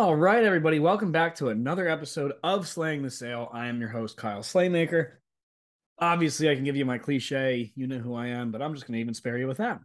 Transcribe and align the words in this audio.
All 0.00 0.16
right, 0.16 0.42
everybody, 0.42 0.78
welcome 0.78 1.12
back 1.12 1.34
to 1.34 1.50
another 1.50 1.86
episode 1.86 2.32
of 2.42 2.66
Slaying 2.66 3.02
the 3.02 3.10
Sale. 3.10 3.50
I 3.52 3.66
am 3.66 3.80
your 3.80 3.90
host, 3.90 4.16
Kyle 4.16 4.40
Slaymaker. 4.40 5.10
Obviously, 5.98 6.48
I 6.48 6.54
can 6.54 6.64
give 6.64 6.74
you 6.74 6.86
my 6.86 6.96
cliche, 6.96 7.70
you 7.76 7.86
know 7.86 7.98
who 7.98 8.14
I 8.14 8.28
am, 8.28 8.50
but 8.50 8.62
I'm 8.62 8.72
just 8.72 8.86
going 8.86 8.94
to 8.94 9.00
even 9.00 9.12
spare 9.12 9.36
you 9.36 9.46
with 9.46 9.58
that. 9.58 9.78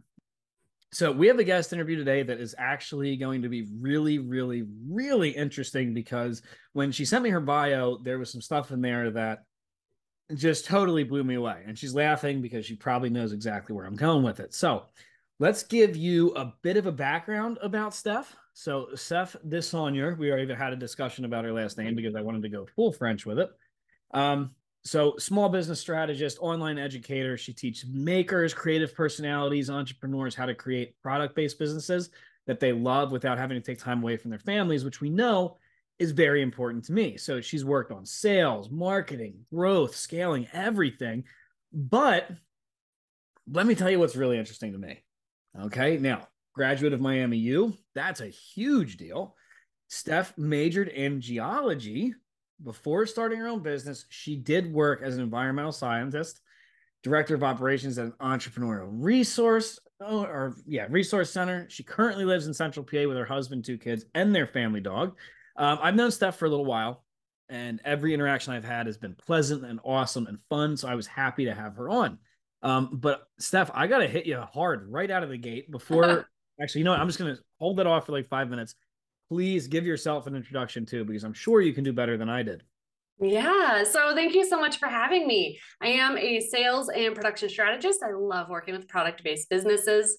So, 0.90 1.12
we 1.12 1.26
have 1.26 1.38
a 1.38 1.44
guest 1.44 1.74
interview 1.74 1.96
today 1.96 2.22
that 2.22 2.40
is 2.40 2.54
actually 2.56 3.18
going 3.18 3.42
to 3.42 3.50
be 3.50 3.68
really, 3.78 4.18
really, 4.18 4.64
really 4.88 5.32
interesting 5.32 5.92
because 5.92 6.40
when 6.72 6.92
she 6.92 7.04
sent 7.04 7.22
me 7.22 7.28
her 7.28 7.38
bio, 7.38 7.98
there 7.98 8.18
was 8.18 8.32
some 8.32 8.40
stuff 8.40 8.70
in 8.70 8.80
there 8.80 9.10
that 9.10 9.40
just 10.34 10.64
totally 10.64 11.04
blew 11.04 11.24
me 11.24 11.34
away. 11.34 11.62
And 11.66 11.78
she's 11.78 11.94
laughing 11.94 12.40
because 12.40 12.64
she 12.64 12.74
probably 12.74 13.10
knows 13.10 13.34
exactly 13.34 13.76
where 13.76 13.84
I'm 13.84 13.96
going 13.96 14.22
with 14.22 14.40
it. 14.40 14.54
So, 14.54 14.84
let's 15.38 15.62
give 15.64 15.94
you 15.94 16.30
a 16.36 16.54
bit 16.62 16.78
of 16.78 16.86
a 16.86 16.92
background 16.92 17.58
about 17.60 17.94
Steph 17.94 18.34
so 18.58 18.88
Steph 18.94 19.36
DeSaulnier, 19.46 20.16
we 20.16 20.30
already 20.30 20.54
had 20.54 20.72
a 20.72 20.76
discussion 20.76 21.26
about 21.26 21.44
her 21.44 21.52
last 21.52 21.76
name 21.76 21.94
because 21.94 22.14
I 22.14 22.22
wanted 22.22 22.40
to 22.40 22.48
go 22.48 22.66
full 22.74 22.90
French 22.90 23.26
with 23.26 23.38
it. 23.38 23.50
Um, 24.14 24.52
so 24.82 25.14
small 25.18 25.50
business 25.50 25.78
strategist, 25.78 26.38
online 26.40 26.78
educator. 26.78 27.36
She 27.36 27.52
teaches 27.52 27.86
makers, 27.90 28.54
creative 28.54 28.94
personalities, 28.94 29.68
entrepreneurs 29.68 30.34
how 30.34 30.46
to 30.46 30.54
create 30.54 30.98
product-based 31.02 31.58
businesses 31.58 32.08
that 32.46 32.58
they 32.58 32.72
love 32.72 33.12
without 33.12 33.36
having 33.36 33.60
to 33.60 33.60
take 33.60 33.78
time 33.78 34.02
away 34.02 34.16
from 34.16 34.30
their 34.30 34.38
families, 34.38 34.86
which 34.86 35.02
we 35.02 35.10
know 35.10 35.58
is 35.98 36.12
very 36.12 36.40
important 36.40 36.82
to 36.86 36.94
me. 36.94 37.18
So 37.18 37.42
she's 37.42 37.62
worked 37.62 37.92
on 37.92 38.06
sales, 38.06 38.70
marketing, 38.70 39.34
growth, 39.52 39.94
scaling, 39.94 40.48
everything. 40.54 41.24
But 41.74 42.30
let 43.52 43.66
me 43.66 43.74
tell 43.74 43.90
you 43.90 43.98
what's 43.98 44.16
really 44.16 44.38
interesting 44.38 44.72
to 44.72 44.78
me. 44.78 45.02
Okay. 45.60 45.98
Now, 45.98 46.28
graduate 46.56 46.94
of 46.94 47.02
Miami 47.02 47.36
U. 47.36 47.76
That's 47.94 48.22
a 48.22 48.28
huge 48.28 48.96
deal. 48.96 49.36
Steph 49.88 50.36
majored 50.38 50.88
in 50.88 51.20
geology 51.20 52.14
before 52.64 53.04
starting 53.04 53.38
her 53.38 53.46
own 53.46 53.62
business. 53.62 54.06
She 54.08 54.36
did 54.36 54.72
work 54.72 55.02
as 55.02 55.16
an 55.16 55.22
environmental 55.22 55.70
scientist, 55.70 56.40
director 57.02 57.34
of 57.34 57.44
operations 57.44 57.98
at 57.98 58.06
an 58.06 58.14
entrepreneurial 58.20 58.88
resource 58.90 59.78
oh, 60.00 60.24
or 60.24 60.56
yeah, 60.66 60.86
resource 60.88 61.30
center. 61.30 61.66
She 61.68 61.82
currently 61.82 62.24
lives 62.24 62.46
in 62.46 62.54
Central 62.54 62.84
PA 62.84 63.06
with 63.06 63.18
her 63.18 63.26
husband, 63.26 63.66
two 63.66 63.76
kids, 63.76 64.06
and 64.14 64.34
their 64.34 64.46
family 64.46 64.80
dog. 64.80 65.16
Um, 65.56 65.78
I've 65.82 65.94
known 65.94 66.10
Steph 66.10 66.36
for 66.36 66.46
a 66.46 66.50
little 66.50 66.64
while, 66.64 67.04
and 67.50 67.82
every 67.84 68.14
interaction 68.14 68.54
I've 68.54 68.64
had 68.64 68.86
has 68.86 68.96
been 68.96 69.14
pleasant 69.14 69.62
and 69.62 69.78
awesome 69.84 70.26
and 70.26 70.38
fun. 70.48 70.78
So 70.78 70.88
I 70.88 70.94
was 70.94 71.06
happy 71.06 71.44
to 71.44 71.54
have 71.54 71.76
her 71.76 71.90
on. 71.90 72.18
Um, 72.62 72.88
but 72.94 73.28
Steph, 73.38 73.70
I 73.74 73.86
got 73.86 73.98
to 73.98 74.08
hit 74.08 74.24
you 74.24 74.38
hard 74.38 74.90
right 74.90 75.10
out 75.10 75.22
of 75.22 75.28
the 75.28 75.36
gate 75.36 75.70
before 75.70 76.28
Actually, 76.60 76.80
you 76.80 76.84
know 76.84 76.92
what? 76.92 77.00
I'm 77.00 77.08
just 77.08 77.18
going 77.18 77.34
to 77.34 77.40
hold 77.58 77.76
that 77.78 77.86
off 77.86 78.06
for 78.06 78.12
like 78.12 78.28
five 78.28 78.48
minutes. 78.48 78.74
Please 79.28 79.66
give 79.66 79.84
yourself 79.84 80.26
an 80.26 80.36
introduction 80.36 80.86
too, 80.86 81.04
because 81.04 81.24
I'm 81.24 81.34
sure 81.34 81.60
you 81.60 81.72
can 81.72 81.84
do 81.84 81.92
better 81.92 82.16
than 82.16 82.28
I 82.28 82.42
did. 82.42 82.62
Yeah. 83.18 83.82
So 83.84 84.14
thank 84.14 84.34
you 84.34 84.44
so 84.44 84.60
much 84.60 84.78
for 84.78 84.88
having 84.88 85.26
me. 85.26 85.58
I 85.82 85.88
am 85.88 86.18
a 86.18 86.40
sales 86.40 86.88
and 86.88 87.14
production 87.14 87.48
strategist. 87.48 88.02
I 88.02 88.12
love 88.12 88.48
working 88.48 88.74
with 88.74 88.88
product 88.88 89.24
based 89.24 89.48
businesses. 89.48 90.18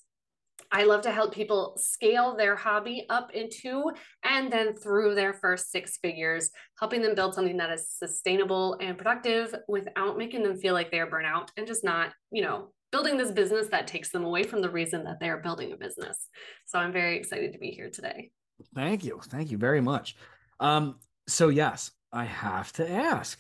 I 0.71 0.83
love 0.83 1.01
to 1.03 1.11
help 1.11 1.33
people 1.33 1.77
scale 1.77 2.35
their 2.35 2.55
hobby 2.55 3.05
up 3.09 3.31
into 3.33 3.91
and 4.23 4.51
then 4.51 4.75
through 4.75 5.15
their 5.15 5.33
first 5.33 5.71
six 5.71 5.97
figures, 5.97 6.49
helping 6.79 7.01
them 7.01 7.15
build 7.15 7.35
something 7.35 7.57
that 7.57 7.71
is 7.71 7.87
sustainable 7.89 8.75
and 8.81 8.97
productive 8.97 9.53
without 9.67 10.17
making 10.17 10.43
them 10.43 10.57
feel 10.57 10.73
like 10.73 10.91
they're 10.91 11.09
burnout 11.09 11.49
and 11.55 11.67
just 11.67 11.83
not, 11.83 12.11
you 12.31 12.41
know, 12.41 12.73
building 12.91 13.17
this 13.17 13.31
business 13.31 13.67
that 13.69 13.87
takes 13.87 14.09
them 14.09 14.23
away 14.23 14.43
from 14.43 14.61
the 14.61 14.69
reason 14.69 15.03
that 15.03 15.19
they're 15.19 15.37
building 15.37 15.71
a 15.71 15.77
business. 15.77 16.27
So 16.65 16.79
I'm 16.79 16.93
very 16.93 17.17
excited 17.17 17.53
to 17.53 17.59
be 17.59 17.71
here 17.71 17.89
today. 17.89 18.31
Thank 18.73 19.03
you. 19.03 19.19
Thank 19.25 19.51
you 19.51 19.57
very 19.57 19.81
much. 19.81 20.15
Um, 20.59 20.95
so 21.27 21.49
yes, 21.49 21.91
I 22.11 22.23
have 22.23 22.71
to 22.73 22.89
ask 22.89 23.39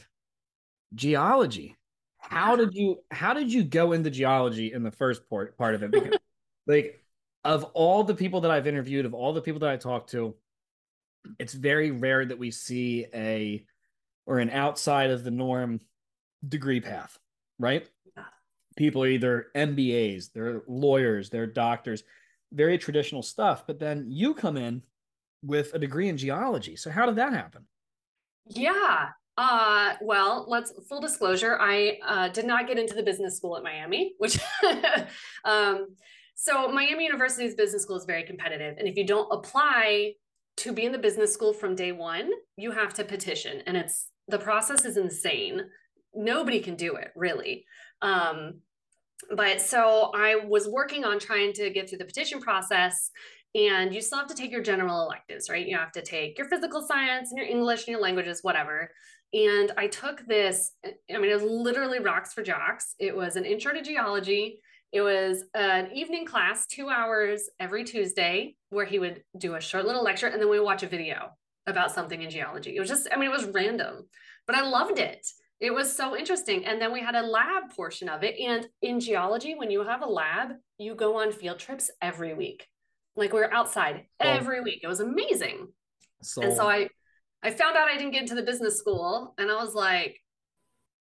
geology. 0.93 1.75
How 2.19 2.55
did 2.55 2.73
you 2.73 2.97
how 3.09 3.33
did 3.33 3.51
you 3.51 3.63
go 3.63 3.93
into 3.93 4.09
geology 4.09 4.73
in 4.73 4.83
the 4.83 4.91
first 4.91 5.29
part 5.29 5.57
part 5.57 5.75
of 5.75 5.83
it? 5.83 5.91
Because 5.91 6.17
like 6.67 7.01
of 7.43 7.63
all 7.73 8.03
the 8.03 8.15
people 8.15 8.41
that 8.41 8.51
I've 8.51 8.67
interviewed, 8.67 9.05
of 9.05 9.13
all 9.13 9.33
the 9.33 9.41
people 9.41 9.61
that 9.61 9.69
I 9.69 9.77
talked 9.77 10.11
to, 10.11 10.35
it's 11.39 11.53
very 11.53 11.91
rare 11.91 12.25
that 12.25 12.37
we 12.37 12.51
see 12.51 13.05
a 13.13 13.65
or 14.25 14.39
an 14.39 14.49
outside 14.49 15.09
of 15.09 15.23
the 15.23 15.31
norm 15.31 15.79
degree 16.47 16.81
path, 16.81 17.17
right? 17.57 17.89
People 18.77 19.03
are 19.03 19.07
either 19.07 19.47
MBAs, 19.55 20.31
they're 20.33 20.61
lawyers, 20.67 21.29
they're 21.29 21.47
doctors, 21.47 22.03
very 22.53 22.77
traditional 22.77 23.21
stuff. 23.21 23.65
But 23.67 23.79
then 23.79 24.05
you 24.07 24.33
come 24.33 24.55
in 24.55 24.81
with 25.43 25.73
a 25.73 25.79
degree 25.79 26.07
in 26.07 26.17
geology. 26.17 26.75
So 26.75 26.89
how 26.89 27.05
did 27.05 27.15
that 27.17 27.33
happen? 27.33 27.65
Yeah. 28.47 29.09
Uh, 29.37 29.93
well, 30.01 30.45
let's 30.47 30.73
full 30.89 30.99
disclosure. 30.99 31.57
I 31.59 31.99
uh, 32.05 32.29
did 32.29 32.45
not 32.45 32.67
get 32.67 32.79
into 32.79 32.95
the 32.95 33.03
business 33.03 33.37
school 33.37 33.55
at 33.55 33.63
Miami, 33.63 34.13
which, 34.17 34.39
um, 35.45 35.87
so 36.35 36.71
Miami 36.71 37.05
University's 37.05 37.53
business 37.53 37.83
school 37.83 37.97
is 37.97 38.05
very 38.05 38.23
competitive. 38.23 38.77
And 38.79 38.87
if 38.87 38.97
you 38.97 39.05
don't 39.05 39.27
apply 39.31 40.13
to 40.57 40.71
be 40.71 40.85
in 40.85 40.91
the 40.91 40.97
business 40.97 41.33
school 41.33 41.53
from 41.53 41.75
day 41.75 41.91
one, 41.91 42.31
you 42.55 42.71
have 42.71 42.93
to 42.95 43.03
petition. 43.03 43.61
And 43.67 43.77
it's, 43.77 44.07
the 44.27 44.39
process 44.39 44.85
is 44.85 44.97
insane. 44.97 45.61
Nobody 46.15 46.59
can 46.59 46.75
do 46.75 46.95
it 46.95 47.11
really. 47.15 47.65
Um, 48.01 48.61
but 49.35 49.61
so 49.61 50.11
I 50.15 50.35
was 50.35 50.67
working 50.67 51.05
on 51.05 51.19
trying 51.19 51.53
to 51.53 51.69
get 51.69 51.89
through 51.89 51.99
the 51.99 52.05
petition 52.05 52.39
process. 52.39 53.11
And 53.55 53.93
you 53.93 54.01
still 54.01 54.19
have 54.19 54.27
to 54.27 54.35
take 54.35 54.51
your 54.51 54.61
general 54.61 55.01
electives, 55.01 55.49
right? 55.49 55.65
You 55.65 55.77
have 55.77 55.93
to 55.93 56.01
take 56.01 56.37
your 56.37 56.47
physical 56.47 56.81
science 56.81 57.31
and 57.31 57.39
your 57.39 57.47
English 57.47 57.81
and 57.81 57.87
your 57.93 58.01
languages, 58.01 58.39
whatever. 58.43 58.91
And 59.33 59.71
I 59.77 59.87
took 59.87 60.25
this, 60.27 60.73
I 60.85 61.17
mean, 61.17 61.31
it 61.31 61.33
was 61.33 61.43
literally 61.43 61.99
rocks 61.99 62.33
for 62.33 62.43
jocks. 62.43 62.93
It 62.99 63.15
was 63.15 63.35
an 63.35 63.45
intro 63.45 63.73
to 63.73 63.81
geology. 63.81 64.59
It 64.91 65.01
was 65.01 65.43
an 65.53 65.91
evening 65.91 66.25
class, 66.25 66.65
two 66.67 66.89
hours 66.89 67.49
every 67.59 67.83
Tuesday, 67.83 68.55
where 68.69 68.85
he 68.85 68.99
would 68.99 69.23
do 69.37 69.55
a 69.55 69.61
short 69.61 69.85
little 69.85 70.03
lecture 70.03 70.27
and 70.27 70.41
then 70.41 70.49
we 70.49 70.59
would 70.59 70.65
watch 70.65 70.83
a 70.83 70.87
video 70.87 71.29
about 71.65 71.91
something 71.91 72.21
in 72.21 72.29
geology. 72.29 72.75
It 72.75 72.79
was 72.79 72.89
just, 72.89 73.07
I 73.11 73.17
mean, 73.17 73.29
it 73.29 73.35
was 73.35 73.45
random, 73.47 74.07
but 74.45 74.55
I 74.55 74.61
loved 74.61 74.99
it. 74.99 75.25
It 75.59 75.73
was 75.73 75.95
so 75.95 76.15
interesting. 76.15 76.65
And 76.65 76.81
then 76.81 76.93
we 76.93 77.01
had 77.01 77.15
a 77.15 77.21
lab 77.21 77.75
portion 77.75 78.09
of 78.09 78.23
it. 78.23 78.39
And 78.39 78.67
in 78.81 78.99
geology, 78.99 79.55
when 79.55 79.71
you 79.71 79.83
have 79.83 80.03
a 80.03 80.07
lab, 80.07 80.51
you 80.77 80.93
go 80.93 81.19
on 81.19 81.31
field 81.31 81.59
trips 81.59 81.89
every 82.01 82.33
week. 82.33 82.67
Like 83.15 83.33
we 83.33 83.41
are 83.41 83.51
outside 83.51 84.05
oh. 84.19 84.29
every 84.29 84.61
week. 84.61 84.81
It 84.83 84.87
was 84.87 84.99
amazing. 84.99 85.69
So, 86.21 86.41
and 86.43 86.53
so 86.53 86.69
I 86.69 86.89
I 87.41 87.51
found 87.51 87.75
out 87.75 87.87
I 87.87 87.97
didn't 87.97 88.11
get 88.11 88.21
into 88.21 88.35
the 88.35 88.43
business 88.43 88.77
school 88.77 89.33
and 89.37 89.51
I 89.51 89.55
was 89.55 89.73
like, 89.73 90.19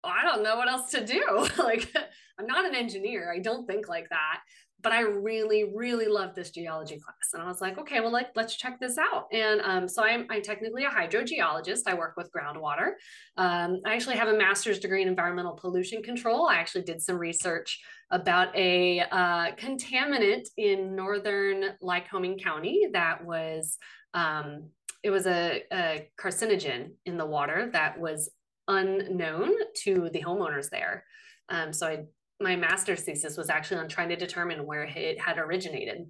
oh, 0.04 0.08
I 0.08 0.22
don't 0.22 0.42
know 0.42 0.56
what 0.56 0.68
else 0.68 0.90
to 0.92 1.04
do. 1.04 1.48
like 1.58 1.92
I'm 2.38 2.46
not 2.46 2.64
an 2.64 2.74
engineer. 2.74 3.32
I 3.34 3.40
don't 3.40 3.66
think 3.66 3.88
like 3.88 4.08
that 4.08 4.40
but 4.86 4.92
I 4.92 5.00
really, 5.00 5.72
really 5.74 6.06
loved 6.06 6.36
this 6.36 6.52
geology 6.52 7.00
class. 7.00 7.34
And 7.34 7.42
I 7.42 7.46
was 7.48 7.60
like, 7.60 7.76
okay, 7.76 7.98
well, 7.98 8.12
like, 8.12 8.28
let's 8.36 8.54
check 8.54 8.78
this 8.78 8.98
out. 8.98 9.26
And 9.32 9.60
um, 9.64 9.88
so 9.88 10.04
I'm, 10.04 10.28
I'm 10.30 10.42
technically 10.42 10.84
a 10.84 10.88
hydrogeologist. 10.88 11.88
I 11.88 11.94
work 11.94 12.14
with 12.16 12.30
groundwater. 12.30 12.90
Um, 13.36 13.80
I 13.84 13.96
actually 13.96 14.14
have 14.14 14.28
a 14.28 14.38
master's 14.38 14.78
degree 14.78 15.02
in 15.02 15.08
environmental 15.08 15.54
pollution 15.54 16.04
control. 16.04 16.46
I 16.46 16.54
actually 16.54 16.84
did 16.84 17.02
some 17.02 17.18
research 17.18 17.82
about 18.12 18.54
a 18.54 19.00
uh, 19.00 19.56
contaminant 19.56 20.46
in 20.56 20.94
northern 20.94 21.74
Lycoming 21.82 22.40
County 22.40 22.86
that 22.92 23.24
was, 23.24 23.78
um, 24.14 24.68
it 25.02 25.10
was 25.10 25.26
a, 25.26 25.64
a 25.72 26.08
carcinogen 26.16 26.90
in 27.06 27.16
the 27.16 27.26
water 27.26 27.70
that 27.72 27.98
was 27.98 28.30
unknown 28.68 29.50
to 29.82 30.10
the 30.12 30.22
homeowners 30.22 30.70
there. 30.70 31.02
Um, 31.48 31.72
so 31.72 31.88
I 31.88 32.04
my 32.40 32.56
master's 32.56 33.02
thesis 33.02 33.36
was 33.36 33.50
actually 33.50 33.78
on 33.78 33.88
trying 33.88 34.08
to 34.10 34.16
determine 34.16 34.66
where 34.66 34.84
it 34.84 35.20
had 35.20 35.38
originated. 35.38 36.06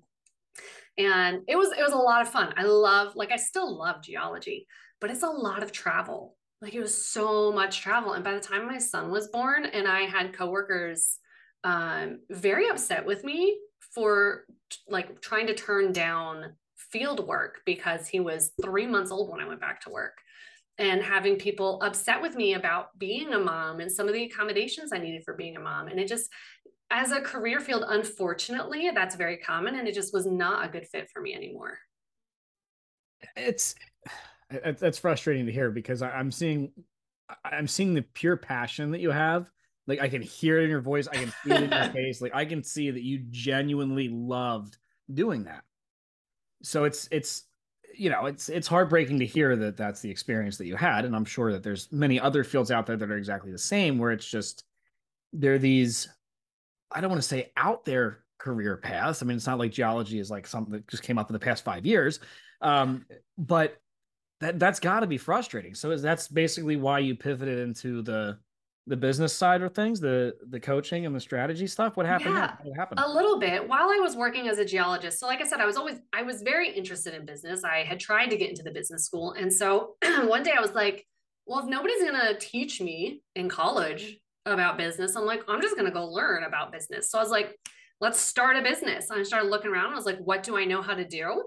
And 0.98 1.42
it 1.46 1.56
was 1.56 1.70
it 1.72 1.82
was 1.82 1.92
a 1.92 1.98
lot 1.98 2.22
of 2.22 2.28
fun. 2.28 2.54
I 2.56 2.62
love 2.64 3.14
like 3.16 3.30
i 3.30 3.36
still 3.36 3.76
love 3.76 4.02
geology 4.02 4.66
but 5.00 5.10
it's 5.10 5.22
a 5.22 5.28
lot 5.28 5.62
of 5.62 5.72
travel. 5.72 6.36
Like 6.62 6.74
it 6.74 6.80
was 6.80 7.06
so 7.06 7.52
much 7.52 7.80
travel. 7.80 8.14
And 8.14 8.24
by 8.24 8.32
the 8.34 8.40
time 8.40 8.66
my 8.66 8.78
son 8.78 9.10
was 9.10 9.28
born 9.28 9.66
and 9.66 9.86
i 9.86 10.02
had 10.02 10.32
coworkers 10.32 11.18
um, 11.64 12.20
very 12.30 12.68
upset 12.68 13.04
with 13.04 13.24
me 13.24 13.58
for 13.94 14.44
like 14.88 15.20
trying 15.20 15.48
to 15.48 15.54
turn 15.54 15.92
down 15.92 16.52
field 16.76 17.26
work 17.26 17.62
because 17.66 18.06
he 18.06 18.20
was 18.20 18.52
three 18.62 18.86
months 18.86 19.10
old 19.10 19.30
when 19.30 19.40
I 19.40 19.48
went 19.48 19.60
back 19.60 19.80
to 19.82 19.90
work 19.90 20.18
and 20.78 21.02
having 21.02 21.36
people 21.36 21.80
upset 21.82 22.20
with 22.20 22.36
me 22.36 22.54
about 22.54 22.96
being 22.98 23.32
a 23.32 23.38
mom 23.38 23.80
and 23.80 23.90
some 23.90 24.08
of 24.08 24.14
the 24.14 24.24
accommodations 24.24 24.92
I 24.92 24.98
needed 24.98 25.24
for 25.24 25.34
being 25.34 25.56
a 25.56 25.60
mom. 25.60 25.88
And 25.88 25.98
it 25.98 26.06
just, 26.06 26.30
as 26.90 27.12
a 27.12 27.20
career 27.20 27.60
field, 27.60 27.84
unfortunately, 27.88 28.90
that's 28.94 29.16
very 29.16 29.38
common. 29.38 29.76
And 29.76 29.88
it 29.88 29.94
just 29.94 30.12
was 30.12 30.26
not 30.26 30.66
a 30.66 30.68
good 30.68 30.86
fit 30.86 31.08
for 31.10 31.22
me 31.22 31.34
anymore. 31.34 31.78
It's, 33.36 33.74
that's 34.78 34.98
frustrating 34.98 35.46
to 35.46 35.52
hear 35.52 35.70
because 35.70 36.02
I'm 36.02 36.30
seeing, 36.30 36.72
I'm 37.44 37.66
seeing 37.66 37.94
the 37.94 38.02
pure 38.02 38.36
passion 38.36 38.90
that 38.92 39.00
you 39.00 39.10
have. 39.10 39.50
Like 39.86 40.00
I 40.00 40.08
can 40.08 40.22
hear 40.22 40.58
it 40.58 40.64
in 40.64 40.70
your 40.70 40.80
voice. 40.80 41.08
I 41.08 41.16
can 41.16 41.32
see 41.42 41.52
it 41.52 41.62
in 41.62 41.70
your 41.70 41.88
face. 41.92 42.20
Like 42.20 42.34
I 42.34 42.44
can 42.44 42.62
see 42.62 42.90
that 42.90 43.02
you 43.02 43.24
genuinely 43.30 44.08
loved 44.08 44.76
doing 45.12 45.44
that. 45.44 45.62
So 46.62 46.84
it's, 46.84 47.08
it's, 47.10 47.44
you 47.96 48.10
know, 48.10 48.26
it's 48.26 48.48
it's 48.48 48.66
heartbreaking 48.66 49.18
to 49.18 49.26
hear 49.26 49.56
that 49.56 49.76
that's 49.76 50.00
the 50.00 50.10
experience 50.10 50.56
that 50.58 50.66
you 50.66 50.76
had, 50.76 51.04
and 51.04 51.16
I'm 51.16 51.24
sure 51.24 51.52
that 51.52 51.62
there's 51.62 51.90
many 51.92 52.20
other 52.20 52.44
fields 52.44 52.70
out 52.70 52.86
there 52.86 52.96
that 52.96 53.10
are 53.10 53.16
exactly 53.16 53.52
the 53.52 53.58
same, 53.58 53.98
where 53.98 54.12
it's 54.12 54.28
just 54.28 54.64
they're 55.32 55.58
these, 55.58 56.08
I 56.90 57.00
don't 57.00 57.10
want 57.10 57.22
to 57.22 57.28
say 57.28 57.52
out 57.56 57.84
there 57.84 58.20
career 58.38 58.76
paths. 58.76 59.22
I 59.22 59.26
mean, 59.26 59.36
it's 59.36 59.46
not 59.46 59.58
like 59.58 59.72
geology 59.72 60.18
is 60.18 60.30
like 60.30 60.46
something 60.46 60.72
that 60.72 60.88
just 60.88 61.02
came 61.02 61.18
up 61.18 61.28
in 61.28 61.32
the 61.32 61.40
past 61.40 61.64
five 61.64 61.84
years, 61.84 62.20
um, 62.60 63.06
but 63.36 63.80
that 64.40 64.58
that's 64.58 64.80
got 64.80 65.00
to 65.00 65.06
be 65.06 65.18
frustrating. 65.18 65.74
So 65.74 65.96
that's 65.96 66.28
basically 66.28 66.76
why 66.76 66.98
you 67.00 67.14
pivoted 67.14 67.58
into 67.58 68.02
the 68.02 68.38
the 68.86 68.96
business 68.96 69.32
side 69.32 69.62
of 69.62 69.74
things, 69.74 70.00
the 70.00 70.36
the 70.48 70.60
coaching 70.60 71.06
and 71.06 71.14
the 71.14 71.20
strategy 71.20 71.66
stuff? 71.66 71.96
What 71.96 72.06
happened? 72.06 72.34
Yeah, 72.34 72.54
what 72.62 72.76
happened? 72.76 73.00
A 73.02 73.08
little 73.08 73.38
bit 73.38 73.66
while 73.66 73.90
I 73.90 73.98
was 74.00 74.16
working 74.16 74.48
as 74.48 74.58
a 74.58 74.64
geologist. 74.64 75.18
So, 75.18 75.26
like 75.26 75.40
I 75.40 75.44
said, 75.44 75.60
I 75.60 75.66
was 75.66 75.76
always 75.76 75.98
I 76.12 76.22
was 76.22 76.42
very 76.42 76.70
interested 76.70 77.14
in 77.14 77.26
business. 77.26 77.64
I 77.64 77.78
had 77.78 77.98
tried 77.98 78.28
to 78.28 78.36
get 78.36 78.48
into 78.48 78.62
the 78.62 78.70
business 78.70 79.04
school, 79.04 79.32
and 79.32 79.52
so 79.52 79.96
one 80.24 80.42
day 80.42 80.52
I 80.56 80.60
was 80.60 80.72
like, 80.72 81.06
"Well, 81.46 81.58
if 81.60 81.66
nobody's 81.66 82.02
gonna 82.02 82.38
teach 82.38 82.80
me 82.80 83.22
in 83.34 83.48
college 83.48 84.18
about 84.44 84.78
business, 84.78 85.16
I'm 85.16 85.26
like, 85.26 85.42
I'm 85.48 85.60
just 85.60 85.76
gonna 85.76 85.90
go 85.90 86.06
learn 86.06 86.44
about 86.44 86.70
business." 86.72 87.10
So 87.10 87.18
I 87.18 87.22
was 87.22 87.30
like, 87.30 87.58
"Let's 88.00 88.20
start 88.20 88.56
a 88.56 88.62
business." 88.62 89.10
And 89.10 89.18
I 89.18 89.24
started 89.24 89.50
looking 89.50 89.72
around. 89.72 89.92
I 89.92 89.96
was 89.96 90.06
like, 90.06 90.18
"What 90.18 90.44
do 90.44 90.56
I 90.56 90.64
know 90.64 90.80
how 90.80 90.94
to 90.94 91.04
do?" 91.04 91.42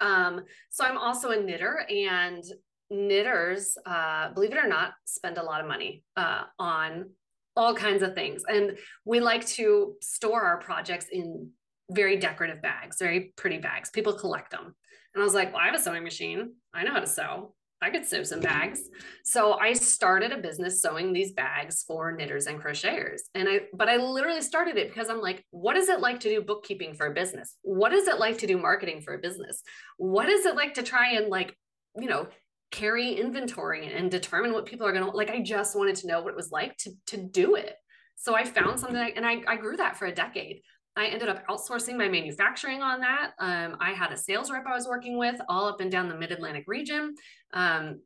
Um, 0.00 0.42
so 0.70 0.84
I'm 0.84 0.98
also 0.98 1.30
a 1.30 1.40
knitter, 1.40 1.86
and 1.88 2.42
knitters, 2.90 3.76
uh, 3.86 4.30
believe 4.32 4.52
it 4.52 4.58
or 4.58 4.68
not, 4.68 4.92
spend 5.04 5.38
a 5.38 5.42
lot 5.42 5.60
of 5.60 5.66
money 5.66 6.02
uh, 6.16 6.44
on 6.58 7.10
all 7.56 7.74
kinds 7.74 8.02
of 8.02 8.14
things. 8.14 8.42
And 8.46 8.78
we 9.04 9.20
like 9.20 9.46
to 9.48 9.94
store 10.00 10.42
our 10.42 10.58
projects 10.58 11.06
in 11.10 11.50
very 11.90 12.16
decorative 12.16 12.60
bags, 12.62 12.96
very 12.98 13.32
pretty 13.36 13.58
bags. 13.58 13.90
People 13.90 14.12
collect 14.12 14.50
them. 14.50 14.74
And 15.14 15.22
I 15.22 15.24
was 15.24 15.34
like, 15.34 15.52
well, 15.52 15.62
I 15.62 15.66
have 15.66 15.74
a 15.74 15.78
sewing 15.78 16.04
machine. 16.04 16.54
I 16.74 16.84
know 16.84 16.92
how 16.92 17.00
to 17.00 17.06
sew. 17.06 17.54
I 17.82 17.90
could 17.90 18.06
sew 18.06 18.22
some 18.22 18.40
bags. 18.40 18.80
So 19.24 19.54
I 19.54 19.74
started 19.74 20.32
a 20.32 20.38
business 20.38 20.80
sewing 20.80 21.12
these 21.12 21.32
bags 21.32 21.84
for 21.86 22.10
knitters 22.12 22.46
and 22.46 22.60
crocheters. 22.60 23.20
And 23.34 23.48
I, 23.48 23.60
but 23.74 23.88
I 23.88 23.96
literally 23.96 24.40
started 24.40 24.76
it 24.76 24.88
because 24.88 25.10
I'm 25.10 25.20
like, 25.20 25.44
what 25.50 25.76
is 25.76 25.88
it 25.88 26.00
like 26.00 26.20
to 26.20 26.28
do 26.28 26.40
bookkeeping 26.40 26.94
for 26.94 27.06
a 27.06 27.14
business? 27.14 27.56
What 27.62 27.92
is 27.92 28.08
it 28.08 28.18
like 28.18 28.38
to 28.38 28.46
do 28.46 28.56
marketing 28.56 29.02
for 29.02 29.14
a 29.14 29.18
business? 29.18 29.62
What 29.98 30.28
is 30.28 30.46
it 30.46 30.56
like 30.56 30.74
to 30.74 30.82
try 30.82 31.12
and 31.12 31.28
like, 31.28 31.54
you 31.98 32.08
know, 32.08 32.28
carry 32.76 33.14
inventory 33.14 33.86
and 33.86 34.10
determine 34.10 34.52
what 34.52 34.66
people 34.66 34.86
are 34.86 34.92
going 34.92 35.04
to 35.04 35.10
like 35.10 35.30
i 35.30 35.40
just 35.40 35.74
wanted 35.74 35.96
to 35.96 36.06
know 36.06 36.20
what 36.20 36.30
it 36.30 36.36
was 36.36 36.50
like 36.50 36.76
to 36.76 36.90
to 37.06 37.16
do 37.16 37.54
it. 37.54 37.74
So 38.16 38.34
i 38.34 38.44
found 38.44 38.78
something 38.78 39.12
and 39.16 39.24
I, 39.24 39.42
I 39.46 39.56
grew 39.56 39.76
that 39.78 39.96
for 39.96 40.06
a 40.06 40.14
decade. 40.14 40.60
I 40.94 41.06
ended 41.06 41.28
up 41.28 41.46
outsourcing 41.48 41.96
my 41.96 42.08
manufacturing 42.08 42.82
on 42.82 43.00
that. 43.00 43.32
Um, 43.38 43.76
i 43.80 43.92
had 43.92 44.12
a 44.12 44.16
sales 44.16 44.50
rep 44.50 44.66
i 44.66 44.74
was 44.74 44.86
working 44.86 45.16
with 45.16 45.40
all 45.48 45.66
up 45.66 45.80
and 45.80 45.90
down 45.90 46.10
the 46.10 46.18
mid-atlantic 46.18 46.64
region. 46.66 47.14
Um, 47.54 48.00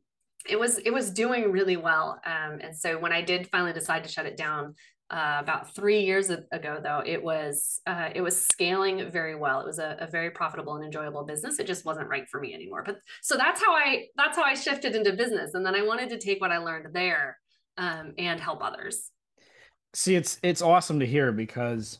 it 0.49 0.57
was 0.57 0.77
it 0.77 0.93
was 0.93 1.11
doing 1.11 1.51
really 1.51 1.77
well. 1.77 2.19
Um, 2.25 2.59
and 2.61 2.73
so 2.75 2.97
when 2.97 3.11
i 3.11 3.21
did 3.21 3.49
finally 3.49 3.73
decide 3.73 4.05
to 4.05 4.09
shut 4.09 4.25
it 4.25 4.37
down 4.37 4.75
uh, 5.11 5.37
about 5.39 5.75
three 5.75 6.05
years 6.05 6.29
ago 6.29 6.79
though 6.81 7.03
it 7.05 7.21
was 7.21 7.81
uh, 7.85 8.09
it 8.15 8.21
was 8.21 8.45
scaling 8.45 9.11
very 9.11 9.35
well. 9.35 9.59
It 9.59 9.67
was 9.67 9.77
a, 9.77 9.97
a, 9.99 10.07
very 10.07 10.31
profitable 10.31 10.75
and 10.75 10.85
enjoyable 10.85 11.25
business. 11.25 11.59
It 11.59 11.67
just 11.67 11.83
wasn't 11.85 12.07
right 12.07 12.27
for 12.29 12.39
me 12.39 12.53
anymore. 12.53 12.83
But 12.85 12.99
so 13.21 13.35
that's 13.35 13.61
how 13.61 13.73
i 13.73 14.05
that's 14.15 14.37
how 14.37 14.43
i 14.43 14.53
shifted 14.53 14.95
into 14.95 15.13
business. 15.13 15.53
And 15.53 15.65
then 15.65 15.75
i 15.75 15.83
wanted 15.83 16.09
to 16.09 16.17
take 16.17 16.39
what 16.39 16.51
i 16.51 16.57
learned 16.59 16.93
there 16.93 17.37
um, 17.77 18.13
and 18.17 18.39
help 18.39 18.63
others. 18.63 19.11
See 19.93 20.15
it's 20.15 20.39
it's 20.43 20.61
awesome 20.61 21.01
to 21.01 21.05
hear 21.05 21.33
because 21.33 21.99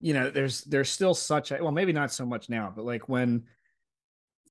you 0.00 0.12
know 0.12 0.30
there's 0.30 0.60
there's 0.62 0.90
still 0.90 1.14
such 1.14 1.52
a 1.52 1.58
well 1.62 1.72
maybe 1.72 1.92
not 1.92 2.12
so 2.12 2.26
much 2.26 2.50
now 2.50 2.70
but 2.74 2.84
like 2.84 3.08
when 3.08 3.44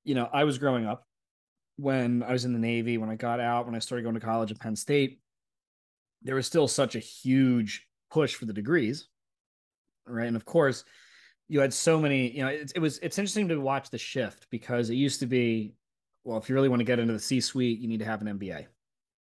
you 0.04 0.16
know 0.16 0.28
i 0.34 0.44
was 0.44 0.58
growing 0.58 0.88
up 0.88 1.06
when 1.78 2.24
i 2.24 2.32
was 2.32 2.46
in 2.46 2.54
the 2.54 2.60
navy 2.60 2.98
when 2.98 3.12
i 3.12 3.16
got 3.16 3.40
out 3.40 3.68
when 3.68 3.76
i 3.76 3.80
started 3.80 4.02
going 4.02 4.16
to 4.16 4.20
college 4.20 4.52
at 4.52 4.60
penn 4.60 4.76
state 4.76 5.20
there 6.22 6.36
was 6.36 6.48
still 6.48 6.68
such 6.68 6.96
a 6.96 7.00
huge 7.00 7.88
push 8.12 8.36
for 8.36 8.46
the 8.46 8.54
degrees, 8.54 9.08
right? 10.08 10.28
And 10.28 10.36
of 10.36 10.46
course, 10.46 10.84
you 11.48 11.60
had 11.60 11.74
so 11.74 12.00
many. 12.00 12.32
You 12.32 12.44
know, 12.44 12.50
it, 12.50 12.72
it 12.76 12.80
was 12.80 12.98
it's 13.00 13.18
interesting 13.18 13.48
to 13.50 13.58
watch 13.58 13.90
the 13.90 13.98
shift 13.98 14.48
because 14.50 14.90
it 14.90 14.96
used 14.96 15.20
to 15.20 15.26
be, 15.26 15.76
well, 16.24 16.38
if 16.38 16.50
you 16.50 16.56
really 16.56 16.70
want 16.70 16.80
to 16.80 16.86
get 16.86 17.00
into 17.00 17.14
the 17.14 17.20
C-suite, 17.20 17.80
you 17.80 17.88
need 17.88 18.00
to 18.00 18.06
have 18.06 18.22
an 18.22 18.40
MBA. 18.40 18.66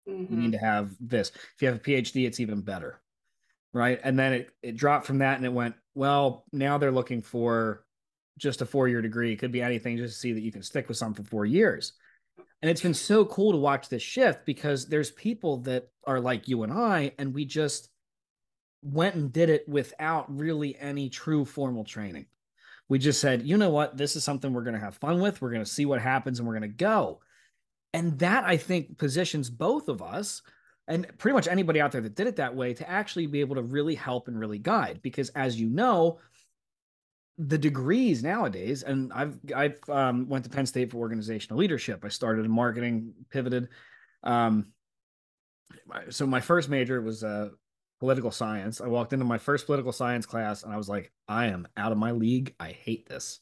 Mm-hmm. 0.09 0.35
You 0.35 0.41
need 0.41 0.53
to 0.53 0.59
have 0.59 0.95
this. 1.01 1.31
If 1.31 1.63
you 1.63 1.69
have 1.69 1.77
a 1.77 1.81
PhD, 1.81 2.27
it's 2.27 2.41
even 2.41 2.61
better, 2.61 3.01
right? 3.73 4.01
And 4.03 4.19
then 4.19 4.33
it 4.33 4.51
it 4.63 4.77
dropped 4.77 5.07
from 5.07 5.19
that, 5.19 5.37
and 5.37 5.47
it 5.47 5.53
went 5.53 5.75
well. 5.95 6.45
Now 6.53 6.79
they're 6.79 6.93
looking 6.93 7.23
for 7.23 7.85
just 8.39 8.63
a 8.63 8.67
four 8.67 8.89
year 8.89 9.03
degree. 9.03 9.33
It 9.33 9.37
could 9.37 9.53
be 9.53 9.63
anything, 9.63 9.97
just 9.97 10.15
to 10.15 10.21
see 10.21 10.33
that 10.33 10.43
you 10.43 10.53
can 10.53 10.63
stick 10.63 10.89
with 10.89 10.97
something 10.97 11.25
for 11.25 11.31
four 11.31 11.47
years. 11.47 11.93
And 12.61 12.71
it's 12.71 12.81
been 12.81 12.95
so 12.95 13.25
cool 13.25 13.53
to 13.53 13.59
watch 13.59 13.89
this 13.89 14.03
shift 14.03 14.47
because 14.47 14.87
there's 14.87 15.11
people 15.11 15.59
that 15.59 15.89
are 16.05 16.21
like 16.21 16.49
you 16.49 16.63
and 16.63 16.73
I, 16.73 17.13
and 17.19 17.35
we 17.35 17.45
just 17.45 17.89
went 18.83 19.15
and 19.15 19.33
did 19.33 19.49
it 19.49 19.69
without 19.69 20.37
really 20.37 20.77
any 20.79 21.09
true 21.09 21.45
formal 21.45 21.85
training. 21.85 22.27
We 22.89 22.99
just 22.99 23.21
said, 23.21 23.47
you 23.47 23.57
know 23.57 23.71
what, 23.71 23.97
this 23.97 24.17
is 24.17 24.25
something 24.25 24.53
we're 24.53 24.65
going 24.65 24.75
to 24.75 24.81
have 24.81 24.97
fun 24.97 25.21
with. 25.21 25.41
We're 25.41 25.53
going 25.53 25.65
to 25.65 25.71
see 25.71 25.87
what 25.87 26.01
happens 26.01 26.39
and 26.39 26.47
we're 26.47 26.59
going 26.59 26.71
to 26.71 26.77
go. 26.77 27.21
And 27.95 28.19
that 28.19 28.45
I 28.45 28.57
think 28.57 28.99
positions 28.99 29.49
both 29.51 29.89
of 29.89 30.03
us 30.03 30.43
and 30.89 31.07
pretty 31.19 31.35
much 31.35 31.47
anybody 31.47 31.81
out 31.81 31.93
there 31.93 32.01
that 32.01 32.17
did 32.17 32.27
it 32.27 32.37
that 32.37 32.57
way 32.57 32.75
to 32.75 32.89
actually 32.89 33.27
be 33.27 33.41
able 33.41 33.55
to 33.55 33.63
really 33.63 33.95
help 33.95 34.29
and 34.29 34.39
really 34.39 34.59
guide. 34.59 35.01
Because 35.03 35.29
as 35.31 35.59
you 35.61 35.69
know, 35.69 36.19
the 37.39 37.59
degrees 37.59 38.23
nowadays, 38.23 38.83
and 38.83 39.13
I've 39.13 39.39
I've 39.55 39.79
um, 39.89 40.29
went 40.29 40.45
to 40.45 40.51
Penn 40.51 40.67
State 40.67 40.91
for 40.91 40.99
organizational 40.99 41.59
leadership. 41.59 42.05
I 42.05 42.09
started 42.09 42.45
in 42.45 42.51
marketing, 42.51 43.15
pivoted. 43.31 43.69
Um, 44.23 44.73
so 46.11 46.27
my 46.27 46.41
first 46.41 46.69
major 46.69 47.01
was 47.01 47.25
uh, 47.25 47.51
political 48.01 48.31
science. 48.31 48.81
I 48.81 48.89
walked 48.89 49.13
into 49.13 49.25
my 49.25 49.39
first 49.39 49.67
political 49.67 49.93
science 49.93 50.27
class, 50.27 50.65
and 50.65 50.73
I 50.73 50.77
was 50.77 50.89
like, 50.89 51.13
I 51.29 51.47
am 51.47 51.69
out 51.77 51.93
of 51.93 51.99
my 51.99 52.11
league. 52.11 52.55
I 52.59 52.71
hate 52.73 53.09
this. 53.09 53.41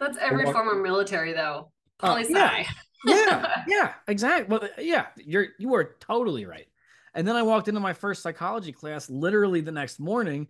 That's 0.00 0.18
every 0.18 0.44
walked- 0.44 0.56
former 0.56 0.82
military, 0.82 1.32
though. 1.32 1.72
Poli. 1.98 2.24
Uh, 2.24 2.28
yeah, 2.28 2.64
yeah, 3.06 3.62
yeah, 3.66 3.92
exactly. 4.08 4.46
Well, 4.48 4.68
yeah, 4.78 5.06
you're 5.16 5.48
you 5.58 5.74
are 5.74 5.96
totally 6.00 6.44
right. 6.44 6.66
And 7.14 7.26
then 7.26 7.36
I 7.36 7.42
walked 7.42 7.68
into 7.68 7.80
my 7.80 7.92
first 7.92 8.22
psychology 8.22 8.72
class 8.72 9.08
literally 9.08 9.60
the 9.60 9.72
next 9.72 9.98
morning, 10.00 10.48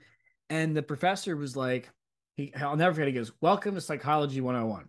and 0.50 0.76
the 0.76 0.82
professor 0.82 1.36
was 1.36 1.56
like, 1.56 1.90
he, 2.36 2.52
I'll 2.54 2.76
never 2.76 2.94
forget. 2.94 3.08
He 3.08 3.14
goes, 3.14 3.32
"Welcome 3.40 3.74
to 3.74 3.80
Psychology 3.80 4.40
101. 4.40 4.88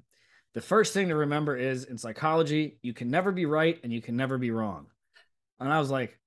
The 0.54 0.62
first 0.62 0.94
thing 0.94 1.10
to 1.10 1.16
remember 1.16 1.58
is 1.58 1.86
in 1.86 1.98
psychology, 1.98 2.80
you 2.82 2.94
can 2.94 3.10
never 3.10 3.32
be 3.32 3.46
right 3.46 3.80
and 3.84 3.92
you 3.92 4.02
can 4.02 4.16
never 4.16 4.38
be 4.38 4.52
wrong." 4.52 4.88
And 5.60 5.72
I 5.72 5.80
was 5.80 5.92
like, 5.92 6.18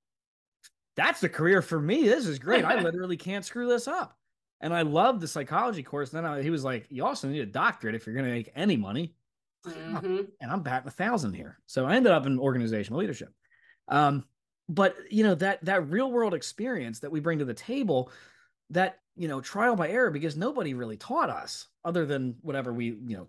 "That's 0.97 1.21
the 1.21 1.29
career 1.29 1.63
for 1.63 1.81
me. 1.81 2.05
This 2.09 2.27
is 2.27 2.39
great. 2.39 2.65
I 2.65 2.81
literally 2.83 3.17
can't 3.17 3.45
screw 3.45 3.69
this 3.69 3.89
up." 3.89 4.17
And 4.61 4.73
I 4.73 4.83
loved 4.83 5.21
the 5.21 5.29
psychology 5.29 5.83
course. 5.83 6.13
And 6.13 6.25
Then 6.25 6.33
I, 6.33 6.43
he 6.43 6.51
was 6.51 6.65
like, 6.65 6.87
"You 6.91 7.05
also 7.05 7.29
need 7.29 7.41
a 7.41 7.47
doctorate 7.47 7.95
if 7.95 8.07
you're 8.07 8.15
going 8.15 8.27
to 8.27 8.33
make 8.33 8.53
any 8.55 8.77
money." 8.77 9.15
Mm-hmm. 9.67 10.21
And 10.41 10.51
I'm 10.51 10.63
batting 10.63 10.89
a 10.89 10.93
thousand 10.93 11.35
here. 11.35 11.59
So 11.67 11.87
I 11.87 11.97
ended 11.97 12.13
up 12.13 12.27
in 12.27 12.39
organizational 12.39 13.01
leadership. 13.01 13.33
Um, 13.89 14.25
but 14.69 14.97
you 15.11 15.23
know 15.23 15.35
that 15.37 15.65
that 15.65 15.89
real 15.89 16.11
world 16.11 16.35
experience 16.35 17.01
that 17.01 17.11
we 17.11 17.21
bring 17.21 17.39
to 17.39 17.45
the 17.45 17.55
table 17.55 18.11
that 18.71 18.99
you 19.15 19.29
know 19.29 19.41
trial 19.41 19.77
by 19.77 19.89
error 19.89 20.11
because 20.11 20.37
nobody 20.37 20.75
really 20.75 20.97
taught 20.97 21.31
us 21.31 21.69
other 21.85 22.05
than 22.05 22.35
whatever 22.43 22.73
we 22.73 22.87
you 22.87 23.17
know 23.17 23.29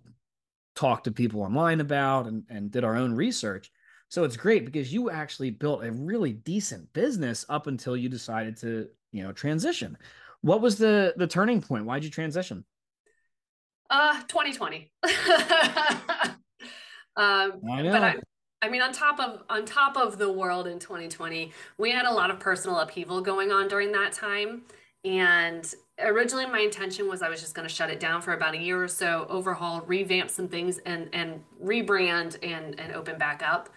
talked 0.75 1.05
to 1.05 1.11
people 1.11 1.41
online 1.41 1.79
about 1.79 2.27
and, 2.27 2.43
and 2.49 2.71
did 2.71 2.83
our 2.83 2.95
own 2.95 3.13
research 3.13 3.71
so 4.09 4.23
it's 4.23 4.37
great 4.37 4.65
because 4.65 4.93
you 4.93 5.09
actually 5.09 5.51
built 5.51 5.83
a 5.83 5.91
really 5.91 6.33
decent 6.33 6.91
business 6.93 7.45
up 7.49 7.67
until 7.67 7.97
you 7.97 8.09
decided 8.09 8.57
to 8.57 8.87
you 9.11 9.23
know 9.23 9.31
transition. 9.31 9.97
What 10.41 10.61
was 10.61 10.77
the 10.77 11.13
the 11.17 11.27
turning 11.27 11.61
point? 11.61 11.85
Why'd 11.85 12.03
you 12.03 12.09
transition? 12.09 12.65
Uh 13.89 14.21
2020 14.27 14.91
um 17.15 17.61
I 17.71 17.81
know. 17.81 17.91
but 17.91 18.03
I, 18.03 18.15
I 18.61 18.69
mean, 18.69 18.81
on 18.81 18.91
top 18.91 19.19
of 19.19 19.43
on 19.49 19.65
top 19.65 19.97
of 19.97 20.17
the 20.17 20.31
world 20.31 20.67
in 20.67 20.79
2020, 20.79 21.51
we 21.77 21.91
had 21.91 22.05
a 22.05 22.11
lot 22.11 22.31
of 22.31 22.39
personal 22.39 22.79
upheaval 22.79 23.21
going 23.21 23.51
on 23.51 23.67
during 23.67 23.91
that 23.91 24.13
time, 24.13 24.63
and 25.05 25.71
originally 25.99 26.47
my 26.47 26.59
intention 26.59 27.07
was 27.07 27.21
I 27.21 27.29
was 27.29 27.39
just 27.39 27.53
going 27.53 27.67
to 27.67 27.73
shut 27.73 27.91
it 27.91 27.99
down 27.99 28.21
for 28.21 28.33
about 28.33 28.55
a 28.55 28.57
year 28.57 28.81
or 28.83 28.87
so, 28.87 29.27
overhaul, 29.29 29.81
revamp 29.81 30.31
some 30.31 30.47
things, 30.47 30.79
and 30.79 31.07
and 31.13 31.43
rebrand 31.63 32.37
and 32.43 32.79
and 32.79 32.93
open 32.93 33.19
back 33.19 33.43
up, 33.45 33.69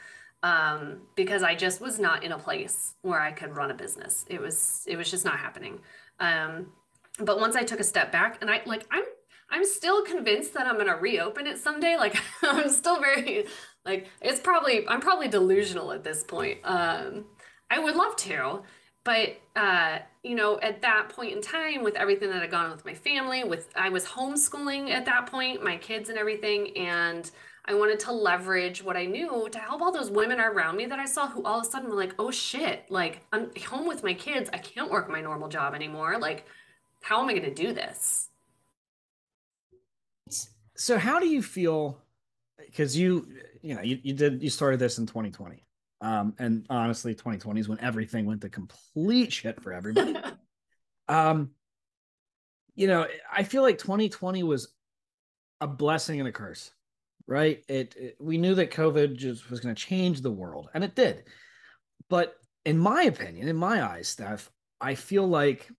um, 0.42 1.02
because 1.14 1.42
I 1.42 1.54
just 1.54 1.80
was 1.80 1.98
not 1.98 2.24
in 2.24 2.32
a 2.32 2.38
place 2.38 2.94
where 3.02 3.20
I 3.20 3.32
could 3.32 3.54
run 3.54 3.70
a 3.70 3.74
business. 3.74 4.24
It 4.28 4.40
was 4.40 4.84
it 4.86 4.96
was 4.96 5.10
just 5.10 5.24
not 5.24 5.38
happening. 5.38 5.80
Um, 6.18 6.72
but 7.18 7.38
once 7.38 7.56
I 7.56 7.62
took 7.62 7.80
a 7.80 7.84
step 7.84 8.10
back, 8.12 8.38
and 8.40 8.50
I 8.50 8.62
like 8.64 8.86
I'm 8.90 9.04
I'm 9.50 9.64
still 9.64 10.02
convinced 10.04 10.54
that 10.54 10.66
I'm 10.66 10.78
to 10.78 10.92
reopen 10.92 11.46
it 11.46 11.58
someday. 11.58 11.96
Like 11.96 12.16
I'm 12.42 12.70
still 12.70 13.00
very 13.00 13.46
like 13.84 14.08
it's 14.20 14.40
probably 14.40 14.86
I'm 14.88 15.00
probably 15.00 15.28
delusional 15.28 15.92
at 15.92 16.04
this 16.04 16.24
point. 16.24 16.58
Um, 16.64 17.26
I 17.70 17.78
would 17.78 17.94
love 17.94 18.16
to, 18.16 18.62
but 19.04 19.40
uh, 19.56 19.98
you 20.22 20.34
know, 20.34 20.58
at 20.60 20.82
that 20.82 21.08
point 21.10 21.32
in 21.34 21.42
time, 21.42 21.82
with 21.82 21.94
everything 21.96 22.30
that 22.30 22.40
had 22.40 22.50
gone 22.50 22.66
on 22.66 22.72
with 22.72 22.84
my 22.84 22.94
family, 22.94 23.44
with 23.44 23.68
I 23.76 23.88
was 23.90 24.04
homeschooling 24.04 24.90
at 24.90 25.04
that 25.06 25.26
point, 25.26 25.62
my 25.62 25.76
kids 25.76 26.08
and 26.08 26.18
everything, 26.18 26.76
and 26.76 27.30
I 27.70 27.74
wanted 27.74 28.00
to 28.00 28.12
leverage 28.12 28.82
what 28.82 28.96
I 28.96 29.06
knew 29.06 29.48
to 29.50 29.58
help 29.58 29.80
all 29.80 29.92
those 29.92 30.10
women 30.10 30.40
around 30.40 30.76
me 30.76 30.86
that 30.86 30.98
I 30.98 31.06
saw 31.06 31.28
who 31.28 31.42
all 31.44 31.60
of 31.60 31.66
a 31.66 31.70
sudden 31.70 31.88
were 31.88 31.96
like, 31.96 32.14
"Oh 32.18 32.30
shit! 32.30 32.90
Like 32.90 33.22
I'm 33.32 33.50
home 33.68 33.86
with 33.86 34.02
my 34.02 34.14
kids. 34.14 34.50
I 34.52 34.58
can't 34.58 34.90
work 34.90 35.08
my 35.08 35.20
normal 35.20 35.48
job 35.48 35.74
anymore. 35.74 36.18
Like, 36.18 36.46
how 37.00 37.22
am 37.22 37.28
I 37.28 37.32
going 37.32 37.44
to 37.44 37.54
do 37.54 37.72
this?" 37.72 38.28
So, 40.76 40.98
how 40.98 41.20
do 41.20 41.28
you 41.28 41.42
feel? 41.42 42.02
Because 42.58 42.96
you, 42.96 43.26
you 43.62 43.74
know, 43.74 43.82
you, 43.82 43.98
you 44.02 44.14
did 44.14 44.42
you 44.42 44.50
started 44.50 44.80
this 44.80 44.98
in 44.98 45.06
2020 45.06 45.64
um, 46.00 46.34
and 46.38 46.66
honestly, 46.70 47.12
2020 47.14 47.60
is 47.60 47.68
when 47.68 47.80
everything 47.80 48.24
went 48.24 48.40
to 48.40 48.48
complete 48.48 49.32
shit 49.32 49.60
for 49.62 49.72
everybody. 49.72 50.16
um, 51.08 51.50
you 52.74 52.86
know, 52.86 53.06
I 53.30 53.42
feel 53.42 53.62
like 53.62 53.78
2020 53.78 54.42
was 54.42 54.68
a 55.60 55.66
blessing 55.66 56.20
and 56.20 56.28
a 56.28 56.32
curse, 56.32 56.70
right? 57.30 57.64
It, 57.68 57.94
it 57.96 58.16
we 58.20 58.36
knew 58.36 58.56
that 58.56 58.72
COVID 58.72 59.16
just 59.16 59.48
was 59.48 59.60
going 59.60 59.74
to 59.74 59.80
change 59.80 60.20
the 60.20 60.32
world, 60.32 60.68
and 60.74 60.84
it 60.84 60.96
did. 60.96 61.24
But 62.10 62.34
in 62.66 62.76
my 62.76 63.04
opinion, 63.04 63.48
in 63.48 63.56
my 63.56 63.82
eyes, 63.82 64.08
Steph, 64.08 64.50
I 64.80 64.96
feel 64.96 65.26
like 65.26 65.70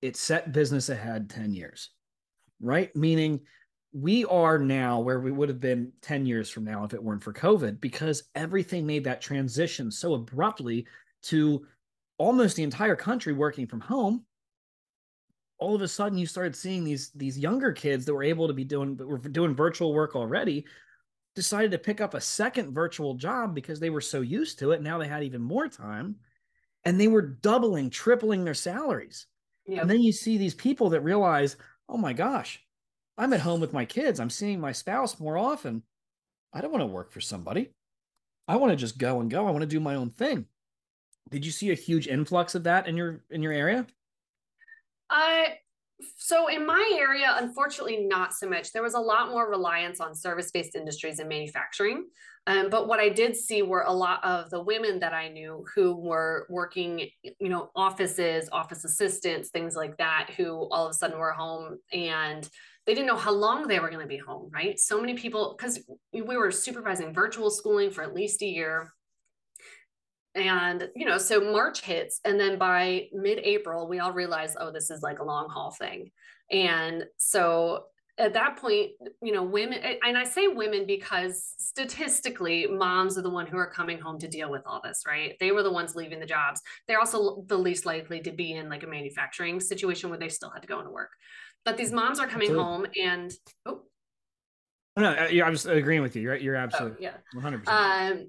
it 0.00 0.16
set 0.16 0.52
business 0.52 0.88
ahead 0.88 1.28
10 1.28 1.52
years, 1.52 1.90
right? 2.60 2.94
Meaning 2.94 3.40
we 3.92 4.24
are 4.26 4.58
now 4.58 5.00
where 5.00 5.18
we 5.18 5.32
would 5.32 5.48
have 5.48 5.60
been 5.60 5.92
10 6.02 6.24
years 6.24 6.48
from 6.48 6.64
now 6.64 6.84
if 6.84 6.94
it 6.94 7.02
weren't 7.02 7.24
for 7.24 7.32
COVID, 7.32 7.80
because 7.80 8.22
everything 8.36 8.86
made 8.86 9.04
that 9.04 9.20
transition 9.20 9.90
so 9.90 10.14
abruptly 10.14 10.86
to 11.24 11.66
almost 12.16 12.56
the 12.56 12.62
entire 12.62 12.96
country 12.96 13.32
working 13.32 13.66
from 13.66 13.80
home. 13.80 14.24
All 15.60 15.74
of 15.74 15.82
a 15.82 15.88
sudden, 15.88 16.18
you 16.18 16.26
started 16.26 16.56
seeing 16.56 16.84
these 16.84 17.10
these 17.10 17.38
younger 17.38 17.70
kids 17.72 18.04
that 18.06 18.14
were 18.14 18.22
able 18.22 18.48
to 18.48 18.54
be 18.54 18.64
doing 18.64 18.96
were 18.96 19.18
doing 19.18 19.54
virtual 19.54 19.92
work 19.92 20.16
already, 20.16 20.64
decided 21.34 21.70
to 21.70 21.78
pick 21.78 22.00
up 22.00 22.14
a 22.14 22.20
second 22.20 22.72
virtual 22.72 23.14
job 23.14 23.54
because 23.54 23.78
they 23.78 23.90
were 23.90 24.00
so 24.00 24.22
used 24.22 24.58
to 24.58 24.72
it. 24.72 24.82
Now 24.82 24.98
they 24.98 25.06
had 25.06 25.22
even 25.22 25.42
more 25.42 25.68
time, 25.68 26.16
and 26.84 26.98
they 26.98 27.08
were 27.08 27.22
doubling, 27.22 27.90
tripling 27.90 28.44
their 28.44 28.54
salaries. 28.54 29.26
Yep. 29.66 29.82
And 29.82 29.90
then 29.90 30.00
you 30.00 30.12
see 30.12 30.38
these 30.38 30.54
people 30.54 30.90
that 30.90 31.02
realize, 31.02 31.56
oh 31.88 31.98
my 31.98 32.12
gosh, 32.12 32.64
I'm 33.18 33.32
at 33.32 33.40
home 33.40 33.60
with 33.60 33.72
my 33.72 33.84
kids. 33.84 34.18
I'm 34.18 34.30
seeing 34.30 34.60
my 34.60 34.72
spouse 34.72 35.20
more 35.20 35.36
often. 35.36 35.82
I 36.52 36.60
don't 36.60 36.72
want 36.72 36.82
to 36.82 36.86
work 36.86 37.12
for 37.12 37.20
somebody. 37.20 37.70
I 38.48 38.56
want 38.56 38.72
to 38.72 38.76
just 38.76 38.98
go 38.98 39.20
and 39.20 39.30
go. 39.30 39.46
I 39.46 39.50
want 39.50 39.60
to 39.60 39.66
do 39.66 39.78
my 39.78 39.94
own 39.94 40.10
thing. 40.10 40.46
Did 41.30 41.44
you 41.44 41.52
see 41.52 41.70
a 41.70 41.74
huge 41.74 42.08
influx 42.08 42.54
of 42.54 42.64
that 42.64 42.88
in 42.88 42.96
your 42.96 43.22
in 43.30 43.42
your 43.42 43.52
area? 43.52 43.86
I 45.10 45.58
so 46.16 46.48
in 46.48 46.64
my 46.64 46.96
area, 46.98 47.34
unfortunately, 47.36 48.06
not 48.06 48.32
so 48.32 48.48
much. 48.48 48.72
There 48.72 48.82
was 48.82 48.94
a 48.94 49.00
lot 49.00 49.28
more 49.28 49.50
reliance 49.50 50.00
on 50.00 50.14
service-based 50.14 50.74
industries 50.74 51.18
and 51.18 51.28
manufacturing. 51.28 52.06
Um, 52.46 52.70
but 52.70 52.88
what 52.88 53.00
I 53.00 53.10
did 53.10 53.36
see 53.36 53.60
were 53.60 53.82
a 53.82 53.92
lot 53.92 54.24
of 54.24 54.48
the 54.48 54.62
women 54.62 54.98
that 55.00 55.12
I 55.12 55.28
knew 55.28 55.64
who 55.74 55.94
were 55.94 56.46
working, 56.48 57.10
you 57.22 57.48
know, 57.50 57.70
offices, 57.76 58.48
office 58.50 58.84
assistants, 58.84 59.50
things 59.50 59.76
like 59.76 59.98
that, 59.98 60.30
who 60.36 60.68
all 60.70 60.86
of 60.86 60.90
a 60.90 60.94
sudden 60.94 61.18
were 61.18 61.32
home 61.32 61.78
and 61.92 62.48
they 62.86 62.94
didn't 62.94 63.06
know 63.06 63.16
how 63.16 63.32
long 63.32 63.68
they 63.68 63.78
were 63.78 63.90
going 63.90 64.00
to 64.00 64.08
be 64.08 64.16
home, 64.16 64.50
right? 64.54 64.80
So 64.80 64.98
many 64.98 65.14
people, 65.14 65.54
because 65.56 65.80
we 66.14 66.22
were 66.22 66.50
supervising 66.50 67.12
virtual 67.12 67.50
schooling 67.50 67.90
for 67.90 68.02
at 68.02 68.14
least 68.14 68.40
a 68.40 68.46
year. 68.46 68.90
And, 70.34 70.88
you 70.94 71.06
know, 71.06 71.18
so 71.18 71.40
March 71.40 71.80
hits, 71.80 72.20
and 72.24 72.38
then 72.38 72.56
by 72.58 73.08
mid 73.12 73.38
April, 73.40 73.88
we 73.88 73.98
all 73.98 74.12
realize, 74.12 74.56
oh, 74.58 74.70
this 74.70 74.90
is 74.90 75.02
like 75.02 75.18
a 75.18 75.24
long 75.24 75.48
haul 75.48 75.72
thing. 75.72 76.10
And 76.50 77.04
so 77.16 77.86
at 78.20 78.34
that 78.34 78.56
point, 78.56 78.90
you 79.22 79.32
know, 79.32 79.42
women, 79.42 79.80
and 80.04 80.16
I 80.16 80.24
say 80.24 80.46
women 80.46 80.86
because 80.86 81.54
statistically, 81.58 82.66
moms 82.66 83.16
are 83.16 83.22
the 83.22 83.30
one 83.30 83.46
who 83.46 83.56
are 83.56 83.70
coming 83.70 83.98
home 83.98 84.18
to 84.18 84.28
deal 84.28 84.50
with 84.50 84.62
all 84.66 84.80
this, 84.84 85.02
right? 85.06 85.36
They 85.40 85.52
were 85.52 85.62
the 85.62 85.72
ones 85.72 85.96
leaving 85.96 86.20
the 86.20 86.26
jobs. 86.26 86.60
They're 86.86 86.98
also 86.98 87.42
the 87.46 87.56
least 87.56 87.86
likely 87.86 88.20
to 88.20 88.30
be 88.30 88.52
in 88.52 88.68
like 88.68 88.82
a 88.82 88.86
manufacturing 88.86 89.58
situation 89.58 90.10
where 90.10 90.18
they 90.18 90.28
still 90.28 90.50
had 90.50 90.62
to 90.62 90.68
go 90.68 90.78
into 90.80 90.90
work. 90.90 91.10
But 91.64 91.76
these 91.76 91.92
moms 91.92 92.18
are 92.20 92.26
coming 92.26 92.50
absolutely. 92.50 92.64
home 92.64 92.86
and 93.02 93.32
oh. 93.66 93.82
No, 94.96 95.10
I 95.12 95.48
was 95.48 95.64
agreeing 95.64 96.02
with 96.02 96.14
you. 96.16 96.22
You're 96.22 96.36
you're 96.36 96.56
absolutely 96.56 97.06
oh, 97.06 97.12
yeah, 97.12 97.40
100. 97.40 97.68
Um, 97.68 98.26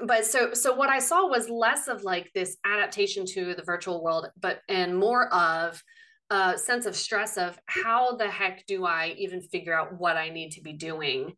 but 0.00 0.24
so 0.24 0.52
so 0.52 0.74
what 0.74 0.90
I 0.90 0.98
saw 0.98 1.26
was 1.26 1.48
less 1.48 1.88
of 1.88 2.02
like 2.02 2.30
this 2.34 2.56
adaptation 2.64 3.24
to 3.26 3.54
the 3.54 3.62
virtual 3.62 4.02
world, 4.02 4.28
but 4.40 4.60
and 4.68 4.96
more 4.96 5.32
of 5.32 5.82
a 6.30 6.58
sense 6.58 6.86
of 6.86 6.96
stress 6.96 7.36
of 7.36 7.58
how 7.66 8.16
the 8.16 8.28
heck 8.28 8.66
do 8.66 8.84
I 8.84 9.14
even 9.18 9.40
figure 9.40 9.78
out 9.78 9.98
what 9.98 10.16
I 10.16 10.28
need 10.28 10.50
to 10.52 10.60
be 10.60 10.72
doing 10.72 11.34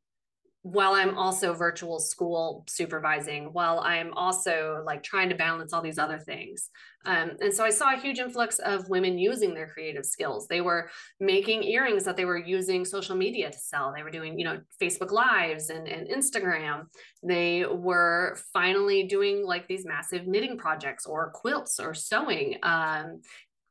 while 0.62 0.92
I'm 0.92 1.16
also 1.16 1.54
virtual 1.54 2.00
school 2.00 2.64
supervising, 2.68 3.52
while 3.52 3.78
I'm 3.80 4.12
also 4.14 4.82
like 4.84 5.02
trying 5.02 5.28
to 5.28 5.36
balance 5.36 5.72
all 5.72 5.82
these 5.82 5.98
other 5.98 6.18
things. 6.18 6.70
Um, 7.06 7.32
and 7.40 7.54
so 7.54 7.64
I 7.64 7.70
saw 7.70 7.94
a 7.94 7.98
huge 7.98 8.18
influx 8.18 8.58
of 8.58 8.88
women 8.88 9.18
using 9.18 9.54
their 9.54 9.68
creative 9.68 10.04
skills. 10.04 10.48
They 10.48 10.60
were 10.60 10.90
making 11.20 11.62
earrings 11.62 12.04
that 12.04 12.16
they 12.16 12.24
were 12.24 12.36
using 12.36 12.84
social 12.84 13.16
media 13.16 13.50
to 13.50 13.58
sell. 13.58 13.92
They 13.94 14.02
were 14.02 14.10
doing, 14.10 14.38
you 14.38 14.44
know, 14.44 14.60
Facebook 14.82 15.12
Lives 15.12 15.70
and, 15.70 15.86
and 15.86 16.08
Instagram. 16.08 16.86
They 17.22 17.64
were 17.64 18.36
finally 18.52 19.04
doing 19.04 19.46
like 19.46 19.68
these 19.68 19.86
massive 19.86 20.26
knitting 20.26 20.58
projects 20.58 21.06
or 21.06 21.30
quilts 21.30 21.78
or 21.78 21.94
sewing. 21.94 22.56
Um, 22.62 23.22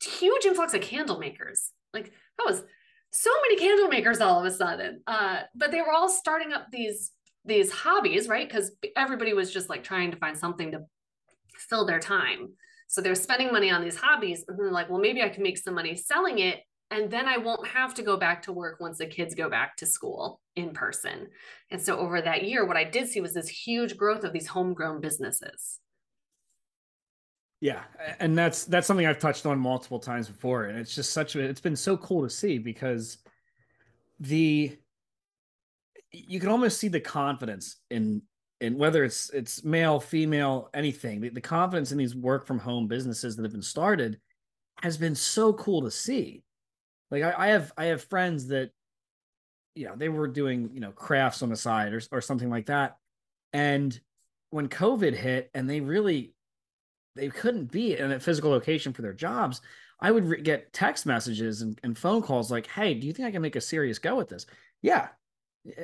huge 0.01 0.45
influx 0.45 0.73
of 0.73 0.81
candle 0.81 1.19
makers. 1.19 1.71
Like 1.93 2.11
that 2.37 2.45
was 2.45 2.63
so 3.19 3.31
many 3.41 3.57
candle 3.57 3.87
makers 3.87 4.21
all 4.21 4.39
of 4.39 4.45
a 4.45 4.55
sudden. 4.55 5.01
Uh, 5.07 5.39
but 5.55 5.71
they 5.71 5.81
were 5.81 5.91
all 5.91 6.07
starting 6.07 6.53
up 6.53 6.67
these 6.71 7.11
these 7.45 7.71
hobbies, 7.71 8.27
right? 8.27 8.47
Because 8.47 8.71
everybody 8.95 9.33
was 9.33 9.51
just 9.51 9.69
like 9.69 9.83
trying 9.83 10.11
to 10.11 10.17
find 10.17 10.37
something 10.37 10.71
to 10.71 10.81
fill 11.57 11.85
their 11.85 11.99
time. 11.99 12.49
So 12.87 13.01
they're 13.01 13.15
spending 13.15 13.51
money 13.51 13.71
on 13.71 13.81
these 13.81 13.95
hobbies, 13.95 14.43
and 14.47 14.59
they're 14.59 14.71
like, 14.71 14.89
well, 14.89 14.99
maybe 14.99 15.23
I 15.23 15.29
can 15.29 15.43
make 15.43 15.57
some 15.57 15.73
money 15.73 15.95
selling 15.95 16.39
it, 16.39 16.59
and 16.91 17.09
then 17.09 17.27
I 17.27 17.37
won't 17.37 17.65
have 17.67 17.93
to 17.95 18.03
go 18.03 18.17
back 18.17 18.43
to 18.43 18.53
work 18.53 18.79
once 18.79 18.99
the 18.99 19.07
kids 19.07 19.33
go 19.33 19.49
back 19.49 19.77
to 19.77 19.85
school 19.85 20.39
in 20.55 20.71
person. 20.71 21.27
And 21.71 21.81
so 21.81 21.97
over 21.97 22.21
that 22.21 22.43
year, 22.43 22.65
what 22.65 22.77
I 22.77 22.83
did 22.83 23.07
see 23.07 23.21
was 23.21 23.33
this 23.33 23.49
huge 23.49 23.97
growth 23.97 24.23
of 24.25 24.33
these 24.33 24.47
homegrown 24.47 25.01
businesses. 25.01 25.79
Yeah, 27.59 27.81
and 28.19 28.37
that's 28.37 28.65
that's 28.65 28.85
something 28.85 29.05
I've 29.05 29.17
touched 29.19 29.45
on 29.47 29.57
multiple 29.57 29.99
times 29.99 30.27
before, 30.27 30.65
and 30.65 30.77
it's 30.77 30.93
just 30.93 31.11
such 31.11 31.35
a 31.35 31.39
it's 31.39 31.61
been 31.61 31.75
so 31.75 31.97
cool 31.97 32.21
to 32.23 32.29
see 32.29 32.59
because 32.59 33.17
the 34.19 34.77
you 36.11 36.39
can 36.39 36.49
almost 36.49 36.79
see 36.79 36.87
the 36.87 36.99
confidence 36.99 37.77
in 37.89 38.21
in 38.61 38.77
whether 38.77 39.03
it's 39.03 39.31
it's 39.31 39.63
male, 39.63 39.99
female, 39.99 40.69
anything. 40.73 41.19
The, 41.21 41.29
the 41.29 41.41
confidence 41.41 41.91
in 41.91 41.97
these 41.97 42.15
work 42.15 42.45
from 42.45 42.59
home 42.59 42.87
businesses 42.87 43.35
that 43.35 43.43
have 43.43 43.51
been 43.51 43.61
started 43.61 44.19
has 44.81 44.97
been 44.97 45.15
so 45.15 45.51
cool 45.53 45.81
to 45.81 45.91
see. 45.91 46.43
Like 47.09 47.23
I, 47.23 47.33
I 47.37 47.47
have 47.47 47.71
I 47.75 47.85
have 47.85 48.03
friends 48.03 48.47
that 48.49 48.69
you 49.73 49.87
know 49.87 49.95
they 49.95 50.09
were 50.09 50.27
doing 50.27 50.69
you 50.73 50.79
know 50.79 50.91
crafts 50.91 51.41
on 51.41 51.49
the 51.49 51.55
side 51.55 51.91
or 51.93 52.01
or 52.11 52.21
something 52.21 52.51
like 52.51 52.67
that, 52.67 52.97
and 53.51 53.99
when 54.51 54.69
COVID 54.69 55.13
hit 55.15 55.49
and 55.55 55.67
they 55.67 55.81
really 55.81 56.33
they 57.17 57.29
couldn't 57.29 57.71
be 57.71 57.97
in 57.97 58.11
a 58.11 58.19
physical 58.19 58.51
location 58.51 58.93
for 58.93 59.01
their 59.01 59.13
jobs, 59.13 59.61
I 59.99 60.11
would 60.11 60.25
re- 60.25 60.41
get 60.41 60.73
text 60.73 61.05
messages 61.05 61.61
and, 61.61 61.79
and 61.83 61.97
phone 61.97 62.21
calls 62.21 62.51
like, 62.51 62.67
"Hey, 62.67 62.93
do 62.93 63.07
you 63.07 63.13
think 63.13 63.27
I 63.27 63.31
can 63.31 63.41
make 63.41 63.55
a 63.55 63.61
serious 63.61 63.99
go 63.99 64.19
at 64.19 64.29
this?" 64.29 64.45
Yeah, 64.81 65.09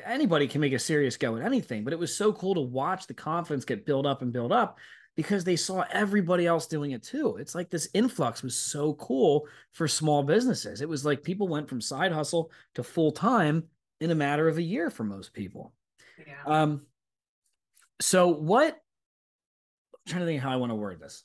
anybody 0.06 0.48
can 0.48 0.62
make 0.62 0.74
a 0.74 0.80
serious 0.80 1.18
go 1.18 1.36
at 1.36 1.44
anything, 1.44 1.84
but 1.84 1.94
it 1.94 2.00
was 2.00 2.16
so 2.16 2.32
cool 2.34 2.56
to 2.56 2.62
watch 2.62 3.08
the 3.08 3.14
confidence 3.14 3.66
get 3.66 3.86
built 3.86 4.06
up 4.06 4.22
and 4.22 4.32
build 4.32 4.52
up 4.52 4.78
because 5.16 5.44
they 5.44 5.56
saw 5.56 5.84
everybody 5.92 6.48
else 6.48 6.68
doing 6.68 6.92
it 6.92 7.04
too. 7.04 7.38
It's 7.38 7.54
like 7.54 7.70
this 7.70 7.90
influx 7.94 8.42
was 8.42 8.56
so 8.58 8.94
cool 8.96 9.48
for 9.72 9.88
small 9.88 10.24
businesses. 10.24 10.82
It 10.82 10.90
was 10.90 11.06
like 11.06 11.24
people 11.24 11.48
went 11.48 11.70
from 11.70 11.82
side 11.82 12.12
hustle 12.12 12.52
to 12.76 12.84
full 12.84 13.12
time 13.12 13.64
in 14.00 14.12
a 14.12 14.16
matter 14.16 14.48
of 14.48 14.58
a 14.58 14.64
year 14.64 14.90
for 14.90 15.04
most 15.04 15.34
people. 15.34 15.74
Yeah. 16.26 16.44
Um, 16.46 16.82
so 18.02 18.28
what 18.28 18.80
trying 20.08 20.22
to 20.22 20.26
think 20.26 20.42
how 20.42 20.52
I 20.52 20.58
want 20.58 20.72
to 20.72 20.76
word 20.76 21.00
this. 21.00 21.24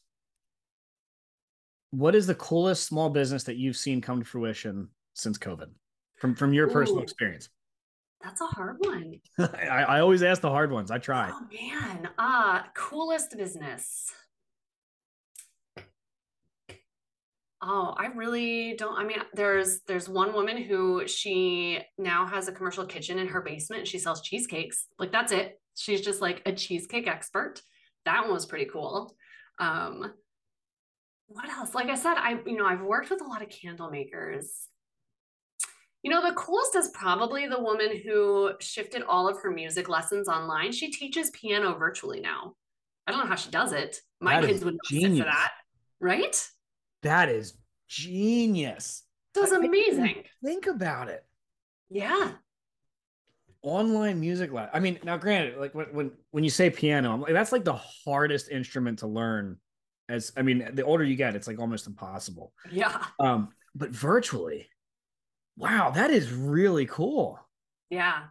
what 1.90 2.14
is 2.14 2.26
the 2.26 2.34
coolest 2.34 2.84
small 2.86 3.08
business 3.10 3.44
that 3.44 3.56
you've 3.56 3.76
seen 3.76 4.00
come 4.00 4.20
to 4.20 4.24
fruition 4.24 4.88
since 5.14 5.38
COVID 5.38 5.68
from 6.18 6.34
from 6.34 6.52
your 6.52 6.68
personal 6.68 7.02
experience? 7.02 7.48
That's 8.22 8.40
a 8.40 8.46
hard 8.46 8.76
one. 8.80 9.20
I, 9.38 9.84
I 9.96 10.00
always 10.00 10.22
ask 10.22 10.40
the 10.42 10.50
hard 10.50 10.70
ones. 10.72 10.90
I 10.90 10.98
try. 10.98 11.30
Oh 11.32 11.46
man. 11.52 12.08
Uh 12.18 12.62
coolest 12.74 13.36
business. 13.36 14.12
Oh, 17.60 17.92
I 17.98 18.06
really 18.06 18.74
don't. 18.76 18.96
I 18.96 19.04
mean, 19.04 19.18
there's 19.34 19.80
there's 19.88 20.08
one 20.08 20.32
woman 20.32 20.56
who 20.62 21.08
she 21.08 21.80
now 21.96 22.24
has 22.26 22.46
a 22.46 22.52
commercial 22.52 22.86
kitchen 22.86 23.18
in 23.18 23.26
her 23.28 23.40
basement 23.40 23.80
and 23.80 23.88
she 23.88 23.98
sells 23.98 24.22
cheesecakes. 24.22 24.86
Like 24.98 25.10
that's 25.10 25.32
it. 25.32 25.60
She's 25.76 26.00
just 26.00 26.20
like 26.20 26.42
a 26.46 26.52
cheesecake 26.52 27.08
expert. 27.08 27.60
That 28.08 28.24
one 28.24 28.32
was 28.32 28.46
pretty 28.46 28.64
cool. 28.72 29.14
Um 29.58 30.12
what 31.26 31.48
else? 31.50 31.74
Like 31.74 31.88
I 31.88 31.94
said, 31.94 32.14
I 32.16 32.38
you 32.46 32.56
know, 32.56 32.66
I've 32.66 32.80
worked 32.80 33.10
with 33.10 33.20
a 33.20 33.24
lot 33.32 33.42
of 33.42 33.50
candle 33.50 33.90
makers. 33.90 34.66
You 36.02 36.10
know, 36.10 36.22
the 36.26 36.34
coolest 36.34 36.74
is 36.76 36.88
probably 36.94 37.46
the 37.48 37.60
woman 37.60 37.90
who 38.04 38.52
shifted 38.60 39.02
all 39.02 39.28
of 39.28 39.40
her 39.42 39.50
music 39.50 39.88
lessons 39.88 40.28
online. 40.28 40.72
She 40.72 40.90
teaches 40.90 41.30
piano 41.30 41.74
virtually 41.76 42.20
now. 42.20 42.54
I 43.06 43.10
don't 43.10 43.20
know 43.20 43.26
how 43.26 43.34
she 43.34 43.50
does 43.50 43.72
it. 43.72 44.00
My 44.20 44.40
That 44.40 44.46
kids 44.48 44.64
would 44.64 44.78
sit 44.84 45.00
genius. 45.00 45.18
for 45.18 45.24
that, 45.24 45.52
right? 46.00 46.48
That 47.02 47.28
is 47.28 47.58
genius. 47.88 49.02
It 49.34 49.40
was 49.40 49.52
I 49.52 49.60
didn't 49.60 49.74
even 49.74 49.98
amazing. 49.98 50.24
Think 50.44 50.66
about 50.66 51.08
it. 51.08 51.24
Yeah. 51.90 52.32
Online 53.68 54.18
music 54.18 54.50
lab. 54.52 54.70
I 54.72 54.80
mean, 54.80 54.98
now 55.04 55.16
granted, 55.18 55.58
like 55.58 55.74
when 55.74 55.86
when 55.92 56.10
when 56.30 56.42
you 56.44 56.50
say 56.50 56.70
piano, 56.70 57.12
I'm 57.12 57.20
like, 57.20 57.32
that's 57.34 57.52
like 57.52 57.64
the 57.64 57.78
hardest 58.04 58.50
instrument 58.50 59.00
to 59.00 59.06
learn. 59.06 59.58
As 60.08 60.32
I 60.36 60.42
mean, 60.42 60.70
the 60.72 60.84
older 60.84 61.04
you 61.04 61.16
get, 61.16 61.36
it's 61.36 61.46
like 61.46 61.58
almost 61.58 61.86
impossible. 61.86 62.52
Yeah. 62.70 63.04
Um, 63.20 63.50
but 63.74 63.90
virtually, 63.90 64.68
wow, 65.58 65.90
that 65.90 66.10
is 66.10 66.32
really 66.32 66.86
cool. 66.86 67.38
Yeah. 67.90 68.24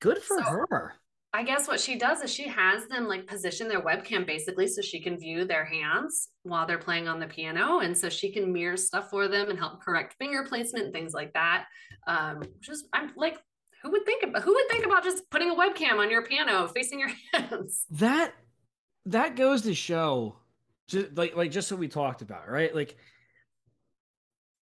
Good 0.00 0.18
for 0.22 0.38
So- 0.38 0.64
her. 0.70 0.94
I 1.32 1.44
guess 1.44 1.68
what 1.68 1.78
she 1.78 1.96
does 1.96 2.22
is 2.22 2.34
she 2.34 2.48
has 2.48 2.88
them 2.88 3.06
like 3.06 3.24
position 3.28 3.68
their 3.68 3.80
webcam 3.82 4.26
basically 4.26 4.66
so 4.66 4.82
she 4.82 5.00
can 5.00 5.16
view 5.16 5.44
their 5.44 5.64
hands 5.64 6.30
while 6.42 6.66
they're 6.66 6.76
playing 6.76 7.06
on 7.06 7.20
the 7.20 7.28
piano. 7.28 7.78
And 7.78 7.96
so 7.96 8.08
she 8.08 8.32
can 8.32 8.52
mirror 8.52 8.76
stuff 8.76 9.10
for 9.10 9.28
them 9.28 9.48
and 9.48 9.56
help 9.56 9.80
correct 9.80 10.16
finger 10.18 10.44
placement 10.48 10.86
and 10.86 10.92
things 10.92 11.12
like 11.12 11.32
that. 11.34 11.66
Um, 12.08 12.38
which 12.40 12.68
is 12.68 12.88
I'm 12.92 13.12
like, 13.14 13.38
who 13.82 13.90
would 13.90 14.04
think 14.04 14.22
about 14.22 14.42
who 14.42 14.54
would 14.54 14.68
think 14.70 14.84
about 14.86 15.02
just 15.04 15.28
putting 15.30 15.50
a 15.50 15.54
webcam 15.54 15.98
on 15.98 16.10
your 16.10 16.22
piano 16.22 16.68
facing 16.68 17.00
your 17.00 17.10
hands? 17.32 17.84
That 17.92 18.34
that 19.06 19.36
goes 19.36 19.62
to 19.62 19.74
show, 19.74 20.36
just 20.88 21.16
like 21.16 21.34
like 21.36 21.50
just 21.50 21.70
what 21.70 21.80
we 21.80 21.88
talked 21.88 22.22
about, 22.22 22.48
right? 22.48 22.74
Like 22.74 22.96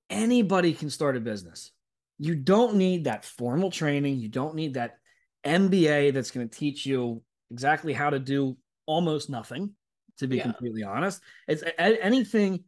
anybody 0.09 0.73
can 0.73 0.89
start 0.89 1.17
a 1.17 1.19
business. 1.19 1.71
You 2.19 2.35
don't 2.35 2.75
need 2.75 3.03
that 3.05 3.25
formal 3.25 3.69
training. 3.69 4.19
You 4.19 4.29
don't 4.29 4.55
need 4.55 4.73
that 4.75 4.97
MBA 5.45 6.13
that's 6.13 6.31
going 6.31 6.47
to 6.49 6.57
teach 6.57 6.85
you 6.85 7.21
exactly 7.51 7.93
how 7.93 8.09
to 8.09 8.19
do 8.19 8.57
almost 8.85 9.29
nothing. 9.29 9.71
To 10.19 10.27
be 10.27 10.37
Yeah. 10.37 10.43
completely 10.43 10.81
honest, 10.81 11.21
it's 11.47 11.63
anything. 11.77 12.63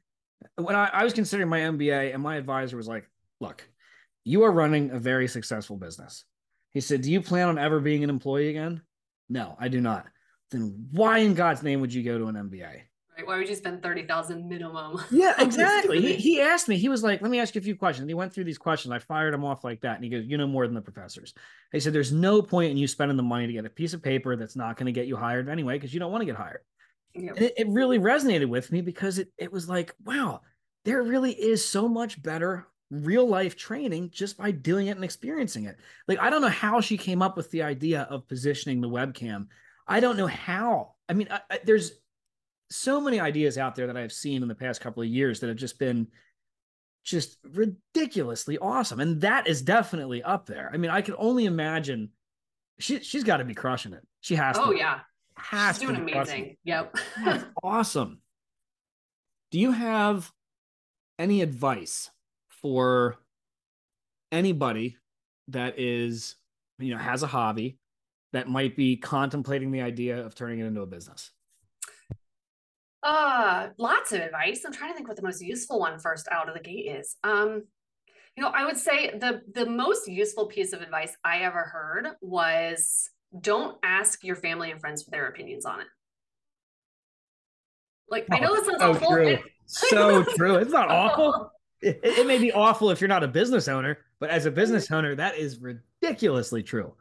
When 0.56 0.76
I, 0.76 0.86
I 0.94 1.04
was 1.04 1.14
considering 1.14 1.50
my 1.50 1.62
MBA, 1.62 2.14
and 2.14 2.22
my 2.22 2.36
advisor 2.36 2.78
was 2.78 2.88
like, 2.88 3.10
"Look, 3.40 3.68
you 4.30 4.44
are 4.44 4.52
running 4.52 4.92
a 4.92 5.00
very 5.00 5.28
successful 5.28 5.78
business." 5.78 6.26
He 6.72 6.82
said, 6.82 7.02
"Do 7.02 7.12
you 7.12 7.22
plan 7.22 7.48
on 7.48 7.58
ever 7.58 7.80
being 7.80 8.04
an 8.04 8.10
employee 8.10 8.50
again?" 8.50 8.82
No, 9.30 9.56
I 9.60 9.68
do 9.68 9.82
not. 9.82 10.06
Then 10.52 10.88
why 10.92 11.20
in 11.20 11.34
God's 11.34 11.64
name 11.64 11.82
would 11.82 11.94
you 11.94 12.04
go 12.04 12.18
to 12.18 12.26
an 12.26 12.36
MBA? 12.36 12.82
Right? 13.20 13.28
Why 13.28 13.38
would 13.38 13.50
you 13.50 13.56
spend 13.56 13.84
thirty 13.84 14.06
thousand 14.06 14.48
minimum? 14.48 15.00
Yeah, 15.12 15.34
exactly. 15.38 16.02
He, 16.02 16.16
he 16.16 16.42
asked 16.42 16.68
me, 16.68 16.78
he 16.78 16.90
was 16.90 17.04
like, 17.04 17.22
let 17.22 17.30
me 17.30 17.40
ask 17.40 17.54
you 17.54 17.60
a 17.60 17.64
few 17.64 17.76
questions. 17.76 18.04
And 18.04 18.10
he 18.10 18.14
went 18.14 18.34
through 18.34 18.46
these 18.46 18.58
questions. 18.58 18.92
I 18.92 19.00
fired 19.00 19.34
him 19.34 19.44
off 19.44 19.64
like 19.64 19.82
that. 19.82 19.96
And 19.96 20.04
he 20.04 20.10
goes, 20.10 20.26
you 20.26 20.38
know 20.38 20.48
more 20.48 20.66
than 20.66 20.76
the 20.76 20.82
professors. 20.82 21.34
He 21.72 21.80
said, 21.80 21.94
there's 21.94 22.14
no 22.14 22.42
point 22.42 22.72
in 22.72 22.78
you 22.78 22.88
spending 22.88 23.18
the 23.18 23.24
money 23.24 23.48
to 23.48 23.54
get 23.54 23.66
a 23.66 23.70
piece 23.70 23.94
of 23.94 24.02
paper 24.02 24.36
that's 24.36 24.56
not 24.56 24.78
going 24.78 24.86
to 24.86 24.92
get 24.92 25.08
you 25.08 25.18
hired 25.18 25.50
anyway, 25.50 25.76
because 25.76 25.94
you 25.94 26.00
don't 26.00 26.12
want 26.12 26.22
to 26.22 26.26
get 26.26 26.36
hired. 26.36 26.62
Yeah. 27.14 27.34
It, 27.36 27.54
it 27.58 27.68
really 27.68 28.00
resonated 28.00 28.48
with 28.48 28.72
me 28.72 28.82
because 28.82 29.20
it, 29.20 29.30
it 29.38 29.52
was 29.52 29.68
like, 29.68 29.94
wow, 30.06 30.42
there 30.86 31.04
really 31.04 31.34
is 31.34 31.68
so 31.68 31.90
much 31.90 32.22
better 32.22 32.68
real 32.92 33.28
life 33.28 33.56
training 33.56 34.10
just 34.12 34.38
by 34.38 34.52
doing 34.52 34.88
it 34.88 34.96
and 34.96 35.04
experiencing 35.04 35.66
it. 35.66 35.78
Like, 36.08 36.20
I 36.20 36.30
don't 36.30 36.42
know 36.42 36.50
how 36.50 36.82
she 36.82 36.98
came 36.98 37.22
up 37.22 37.38
with 37.38 37.52
the 37.52 37.64
idea 37.64 38.08
of 38.10 38.28
positioning 38.28 38.82
the 38.82 38.90
webcam. 38.90 39.48
I 39.88 40.00
don't 40.00 40.18
know 40.18 40.28
how. 40.28 40.96
I 41.08 41.14
mean, 41.14 41.28
I, 41.30 41.42
I, 41.50 41.60
there's 41.64 41.92
so 42.72 43.02
many 43.02 43.20
ideas 43.20 43.58
out 43.58 43.76
there 43.76 43.88
that 43.88 43.98
I've 43.98 44.12
seen 44.12 44.42
in 44.42 44.48
the 44.48 44.56
past 44.56 44.82
couple 44.82 45.04
of 45.04 45.10
years 45.10 45.40
that 45.40 45.48
have 45.48 45.58
just 45.58 45.80
been 45.80 46.08
just 47.04 47.38
ridiculously 47.44 48.58
awesome. 48.58 49.00
And 49.00 49.22
that 49.22 49.48
is 49.48 49.62
definitely 49.62 50.22
up 50.22 50.46
there. 50.46 50.70
I 50.74 50.78
mean, 50.78 50.92
I 50.92 51.02
can 51.02 51.16
only 51.18 51.46
imagine 51.46 52.10
she, 52.80 53.00
she's 53.00 53.24
got 53.24 53.38
to 53.38 53.46
be 53.46 53.56
crushing 53.56 53.94
it. 53.94 54.06
She 54.22 54.36
has 54.36 54.58
oh, 54.58 54.66
to. 54.66 54.68
Oh 54.68 54.72
yeah. 54.72 55.00
Has 55.36 55.78
She's 55.78 55.88
to 55.88 55.96
doing 55.96 56.10
amazing. 56.10 56.58
Yep. 56.64 56.98
That's 57.24 57.46
awesome. 57.64 58.22
Do 59.52 59.60
you 59.60 59.72
have 59.72 60.32
any 61.18 61.42
advice 61.42 62.10
for 62.62 63.16
anybody 64.32 64.98
that 65.50 65.80
is, 65.80 66.36
you 66.78 66.94
know, 66.94 67.00
has 67.00 67.24
a 67.24 67.28
hobby 67.28 67.80
that 68.34 68.48
might 68.48 68.76
be 68.76 68.98
contemplating 68.98 69.72
the 69.72 69.82
idea 69.82 70.24
of 70.24 70.36
turning 70.36 70.60
it 70.60 70.66
into 70.66 70.82
a 70.82 70.86
business? 70.86 71.32
Uh, 73.02 73.70
lots 73.78 74.12
of 74.12 74.22
advice. 74.22 74.64
I'm 74.66 74.74
trying 74.74 74.92
to 74.92 74.96
think 74.96 75.08
what 75.08 75.18
the 75.18 75.24
most 75.24 75.42
useful 75.42 75.80
one 75.80 76.00
first 76.00 76.28
out 76.32 76.50
of 76.50 76.54
the 76.54 76.62
gate 76.62 76.88
is. 76.88 77.16
Um, 77.24 77.64
you 78.36 78.44
know, 78.44 78.50
I 78.50 78.66
would 78.66 78.78
say 78.78 79.18
the 79.18 79.42
the 79.54 79.66
most 79.66 80.08
useful 80.08 80.48
piece 80.48 80.74
of 80.74 80.82
advice 80.82 81.16
I 81.24 81.40
ever 81.40 81.64
heard 81.64 82.08
was 82.22 83.10
don't 83.40 83.78
ask 83.84 84.24
your 84.24 84.36
family 84.36 84.72
and 84.72 84.80
friends 84.80 85.04
for 85.04 85.12
their 85.12 85.28
opinions 85.28 85.66
on 85.66 85.82
it. 85.82 85.88
Like 88.10 88.28
I 88.32 88.40
know 88.40 88.56
this 88.56 88.66
sounds 88.66 88.82
so 88.82 88.92
awful. 88.92 89.12
true. 89.12 89.38
So 89.72 90.24
true. 90.24 90.56
It's 90.56 90.72
not 90.74 90.90
awful. 90.90 91.52
It, 91.82 92.00
it 92.04 92.28
may 92.28 92.38
be 92.38 92.52
awful 92.54 92.90
if 92.92 93.02
you're 93.02 93.08
not 93.08 93.24
a 93.24 93.28
business 93.28 93.68
owner, 93.68 93.98
but 94.20 94.30
as 94.30 94.46
a 94.46 94.52
business 94.52 94.92
owner, 94.92 95.16
that 95.16 95.38
is 95.38 95.60
ridiculously 95.60 96.64
true. 96.64 96.94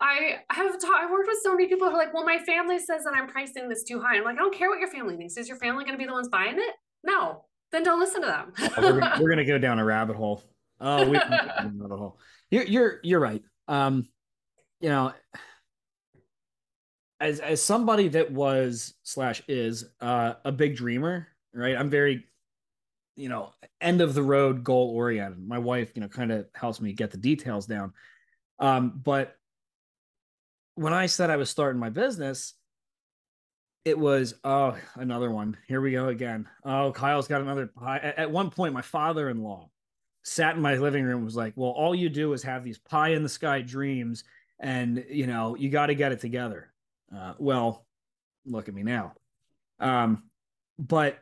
I 0.00 0.38
have 0.50 0.80
ta- 0.80 1.00
I've 1.00 1.10
worked 1.10 1.26
with 1.26 1.38
so 1.42 1.52
many 1.52 1.66
people 1.66 1.88
who 1.88 1.94
are 1.94 1.98
like, 1.98 2.14
well, 2.14 2.24
my 2.24 2.38
family 2.38 2.78
says 2.78 3.02
that 3.02 3.14
I'm 3.14 3.26
pricing 3.26 3.68
this 3.68 3.82
too 3.82 4.00
high. 4.00 4.16
I'm 4.16 4.24
like, 4.24 4.36
I 4.36 4.38
don't 4.38 4.54
care 4.54 4.68
what 4.68 4.78
your 4.78 4.90
family 4.90 5.16
thinks. 5.16 5.36
Is 5.36 5.48
your 5.48 5.58
family 5.58 5.84
going 5.84 5.94
to 5.94 5.98
be 5.98 6.06
the 6.06 6.12
ones 6.12 6.28
buying 6.28 6.56
it? 6.56 6.74
No, 7.02 7.44
then 7.72 7.82
don't 7.82 7.98
listen 7.98 8.20
to 8.22 8.26
them. 8.26 8.52
Oh, 8.76 8.92
we're, 9.20 9.30
gonna, 9.30 9.44
go 9.44 9.58
down 9.58 9.80
a 9.80 9.84
rabbit 9.84 10.14
hole. 10.14 10.42
Oh, 10.80 11.08
we 11.08 11.18
can 11.18 11.30
go 11.30 11.36
down 11.36 11.74
a 11.80 11.82
rabbit 11.82 11.98
hole. 11.98 12.18
You're 12.50 12.64
you're 12.64 13.00
you're 13.02 13.20
right. 13.20 13.42
Um, 13.66 14.08
you 14.80 14.88
know, 14.88 15.12
as 17.20 17.40
as 17.40 17.62
somebody 17.62 18.08
that 18.08 18.30
was 18.30 18.94
slash 19.02 19.42
is 19.48 19.84
uh, 20.00 20.34
a 20.44 20.52
big 20.52 20.76
dreamer, 20.76 21.28
right? 21.52 21.76
I'm 21.76 21.90
very, 21.90 22.24
you 23.18 23.28
know, 23.28 23.52
end 23.80 24.00
of 24.00 24.14
the 24.14 24.22
road 24.22 24.62
goal 24.62 24.90
oriented. 24.94 25.46
My 25.46 25.58
wife, 25.58 25.92
you 25.94 26.00
know, 26.00 26.08
kind 26.08 26.30
of 26.30 26.46
helps 26.54 26.80
me 26.80 26.92
get 26.92 27.10
the 27.10 27.16
details 27.16 27.66
down. 27.66 27.92
Um, 28.60 29.00
but 29.04 29.36
when 30.76 30.92
I 30.92 31.06
said 31.06 31.28
I 31.28 31.36
was 31.36 31.50
starting 31.50 31.80
my 31.80 31.90
business, 31.90 32.54
it 33.84 33.98
was 33.98 34.34
oh 34.44 34.76
another 34.94 35.30
one. 35.30 35.56
Here 35.66 35.80
we 35.80 35.92
go 35.92 36.08
again. 36.08 36.48
Oh, 36.64 36.92
Kyle's 36.92 37.26
got 37.26 37.40
another 37.40 37.66
pie. 37.66 37.98
At, 37.98 38.30
one 38.30 38.50
point, 38.50 38.74
my 38.74 38.82
father-in-law 38.82 39.68
sat 40.22 40.54
in 40.56 40.62
my 40.62 40.76
living 40.76 41.04
room 41.04 41.16
and 41.16 41.24
was 41.24 41.36
like, 41.36 41.54
"Well, 41.56 41.70
all 41.70 41.94
you 41.94 42.08
do 42.08 42.32
is 42.32 42.42
have 42.44 42.62
these 42.62 42.78
pie 42.78 43.10
in 43.10 43.22
the 43.22 43.28
sky 43.28 43.62
dreams, 43.62 44.24
and 44.60 45.04
you 45.08 45.26
know 45.26 45.56
you 45.56 45.70
got 45.70 45.86
to 45.86 45.94
get 45.94 46.12
it 46.12 46.20
together." 46.20 46.72
Uh, 47.14 47.34
well, 47.38 47.86
look 48.44 48.68
at 48.68 48.74
me 48.74 48.82
now. 48.82 49.14
Um, 49.80 50.24
but 50.78 51.18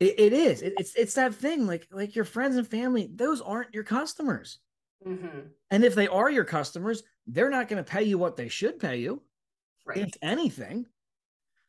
it, 0.00 0.18
it 0.18 0.32
is. 0.32 0.62
It, 0.62 0.74
it's 0.78 0.94
it's 0.94 1.14
that 1.14 1.34
thing. 1.34 1.66
Like 1.66 1.86
like 1.90 2.14
your 2.14 2.24
friends 2.24 2.56
and 2.56 2.66
family, 2.66 3.10
those 3.14 3.40
aren't 3.40 3.74
your 3.74 3.84
customers. 3.84 4.58
Mhm. 5.06 5.48
And 5.70 5.84
if 5.84 5.94
they 5.94 6.08
are 6.08 6.30
your 6.30 6.44
customers, 6.44 7.02
they're 7.26 7.50
not 7.50 7.68
going 7.68 7.82
to 7.82 7.88
pay 7.90 8.02
you 8.04 8.18
what 8.18 8.36
they 8.36 8.48
should 8.48 8.78
pay 8.78 8.98
you 8.98 9.22
Right. 9.84 9.98
if 9.98 10.10
anything. 10.22 10.86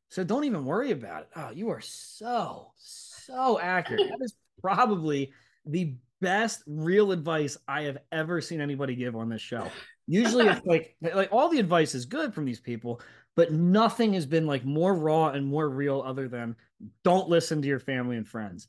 So 0.10 0.24
don't 0.24 0.46
even 0.46 0.66
worry 0.66 0.92
about 0.92 1.24
it. 1.24 1.30
Oh, 1.36 1.50
you 1.52 1.70
are 1.70 1.82
so, 1.82 2.72
so 2.78 3.60
accurate. 3.60 4.08
That 4.10 4.20
is 4.24 4.36
probably 4.62 5.34
the 5.66 5.96
best 6.22 6.64
real 6.66 7.12
advice 7.12 7.58
I 7.68 7.84
have 7.84 7.98
ever 8.12 8.40
seen 8.42 8.62
anybody 8.62 8.96
give 8.96 9.16
on 9.16 9.30
this 9.30 9.42
show. 9.42 9.70
Usually 10.08 10.48
it's 10.48 10.66
like 10.66 10.96
like 11.02 11.30
all 11.32 11.50
the 11.50 11.60
advice 11.60 11.94
is 11.94 12.06
good 12.06 12.34
from 12.34 12.46
these 12.46 12.60
people, 12.62 13.02
but 13.38 13.52
nothing 13.54 14.14
has 14.14 14.26
been 14.26 14.48
like 14.48 14.66
more 14.66 14.94
raw 14.94 15.30
and 15.30 15.46
more 15.46 15.70
real 15.70 16.04
other 16.06 16.28
than 16.28 16.56
don't 17.04 17.30
listen 17.30 17.62
to 17.62 17.68
your 17.68 17.80
family 17.80 18.18
and 18.18 18.28
friends. 18.28 18.68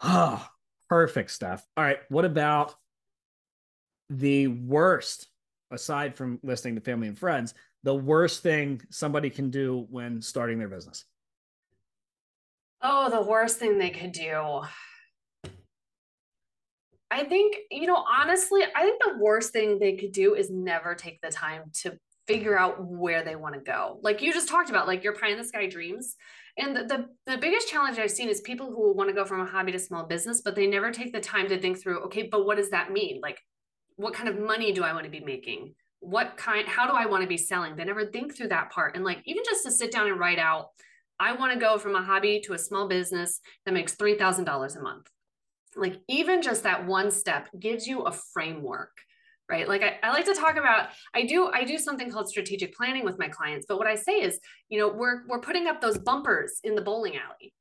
Oh, 0.00 0.46
perfect 0.88 1.32
stuff. 1.32 1.66
All 1.76 1.84
right. 1.84 1.98
What 2.08 2.24
about 2.24 2.74
the 4.08 4.46
worst, 4.46 5.26
aside 5.70 6.14
from 6.14 6.38
listening 6.44 6.76
to 6.76 6.80
family 6.80 7.08
and 7.08 7.18
friends, 7.18 7.54
the 7.82 7.94
worst 7.94 8.42
thing 8.42 8.80
somebody 8.90 9.30
can 9.30 9.50
do 9.50 9.86
when 9.90 10.22
starting 10.22 10.58
their 10.58 10.68
business? 10.68 11.04
Oh, 12.80 13.10
the 13.10 13.22
worst 13.22 13.58
thing 13.58 13.78
they 13.78 13.90
could 13.90 14.12
do. 14.12 14.62
I 17.10 17.24
think, 17.24 17.56
you 17.70 17.86
know, 17.86 17.96
honestly, 17.96 18.62
I 18.76 18.82
think 18.82 19.02
the 19.02 19.18
worst 19.18 19.52
thing 19.52 19.78
they 19.78 19.96
could 19.96 20.12
do 20.12 20.34
is 20.34 20.50
never 20.50 20.94
take 20.94 21.20
the 21.20 21.30
time 21.30 21.64
to 21.82 21.98
figure 22.32 22.58
out 22.58 22.84
where 22.84 23.22
they 23.22 23.36
want 23.36 23.54
to 23.54 23.60
go. 23.60 23.98
Like 24.02 24.22
you 24.22 24.32
just 24.32 24.48
talked 24.48 24.70
about, 24.70 24.86
like 24.86 25.04
your 25.04 25.14
pie 25.14 25.30
in 25.30 25.38
the 25.38 25.44
sky 25.44 25.66
dreams. 25.66 26.16
And 26.58 26.76
the, 26.76 26.84
the, 26.84 27.06
the 27.32 27.38
biggest 27.38 27.68
challenge 27.68 27.98
I've 27.98 28.10
seen 28.10 28.28
is 28.28 28.40
people 28.40 28.70
who 28.70 28.94
want 28.94 29.08
to 29.08 29.14
go 29.14 29.24
from 29.24 29.40
a 29.40 29.46
hobby 29.46 29.72
to 29.72 29.78
small 29.78 30.04
business, 30.04 30.42
but 30.42 30.54
they 30.54 30.66
never 30.66 30.90
take 30.90 31.12
the 31.12 31.20
time 31.20 31.48
to 31.48 31.58
think 31.58 31.80
through, 31.80 32.00
okay, 32.04 32.28
but 32.30 32.44
what 32.44 32.58
does 32.58 32.70
that 32.70 32.92
mean? 32.92 33.20
Like, 33.22 33.40
what 33.96 34.14
kind 34.14 34.28
of 34.28 34.38
money 34.38 34.72
do 34.72 34.82
I 34.82 34.92
want 34.92 35.04
to 35.04 35.10
be 35.10 35.20
making? 35.20 35.74
What 36.00 36.36
kind, 36.36 36.66
how 36.68 36.86
do 36.86 36.92
I 36.92 37.06
want 37.06 37.22
to 37.22 37.28
be 37.28 37.36
selling? 37.38 37.76
They 37.76 37.84
never 37.84 38.06
think 38.06 38.36
through 38.36 38.48
that 38.48 38.70
part. 38.70 38.96
And 38.96 39.04
like, 39.04 39.22
even 39.24 39.44
just 39.44 39.64
to 39.64 39.70
sit 39.70 39.92
down 39.92 40.08
and 40.08 40.18
write 40.18 40.38
out, 40.38 40.68
I 41.18 41.32
want 41.32 41.52
to 41.52 41.58
go 41.58 41.78
from 41.78 41.94
a 41.94 42.02
hobby 42.02 42.40
to 42.44 42.54
a 42.54 42.58
small 42.58 42.88
business 42.88 43.40
that 43.64 43.72
makes 43.72 43.94
$3,000 43.94 44.76
a 44.76 44.82
month 44.82 45.08
like 45.76 46.00
even 46.08 46.42
just 46.42 46.64
that 46.64 46.86
one 46.86 47.10
step 47.10 47.48
gives 47.58 47.86
you 47.86 48.02
a 48.02 48.12
framework 48.12 48.92
right? 49.50 49.68
Like 49.68 49.82
I, 49.82 49.98
I, 50.02 50.10
like 50.12 50.24
to 50.26 50.34
talk 50.34 50.56
about 50.56 50.88
i 51.14 51.24
do 51.24 51.50
i 51.52 51.64
do 51.64 51.78
something 51.78 52.10
called 52.10 52.28
strategic 52.28 52.74
planning 52.74 53.04
with 53.04 53.18
my 53.18 53.28
clients 53.28 53.66
but 53.68 53.78
what 53.78 53.86
i 53.86 53.94
say 53.94 54.12
is 54.12 54.38
you 54.68 54.78
know 54.78 54.88
we're 54.88 55.26
we're 55.26 55.40
putting 55.40 55.66
up 55.66 55.80
those 55.80 55.98
bumpers 55.98 56.60
in 56.64 56.74
the 56.74 56.82
bowling 56.82 57.16
alley 57.16 57.52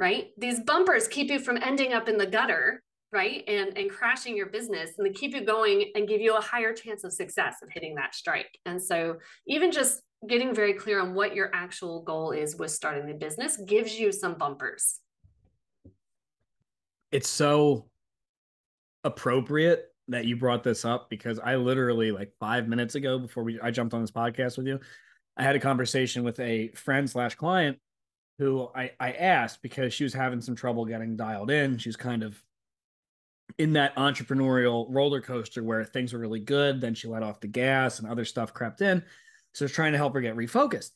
right? 0.00 0.28
These 0.38 0.60
bumpers 0.60 1.06
keep 1.06 1.30
you 1.30 1.38
from 1.38 1.58
ending 1.62 1.92
up 1.92 2.08
in 2.08 2.16
the 2.16 2.26
gutter 2.26 2.82
right? 3.12 3.42
And 3.48 3.76
and 3.76 3.90
crashing 3.90 4.36
your 4.36 4.46
business 4.46 4.92
and 4.96 5.04
they 5.06 5.10
keep 5.12 5.34
you 5.34 5.44
going 5.44 5.90
and 5.96 6.06
give 6.06 6.20
you 6.20 6.36
a 6.36 6.40
higher 6.40 6.72
chance 6.72 7.02
of 7.02 7.12
success 7.12 7.56
of 7.60 7.68
hitting 7.68 7.96
that 7.96 8.14
strike. 8.14 8.56
And 8.66 8.80
so 8.80 9.16
even 9.48 9.72
just 9.72 10.00
getting 10.28 10.54
very 10.54 10.74
clear 10.74 11.00
on 11.00 11.12
what 11.12 11.34
your 11.34 11.50
actual 11.52 12.02
goal 12.02 12.30
is 12.30 12.56
with 12.56 12.70
starting 12.70 13.06
the 13.06 13.14
business 13.14 13.56
gives 13.66 13.98
you 13.98 14.12
some 14.12 14.34
bumpers. 14.34 15.00
It's 17.10 17.28
so 17.28 17.88
appropriate 19.02 19.86
that 20.10 20.26
you 20.26 20.36
brought 20.36 20.62
this 20.62 20.84
up 20.84 21.08
because 21.08 21.38
I 21.38 21.56
literally 21.56 22.12
like 22.12 22.32
five 22.38 22.68
minutes 22.68 22.94
ago 22.94 23.18
before 23.18 23.42
we 23.42 23.60
I 23.60 23.70
jumped 23.70 23.94
on 23.94 24.00
this 24.00 24.10
podcast 24.10 24.56
with 24.56 24.66
you, 24.66 24.80
I 25.36 25.42
had 25.42 25.56
a 25.56 25.60
conversation 25.60 26.24
with 26.24 26.38
a 26.40 26.68
friend 26.68 27.08
slash 27.08 27.34
client 27.34 27.78
who 28.38 28.68
I 28.74 28.92
I 29.00 29.12
asked 29.12 29.62
because 29.62 29.94
she 29.94 30.04
was 30.04 30.14
having 30.14 30.40
some 30.40 30.54
trouble 30.54 30.84
getting 30.84 31.16
dialed 31.16 31.50
in. 31.50 31.78
She's 31.78 31.96
kind 31.96 32.22
of 32.22 32.42
in 33.58 33.72
that 33.74 33.94
entrepreneurial 33.96 34.86
roller 34.88 35.20
coaster 35.20 35.62
where 35.62 35.84
things 35.84 36.12
were 36.12 36.18
really 36.18 36.40
good, 36.40 36.80
then 36.80 36.94
she 36.94 37.08
let 37.08 37.22
off 37.22 37.40
the 37.40 37.48
gas 37.48 37.98
and 37.98 38.08
other 38.08 38.24
stuff 38.24 38.52
crept 38.54 38.80
in. 38.80 39.02
So 39.54 39.64
I 39.64 39.66
was 39.66 39.72
trying 39.72 39.92
to 39.92 39.98
help 39.98 40.14
her 40.14 40.20
get 40.20 40.36
refocused. 40.36 40.90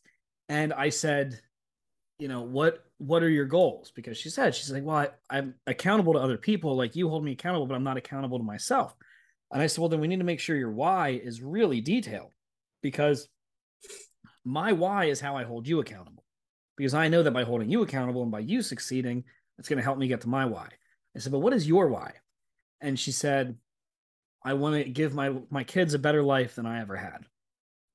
And 0.48 0.72
I 0.72 0.90
said, 0.90 1.40
you 2.18 2.28
know 2.28 2.42
what 2.42 2.84
what 3.06 3.22
are 3.22 3.28
your 3.28 3.44
goals? 3.44 3.92
Because 3.94 4.16
she 4.16 4.30
said 4.30 4.54
she's 4.54 4.72
like 4.72 4.84
well 4.84 4.96
I, 4.96 5.08
i'm 5.30 5.54
accountable 5.66 6.14
to 6.14 6.18
other 6.18 6.38
people. 6.38 6.76
Like 6.76 6.96
you 6.96 7.08
hold 7.08 7.24
me 7.24 7.32
accountable 7.32 7.66
but 7.66 7.74
i'm 7.74 7.84
not 7.84 7.96
accountable 7.96 8.38
to 8.38 8.44
myself. 8.44 8.94
And 9.52 9.62
i 9.62 9.66
said 9.66 9.80
well 9.80 9.88
then 9.88 10.00
we 10.00 10.08
need 10.08 10.18
to 10.18 10.24
make 10.24 10.40
sure 10.40 10.56
your 10.56 10.72
why 10.72 11.10
is 11.10 11.42
really 11.42 11.80
detailed 11.80 12.32
because 12.82 13.28
my 14.44 14.72
why 14.72 15.06
is 15.06 15.20
how 15.20 15.36
i 15.36 15.44
hold 15.44 15.66
you 15.66 15.80
accountable. 15.80 16.24
Because 16.76 16.94
i 16.94 17.08
know 17.08 17.22
that 17.22 17.32
by 17.32 17.44
holding 17.44 17.70
you 17.70 17.82
accountable 17.82 18.22
and 18.22 18.32
by 18.32 18.40
you 18.40 18.62
succeeding 18.62 19.24
it's 19.58 19.68
going 19.68 19.76
to 19.78 19.84
help 19.84 19.98
me 19.98 20.08
get 20.08 20.22
to 20.22 20.28
my 20.28 20.46
why. 20.46 20.68
I 21.14 21.18
said 21.18 21.32
but 21.32 21.40
what 21.40 21.52
is 21.52 21.68
your 21.68 21.88
why? 21.88 22.12
And 22.80 22.98
she 22.98 23.12
said 23.12 23.56
i 24.44 24.54
want 24.54 24.82
to 24.82 24.90
give 24.90 25.14
my 25.14 25.34
my 25.50 25.64
kids 25.64 25.94
a 25.94 25.98
better 25.98 26.22
life 26.22 26.54
than 26.54 26.66
i 26.66 26.80
ever 26.80 26.96
had. 26.96 27.24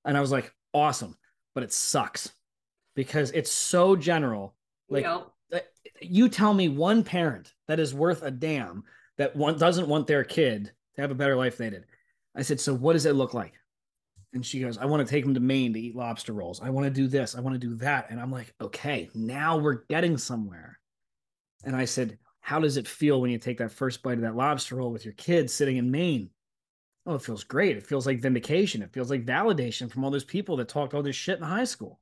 And 0.05 0.17
i 0.17 0.21
was 0.21 0.31
like 0.31 0.53
awesome 0.73 1.17
but 1.55 1.63
it 1.63 1.73
sucks 1.73 2.31
because 2.95 3.31
it's 3.31 3.51
so 3.51 3.95
general. 3.95 4.55
Like 4.89 5.05
yep. 5.51 5.65
you 6.01 6.29
tell 6.29 6.53
me 6.53 6.69
one 6.69 7.03
parent 7.03 7.53
that 7.67 7.79
is 7.79 7.93
worth 7.93 8.23
a 8.23 8.31
damn 8.31 8.83
that 9.17 9.35
one 9.35 9.57
doesn't 9.57 9.87
want 9.87 10.07
their 10.07 10.23
kid 10.23 10.71
to 10.95 11.01
have 11.01 11.11
a 11.11 11.15
better 11.15 11.35
life 11.35 11.57
they 11.57 11.69
did. 11.69 11.85
I 12.35 12.41
said, 12.41 12.59
so 12.59 12.73
what 12.73 12.93
does 12.93 13.05
it 13.05 13.15
look 13.15 13.33
like? 13.33 13.53
And 14.33 14.45
she 14.45 14.59
goes, 14.59 14.77
I 14.77 14.85
want 14.85 15.05
to 15.05 15.09
take 15.09 15.23
them 15.23 15.33
to 15.33 15.39
Maine 15.39 15.73
to 15.73 15.79
eat 15.79 15.95
lobster 15.95 16.33
rolls. 16.33 16.61
I 16.61 16.69
want 16.69 16.85
to 16.85 16.91
do 16.91 17.07
this. 17.07 17.35
I 17.35 17.41
want 17.41 17.59
to 17.59 17.67
do 17.67 17.75
that. 17.75 18.11
And 18.11 18.19
I'm 18.19 18.31
like, 18.31 18.53
okay, 18.61 19.09
now 19.15 19.57
we're 19.57 19.85
getting 19.89 20.17
somewhere. 20.17 20.79
And 21.63 21.75
I 21.75 21.85
said, 21.85 22.17
how 22.39 22.59
does 22.59 22.77
it 22.77 22.87
feel 22.87 23.19
when 23.19 23.31
you 23.31 23.37
take 23.37 23.57
that 23.57 23.71
first 23.71 24.01
bite 24.01 24.17
of 24.17 24.21
that 24.21 24.35
lobster 24.35 24.75
roll 24.75 24.91
with 24.91 25.03
your 25.03 25.15
kid 25.15 25.49
sitting 25.49 25.77
in 25.77 25.91
Maine? 25.91 26.29
Oh, 27.05 27.15
it 27.15 27.23
feels 27.23 27.43
great. 27.43 27.75
It 27.75 27.87
feels 27.87 28.05
like 28.05 28.21
vindication. 28.21 28.83
It 28.83 28.93
feels 28.93 29.09
like 29.09 29.25
validation 29.25 29.89
from 29.89 30.03
all 30.03 30.11
those 30.11 30.23
people 30.23 30.57
that 30.57 30.69
talked 30.69 30.93
all 30.93 31.03
this 31.03 31.15
shit 31.15 31.39
in 31.39 31.43
high 31.43 31.63
school. 31.63 31.99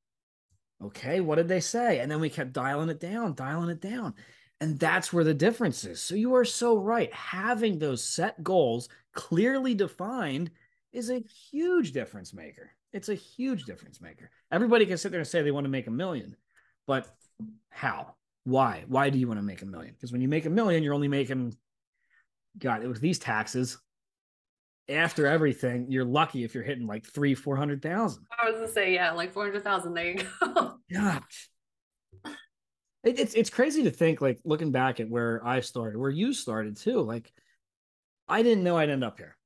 Okay, 0.84 1.22
what 1.22 1.36
did 1.36 1.48
they 1.48 1.60
say? 1.60 2.00
And 2.00 2.12
then 2.12 2.20
we 2.20 2.30
kept 2.30 2.54
dialing 2.54 2.90
it 2.90 3.00
down, 3.00 3.34
dialing 3.34 3.70
it 3.70 3.82
down. 3.82 4.14
And 4.62 4.80
that's 4.80 5.12
where 5.12 5.24
the 5.24 5.34
difference 5.34 5.84
is. 5.86 6.02
So 6.02 6.16
you 6.16 6.36
are 6.36 6.46
so 6.46 6.78
right. 6.78 7.14
Having 7.14 7.80
those 7.80 8.04
set 8.04 8.44
goals 8.44 8.90
clearly 9.14 9.74
defined 9.74 10.52
is 10.94 11.10
a 11.10 11.24
huge 11.52 11.92
difference 11.92 12.34
maker. 12.34 12.72
It's 12.94 13.10
a 13.10 13.16
huge 13.16 13.66
difference 13.66 14.02
maker. 14.02 14.30
Everybody 14.52 14.86
can 14.86 14.98
sit 14.98 15.12
there 15.12 15.20
and 15.20 15.28
say 15.28 15.42
they 15.42 15.52
want 15.52 15.66
to 15.66 15.70
make 15.70 15.88
a 15.88 15.92
million, 15.92 16.36
but 16.86 17.08
how? 17.70 18.16
Why? 18.46 18.86
Why 18.88 19.10
do 19.10 19.20
you 19.20 19.28
want 19.28 19.40
to 19.40 19.46
make 19.46 19.62
a 19.62 19.66
million? 19.66 19.94
Because 19.94 20.12
when 20.12 20.22
you 20.22 20.28
make 20.28 20.46
a 20.46 20.50
million, 20.50 20.84
you're 20.84 20.94
only 20.94 21.08
making, 21.08 21.56
God, 22.58 22.84
it 22.84 22.88
was 22.88 23.00
these 23.00 23.20
taxes, 23.20 23.78
after 24.90 25.28
everything, 25.28 25.88
you're 25.90 26.06
lucky 26.06 26.44
if 26.44 26.54
you're 26.54 26.64
hitting 26.64 26.88
like 26.88 27.06
three, 27.06 27.36
four 27.36 27.56
hundred 27.56 27.82
thousand. 27.82 28.26
I 28.32 28.50
was 28.50 28.60
gonna 28.60 28.72
say, 28.72 28.94
yeah, 28.94 29.12
like 29.12 29.34
four 29.34 29.44
hundred 29.44 29.64
thousand. 29.64 29.94
There 29.94 30.06
you 30.06 30.24
go. 30.40 30.78
Gosh. 30.94 31.50
It, 33.04 33.20
it's 33.20 33.34
it's 33.34 33.50
crazy 33.50 33.84
to 33.84 33.92
think, 33.92 34.22
like 34.22 34.40
looking 34.44 34.72
back 34.72 35.00
at 35.00 35.10
where 35.10 35.42
I 35.46 35.60
started, 35.62 35.98
where 35.98 36.10
you 36.10 36.34
started 36.34 36.78
too. 36.78 37.02
Like, 37.02 37.32
I 38.28 38.44
didn't 38.44 38.64
know 38.64 38.78
I'd 38.78 38.90
end 38.90 39.04
up 39.04 39.18
here. 39.18 39.38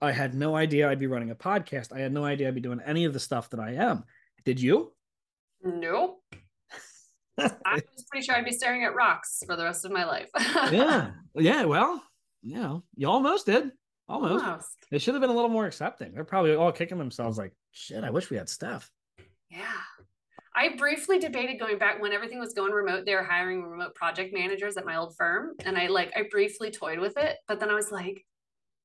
I 0.00 0.12
had 0.12 0.34
no 0.34 0.54
idea 0.54 0.88
I'd 0.88 0.98
be 0.98 1.06
running 1.06 1.30
a 1.30 1.34
podcast. 1.34 1.92
I 1.92 2.00
had 2.00 2.12
no 2.12 2.24
idea 2.24 2.48
I'd 2.48 2.54
be 2.54 2.60
doing 2.60 2.80
any 2.84 3.04
of 3.04 3.12
the 3.12 3.20
stuff 3.20 3.50
that 3.50 3.60
I 3.60 3.74
am. 3.74 4.04
Did 4.44 4.60
you? 4.60 4.92
Nope. 5.62 6.22
I 7.38 7.50
was 7.74 8.04
pretty 8.10 8.26
sure 8.26 8.36
I'd 8.36 8.44
be 8.44 8.52
staring 8.52 8.84
at 8.84 8.94
rocks 8.94 9.42
for 9.46 9.56
the 9.56 9.64
rest 9.64 9.84
of 9.84 9.92
my 9.92 10.04
life. 10.04 10.28
yeah. 10.70 11.12
Yeah. 11.34 11.64
Well, 11.64 12.02
you 12.42 12.56
know, 12.56 12.84
you 12.96 13.08
almost 13.08 13.46
did. 13.46 13.70
Almost. 14.08 14.44
Almost. 14.44 14.86
They 14.90 14.98
should 14.98 15.14
have 15.14 15.20
been 15.20 15.30
a 15.30 15.34
little 15.34 15.50
more 15.50 15.66
accepting. 15.66 16.12
They're 16.12 16.24
probably 16.24 16.54
all 16.54 16.72
kicking 16.72 16.98
themselves 16.98 17.38
like, 17.38 17.52
shit, 17.72 18.04
I 18.04 18.10
wish 18.10 18.30
we 18.30 18.36
had 18.36 18.48
Steph. 18.48 18.90
Yeah. 19.50 19.64
I 20.56 20.76
briefly 20.76 21.18
debated 21.18 21.58
going 21.58 21.78
back 21.78 22.00
when 22.00 22.12
everything 22.12 22.38
was 22.38 22.54
going 22.54 22.72
remote. 22.72 23.06
They 23.06 23.14
were 23.14 23.24
hiring 23.24 23.64
remote 23.64 23.94
project 23.94 24.32
managers 24.32 24.76
at 24.76 24.86
my 24.86 24.96
old 24.96 25.16
firm. 25.16 25.54
And 25.64 25.76
I 25.76 25.88
like, 25.88 26.12
I 26.16 26.24
briefly 26.30 26.70
toyed 26.70 27.00
with 27.00 27.16
it. 27.16 27.38
But 27.48 27.58
then 27.58 27.70
I 27.70 27.74
was 27.74 27.90
like, 27.90 28.24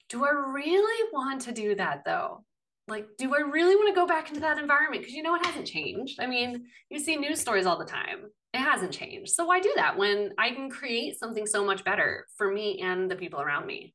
do 0.07 0.25
I 0.25 0.29
really 0.29 1.09
want 1.13 1.41
to 1.41 1.51
do 1.51 1.75
that 1.75 2.03
though? 2.05 2.43
Like, 2.87 3.05
do 3.19 3.35
I 3.35 3.41
really 3.41 3.75
want 3.75 3.89
to 3.89 3.99
go 3.99 4.07
back 4.07 4.29
into 4.29 4.41
that 4.41 4.57
environment? 4.57 5.03
Because 5.03 5.13
you 5.13 5.21
know, 5.21 5.35
it 5.35 5.45
hasn't 5.45 5.67
changed. 5.67 6.19
I 6.19 6.25
mean, 6.25 6.65
you 6.89 6.97
see 6.97 7.17
news 7.17 7.39
stories 7.39 7.67
all 7.67 7.77
the 7.77 7.85
time. 7.85 8.31
It 8.51 8.59
hasn't 8.59 8.91
changed. 8.91 9.31
So 9.33 9.45
why 9.45 9.59
do 9.59 9.71
that 9.75 9.95
when 9.95 10.31
I 10.39 10.49
can 10.49 10.71
create 10.71 11.19
something 11.19 11.45
so 11.45 11.63
much 11.63 11.83
better 11.83 12.25
for 12.35 12.51
me 12.51 12.81
and 12.81 13.11
the 13.11 13.15
people 13.15 13.41
around 13.41 13.67
me? 13.67 13.93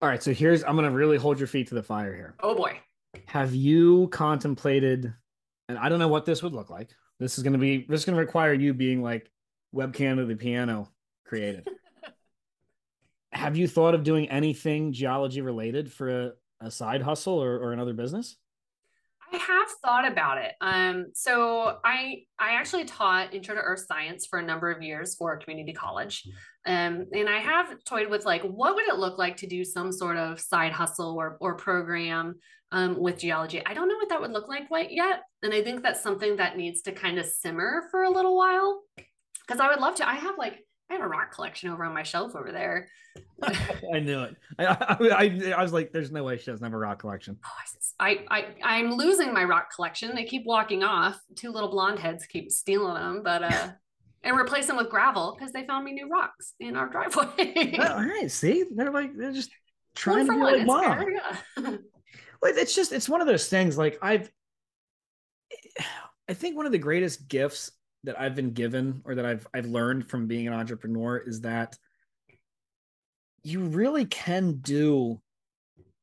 All 0.00 0.08
right, 0.08 0.22
so 0.22 0.32
here's 0.32 0.62
I'm 0.62 0.76
gonna 0.76 0.90
really 0.90 1.16
hold 1.16 1.38
your 1.38 1.48
feet 1.48 1.68
to 1.68 1.74
the 1.74 1.82
fire 1.82 2.14
here. 2.14 2.34
Oh 2.40 2.54
boy. 2.54 2.78
Have 3.26 3.54
you 3.54 4.08
contemplated, 4.08 5.12
and 5.68 5.78
I 5.78 5.88
don't 5.88 5.98
know 5.98 6.08
what 6.08 6.24
this 6.24 6.42
would 6.42 6.52
look 6.52 6.70
like. 6.70 6.90
This 7.18 7.36
is 7.36 7.44
gonna 7.44 7.58
be 7.58 7.84
this 7.88 8.02
is 8.02 8.04
gonna 8.04 8.18
require 8.18 8.52
you 8.52 8.74
being 8.74 9.02
like 9.02 9.30
webcam 9.74 10.20
of 10.20 10.28
the 10.28 10.36
piano 10.36 10.90
creative. 11.24 11.66
Have 13.32 13.56
you 13.56 13.66
thought 13.66 13.94
of 13.94 14.04
doing 14.04 14.28
anything 14.30 14.92
geology 14.92 15.40
related 15.40 15.92
for 15.92 16.26
a, 16.26 16.32
a 16.60 16.70
side 16.70 17.02
hustle 17.02 17.42
or, 17.42 17.58
or 17.58 17.72
another 17.72 17.92
business? 17.92 18.36
I 19.32 19.36
have 19.36 19.68
thought 19.84 20.10
about 20.10 20.38
it. 20.38 20.52
Um, 20.60 21.06
so 21.14 21.78
I 21.84 22.22
I 22.38 22.52
actually 22.52 22.84
taught 22.84 23.34
Intro 23.34 23.54
to 23.54 23.60
Earth 23.60 23.84
Science 23.86 24.26
for 24.26 24.38
a 24.38 24.44
number 24.44 24.70
of 24.70 24.82
years 24.82 25.14
for 25.16 25.32
a 25.32 25.38
community 25.38 25.72
college, 25.72 26.24
um, 26.66 27.06
and 27.12 27.28
I 27.28 27.38
have 27.38 27.84
toyed 27.84 28.08
with 28.08 28.24
like 28.24 28.42
what 28.42 28.74
would 28.74 28.88
it 28.88 28.96
look 28.96 29.18
like 29.18 29.36
to 29.38 29.46
do 29.46 29.64
some 29.64 29.92
sort 29.92 30.16
of 30.16 30.40
side 30.40 30.72
hustle 30.72 31.16
or 31.16 31.36
or 31.40 31.56
program 31.56 32.36
um, 32.72 32.98
with 32.98 33.18
geology. 33.18 33.62
I 33.64 33.74
don't 33.74 33.88
know 33.88 33.96
what 33.96 34.08
that 34.08 34.20
would 34.20 34.32
look 34.32 34.48
like 34.48 34.68
quite 34.68 34.92
yet, 34.92 35.22
and 35.42 35.52
I 35.52 35.62
think 35.62 35.82
that's 35.82 36.02
something 36.02 36.36
that 36.36 36.56
needs 36.56 36.82
to 36.82 36.92
kind 36.92 37.18
of 37.18 37.26
simmer 37.26 37.88
for 37.90 38.04
a 38.04 38.10
little 38.10 38.36
while 38.36 38.82
because 39.46 39.60
I 39.60 39.68
would 39.68 39.80
love 39.80 39.96
to. 39.96 40.08
I 40.08 40.14
have 40.14 40.38
like 40.38 40.64
I 40.90 40.94
have 40.94 41.02
a 41.02 41.08
rock 41.08 41.32
collection 41.32 41.70
over 41.70 41.84
on 41.84 41.92
my 41.92 42.02
shelf 42.02 42.34
over 42.34 42.50
there. 42.50 42.88
I 43.42 44.00
knew 44.00 44.22
it. 44.22 44.36
I, 44.58 44.66
I, 44.66 45.52
I, 45.56 45.62
was 45.62 45.72
like, 45.72 45.92
there's 45.92 46.10
no 46.10 46.24
way 46.24 46.38
she 46.38 46.46
doesn't 46.46 46.64
have 46.64 46.72
a 46.72 46.78
rock 46.78 47.00
collection. 47.00 47.38
Oh, 47.44 47.50
I, 48.00 48.24
I, 48.30 48.46
I'm 48.62 48.92
losing 48.92 49.32
my 49.32 49.44
rock 49.44 49.74
collection. 49.74 50.14
They 50.14 50.24
keep 50.24 50.46
walking 50.46 50.82
off. 50.82 51.20
Two 51.34 51.50
little 51.50 51.70
blonde 51.70 51.98
heads 51.98 52.26
keep 52.26 52.50
stealing 52.50 52.94
them, 52.94 53.22
but 53.22 53.42
uh, 53.42 53.68
and 54.22 54.38
replace 54.38 54.66
them 54.66 54.76
with 54.76 54.88
gravel 54.88 55.36
because 55.36 55.52
they 55.52 55.66
found 55.66 55.84
me 55.84 55.92
new 55.92 56.08
rocks 56.08 56.54
in 56.60 56.76
our 56.76 56.88
driveway. 56.88 57.76
oh, 57.78 57.82
all 57.82 58.04
right, 58.06 58.30
see, 58.30 58.64
they're 58.74 58.92
like 58.92 59.16
they're 59.16 59.32
just 59.32 59.50
trying 59.94 60.26
to 60.26 60.32
be 60.32 60.38
like 60.38 60.66
mom. 60.66 61.06
yeah. 61.10 61.76
well, 62.42 62.52
it's 62.56 62.74
just 62.74 62.92
it's 62.92 63.08
one 63.08 63.20
of 63.20 63.26
those 63.26 63.48
things. 63.48 63.76
Like 63.76 63.98
I've, 64.00 64.30
I 66.28 66.34
think 66.34 66.56
one 66.56 66.66
of 66.66 66.72
the 66.72 66.78
greatest 66.78 67.28
gifts 67.28 67.72
that 68.04 68.20
I've 68.20 68.34
been 68.34 68.52
given 68.52 69.02
or 69.04 69.14
that 69.16 69.26
I've 69.26 69.46
I've 69.52 69.66
learned 69.66 70.08
from 70.08 70.26
being 70.26 70.46
an 70.46 70.54
entrepreneur 70.54 71.18
is 71.18 71.42
that 71.42 71.76
you 73.42 73.60
really 73.60 74.04
can 74.04 74.58
do 74.60 75.20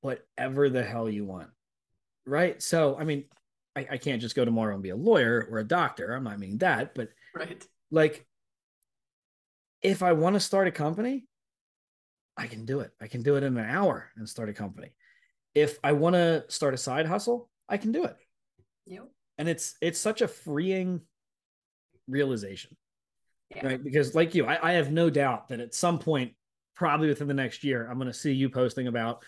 whatever 0.01 0.69
the 0.69 0.83
hell 0.83 1.09
you 1.09 1.25
want. 1.25 1.49
Right? 2.25 2.61
So, 2.61 2.97
I 2.97 3.03
mean, 3.03 3.25
I, 3.75 3.87
I 3.91 3.97
can't 3.97 4.21
just 4.21 4.35
go 4.35 4.45
tomorrow 4.45 4.73
and 4.73 4.83
be 4.83 4.89
a 4.89 4.95
lawyer 4.95 5.47
or 5.49 5.59
a 5.59 5.63
doctor. 5.63 6.13
I'm 6.13 6.23
not 6.23 6.39
meaning 6.39 6.57
that, 6.59 6.95
but 6.95 7.09
right. 7.35 7.63
like 7.91 8.25
if 9.81 10.01
I 10.01 10.13
want 10.13 10.35
to 10.35 10.39
start 10.39 10.67
a 10.67 10.71
company, 10.71 11.25
I 12.37 12.47
can 12.47 12.65
do 12.65 12.79
it. 12.79 12.91
I 12.99 13.07
can 13.07 13.21
do 13.21 13.35
it 13.35 13.43
in 13.43 13.57
an 13.57 13.69
hour 13.69 14.11
and 14.17 14.27
start 14.27 14.49
a 14.49 14.53
company. 14.53 14.93
If 15.53 15.77
I 15.83 15.93
want 15.93 16.15
to 16.15 16.43
start 16.47 16.73
a 16.73 16.77
side 16.77 17.05
hustle, 17.05 17.49
I 17.69 17.77
can 17.77 17.91
do 17.91 18.03
it. 18.03 18.17
Yep. 18.87 19.09
And 19.37 19.47
it's 19.47 19.75
it's 19.81 19.99
such 19.99 20.21
a 20.21 20.27
freeing 20.27 21.01
realization. 22.07 22.75
Yeah. 23.55 23.67
Right. 23.67 23.83
Because 23.83 24.15
like 24.15 24.35
you, 24.35 24.45
I, 24.45 24.71
I 24.71 24.73
have 24.73 24.91
no 24.91 25.09
doubt 25.09 25.49
that 25.49 25.59
at 25.59 25.73
some 25.73 25.99
point, 25.99 26.33
probably 26.75 27.07
within 27.07 27.27
the 27.27 27.33
next 27.33 27.63
year, 27.63 27.87
I'm 27.89 27.97
gonna 27.97 28.13
see 28.13 28.33
you 28.33 28.49
posting 28.49 28.87
about 28.87 29.23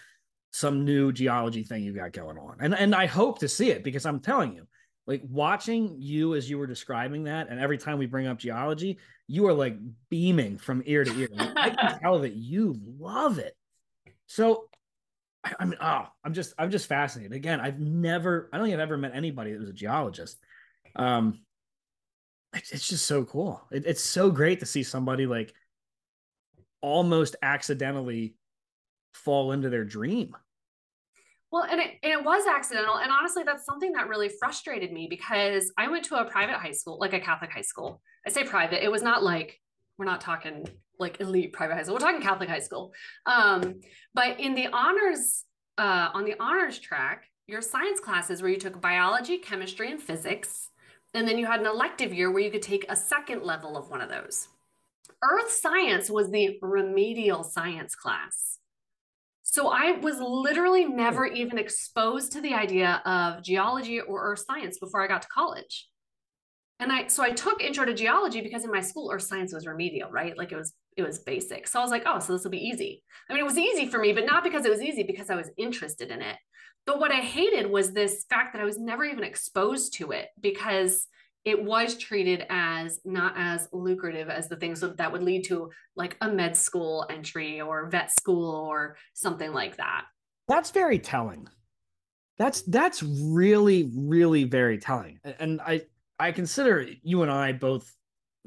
some 0.52 0.86
new 0.86 1.12
geology 1.12 1.64
thing 1.64 1.84
you 1.84 1.94
got 1.94 2.14
going 2.14 2.38
on. 2.38 2.58
And 2.60 2.74
and 2.74 2.96
I 2.96 3.06
hope 3.06 3.40
to 3.40 3.48
see 3.48 3.70
it 3.70 3.84
because 3.84 4.06
I'm 4.06 4.20
telling 4.20 4.54
you, 4.54 4.68
like 5.06 5.22
watching 5.30 5.96
you 6.00 6.36
as 6.36 6.50
you 6.50 6.58
were 6.58 6.68
describing 6.68 7.26
that, 7.26 7.50
and 7.50 7.60
every 7.60 7.78
time 7.78 7.98
we 7.98 8.06
bring 8.06 8.28
up 8.28 8.40
geology, 8.40 8.98
you 9.28 9.48
are 9.48 9.54
like 9.54 9.78
beaming 10.10 10.58
from 10.58 10.84
ear 10.86 11.04
to 11.04 11.12
ear. 11.20 11.30
I 11.56 11.70
can 11.70 12.00
tell 12.02 12.20
that 12.20 12.34
you 12.34 12.76
love 13.00 13.40
it. 13.40 13.56
So 14.26 14.68
I, 15.44 15.54
I 15.60 15.66
mean, 15.66 15.78
oh, 15.82 16.06
I'm 16.24 16.34
just 16.34 16.54
I'm 16.58 16.72
just 16.72 16.88
fascinated. 16.88 17.34
Again, 17.34 17.62
I've 17.62 17.80
never, 17.80 18.50
I 18.52 18.58
don't 18.58 18.66
think 18.66 18.74
I've 18.74 18.82
ever 18.82 18.98
met 18.98 19.12
anybody 19.14 19.54
that 19.54 19.60
was 19.60 19.70
a 19.70 19.74
geologist. 19.74 20.38
Um, 20.96 21.40
it's, 22.54 22.88
just 22.88 23.06
so 23.06 23.24
cool. 23.26 23.62
It, 23.72 23.86
it's 23.86 24.04
so 24.04 24.32
great 24.32 24.60
to 24.60 24.66
see 24.66 24.84
somebody 24.84 25.26
like 25.26 25.54
almost 26.82 27.36
accidentally 27.42 28.36
fall 29.14 29.52
into 29.52 29.70
their 29.70 29.84
dream. 29.84 30.36
Well, 31.52 31.64
and 31.64 31.80
it, 31.80 31.92
and 32.04 32.12
it 32.12 32.24
was 32.24 32.46
accidental. 32.46 32.98
And 32.98 33.12
honestly, 33.12 33.44
that's 33.44 33.66
something 33.66 33.94
that 33.94 34.10
really 34.10 34.30
frustrated 34.30 34.92
me 34.92 35.08
because 35.10 35.72
I 35.78 35.88
went 35.88 36.06
to 36.06 36.16
a 36.16 36.26
private 36.26 36.56
high 36.56 36.72
school, 36.72 36.98
like 37.00 37.14
a 37.14 37.20
Catholic 37.20 37.52
high 37.52 37.62
school. 37.62 38.02
I 38.26 38.30
say 38.30 38.44
private, 38.44 38.84
it 38.84 38.92
was 38.92 39.02
not 39.02 39.24
like, 39.24 39.60
we're 39.98 40.06
not 40.06 40.22
talking 40.22 40.68
like 41.00 41.22
elite 41.22 41.54
private 41.54 41.76
high 41.76 41.84
school, 41.84 41.96
we're 41.96 42.00
talking 42.00 42.22
Catholic 42.22 42.50
high 42.50 42.60
school. 42.60 42.94
Um, 43.26 43.80
but 44.14 44.40
in 44.40 44.56
the 44.56 44.68
honors, 44.68 45.46
uh, 45.78 46.10
on 46.14 46.26
the 46.26 46.36
honors 46.40 46.80
track, 46.80 47.26
your 47.48 47.62
science 47.62 48.02
classes 48.02 48.42
where 48.42 48.52
you 48.52 48.60
took 48.60 48.82
biology, 48.82 49.38
chemistry, 49.38 49.90
and 49.90 50.02
physics. 50.02 50.70
And 51.14 51.28
then 51.28 51.38
you 51.38 51.46
had 51.46 51.60
an 51.60 51.66
elective 51.66 52.14
year 52.14 52.32
where 52.32 52.44
you 52.44 52.52
could 52.52 52.62
take 52.62 52.86
a 52.90 52.96
second 52.96 53.44
level 53.44 53.78
of 53.78 53.90
one 53.90 54.02
of 54.02 54.10
those. 54.10 54.48
Earth 55.24 55.52
science 55.52 56.10
was 56.10 56.30
the 56.30 56.60
remedial 56.62 57.44
science 57.44 57.96
class. 57.96 58.60
So 59.44 59.70
I 59.70 59.94
was 59.94 60.20
literally 60.20 60.86
never 60.86 61.26
even 61.26 61.58
exposed 61.58 62.34
to 62.34 62.42
the 62.42 62.54
idea 62.54 63.02
of 63.06 63.42
geology 63.42 64.00
or 64.00 64.32
earth 64.32 64.44
science 64.46 64.78
before 64.78 65.02
I 65.02 65.08
got 65.08 65.22
to 65.24 65.28
college. 65.30 65.88
And 66.80 66.92
I 66.92 67.08
so 67.08 67.24
I 67.24 67.32
took 67.32 67.62
intro 67.62 67.86
to 67.86 67.94
geology 67.94 68.42
because 68.42 68.64
in 68.64 68.72
my 68.72 68.82
school 68.82 69.10
earth 69.12 69.24
science 69.24 69.54
was 69.54 69.66
remedial, 69.66 70.12
right? 70.12 70.38
Like 70.38 70.52
it 70.52 70.58
was 70.58 70.74
it 70.96 71.04
was 71.04 71.20
basic. 71.20 71.68
So 71.68 71.80
I 71.80 71.82
was 71.82 71.92
like, 71.92 72.04
oh, 72.06 72.20
so 72.20 72.34
this 72.34 72.44
will 72.44 72.52
be 72.52 72.68
easy. 72.68 73.04
I 73.30 73.34
mean, 73.34 73.42
it 73.42 73.46
was 73.46 73.58
easy 73.58 73.88
for 73.88 74.00
me, 74.00 74.14
but 74.14 74.26
not 74.26 74.44
because 74.44 74.66
it 74.66 74.72
was 74.72 74.82
easy, 74.82 75.04
because 75.04 75.30
I 75.30 75.36
was 75.36 75.50
interested 75.58 76.12
in 76.12 76.22
it. 76.22 76.38
But 76.86 77.00
what 77.00 77.12
I 77.12 77.20
hated 77.20 77.70
was 77.70 77.92
this 77.92 78.26
fact 78.30 78.54
that 78.54 78.62
I 78.62 78.66
was 78.66 78.80
never 78.80 79.04
even 79.04 79.24
exposed 79.24 79.94
to 79.96 80.12
it 80.12 80.30
because 80.40 81.08
it 81.44 81.64
was 81.64 81.98
treated 81.98 82.46
as 82.50 83.00
not 83.06 83.34
as 83.38 83.70
lucrative 83.72 84.30
as 84.30 84.50
the 84.50 84.56
things 84.56 84.82
that 84.82 85.12
would 85.12 85.24
lead 85.24 85.46
to 85.46 85.70
like 85.96 86.18
a 86.22 86.30
med 86.30 86.58
school 86.58 87.06
entry 87.10 87.62
or 87.62 87.90
vet 87.90 88.12
school 88.12 88.54
or 88.54 88.98
something 89.14 89.54
like 89.54 89.78
that. 89.78 90.06
That's 90.48 90.72
very 90.72 91.00
telling. 91.00 91.48
That's 92.38 92.62
that's 92.64 93.02
really 93.02 93.92
really 93.96 94.44
very 94.44 94.78
telling. 94.78 95.20
And 95.40 95.60
I 95.62 95.84
I 96.20 96.32
consider 96.32 96.88
you 97.04 97.22
and 97.22 97.32
I 97.32 97.52
both 97.54 97.94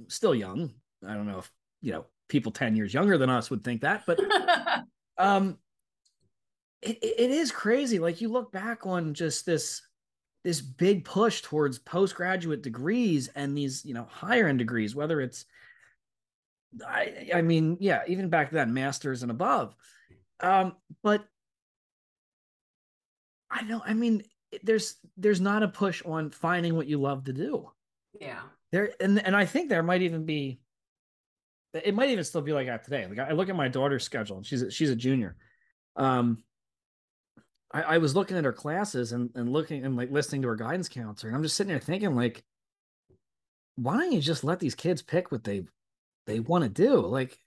still 0.08 0.34
young. 0.34 0.72
I 1.06 1.14
don't 1.14 1.26
know 1.26 1.38
if, 1.38 1.50
you 1.80 1.92
know, 1.92 2.06
people 2.28 2.52
10 2.52 2.76
years 2.76 2.94
younger 2.94 3.18
than 3.18 3.30
us 3.30 3.50
would 3.50 3.64
think 3.64 3.82
that, 3.82 4.04
but 4.06 4.20
um 5.18 5.58
it, 6.82 6.98
it 7.02 7.30
is 7.30 7.52
crazy. 7.52 7.98
Like 7.98 8.20
you 8.20 8.28
look 8.28 8.52
back 8.52 8.86
on 8.86 9.14
just 9.14 9.44
this 9.44 9.82
this 10.44 10.60
big 10.60 11.04
push 11.04 11.42
towards 11.42 11.78
postgraduate 11.78 12.62
degrees 12.62 13.28
and 13.34 13.56
these 13.56 13.84
you 13.84 13.94
know 13.94 14.06
higher 14.10 14.48
end 14.48 14.58
degrees 14.58 14.94
whether 14.94 15.20
it's 15.20 15.44
i 16.86 17.28
i 17.34 17.42
mean 17.42 17.76
yeah 17.80 18.02
even 18.06 18.28
back 18.28 18.50
then 18.50 18.72
masters 18.72 19.22
and 19.22 19.30
above 19.30 19.74
um 20.40 20.74
but 21.02 21.24
i 23.50 23.62
know 23.62 23.82
i 23.84 23.92
mean 23.92 24.22
there's 24.62 24.96
there's 25.16 25.40
not 25.40 25.62
a 25.62 25.68
push 25.68 26.02
on 26.04 26.30
finding 26.30 26.74
what 26.74 26.86
you 26.86 27.00
love 27.00 27.24
to 27.24 27.32
do 27.32 27.70
yeah 28.20 28.40
there 28.72 28.92
and 29.00 29.24
and 29.24 29.36
i 29.36 29.44
think 29.44 29.68
there 29.68 29.82
might 29.82 30.02
even 30.02 30.24
be 30.24 30.60
it 31.72 31.94
might 31.94 32.10
even 32.10 32.24
still 32.24 32.40
be 32.40 32.52
like 32.52 32.66
that 32.66 32.84
today 32.84 33.06
like 33.06 33.18
i 33.18 33.32
look 33.32 33.48
at 33.48 33.56
my 33.56 33.68
daughter's 33.68 34.04
schedule 34.04 34.36
and 34.36 34.46
she's 34.46 34.62
a, 34.62 34.70
she's 34.70 34.90
a 34.90 34.96
junior 34.96 35.36
um 35.96 36.42
I, 37.72 37.82
I 37.82 37.98
was 37.98 38.16
looking 38.16 38.36
at 38.36 38.44
her 38.44 38.52
classes 38.52 39.12
and, 39.12 39.30
and 39.34 39.52
looking 39.52 39.84
and 39.84 39.96
like 39.96 40.10
listening 40.10 40.42
to 40.42 40.48
her 40.48 40.56
guidance 40.56 40.88
counselor, 40.88 41.30
and 41.30 41.36
I'm 41.36 41.42
just 41.42 41.56
sitting 41.56 41.70
there 41.70 41.80
thinking, 41.80 42.14
like, 42.14 42.44
why 43.76 43.96
don't 43.96 44.12
you 44.12 44.20
just 44.20 44.44
let 44.44 44.60
these 44.60 44.74
kids 44.74 45.02
pick 45.02 45.30
what 45.30 45.44
they 45.44 45.64
they 46.26 46.40
want 46.40 46.64
to 46.64 46.70
do? 46.70 47.00
Like, 47.00 47.38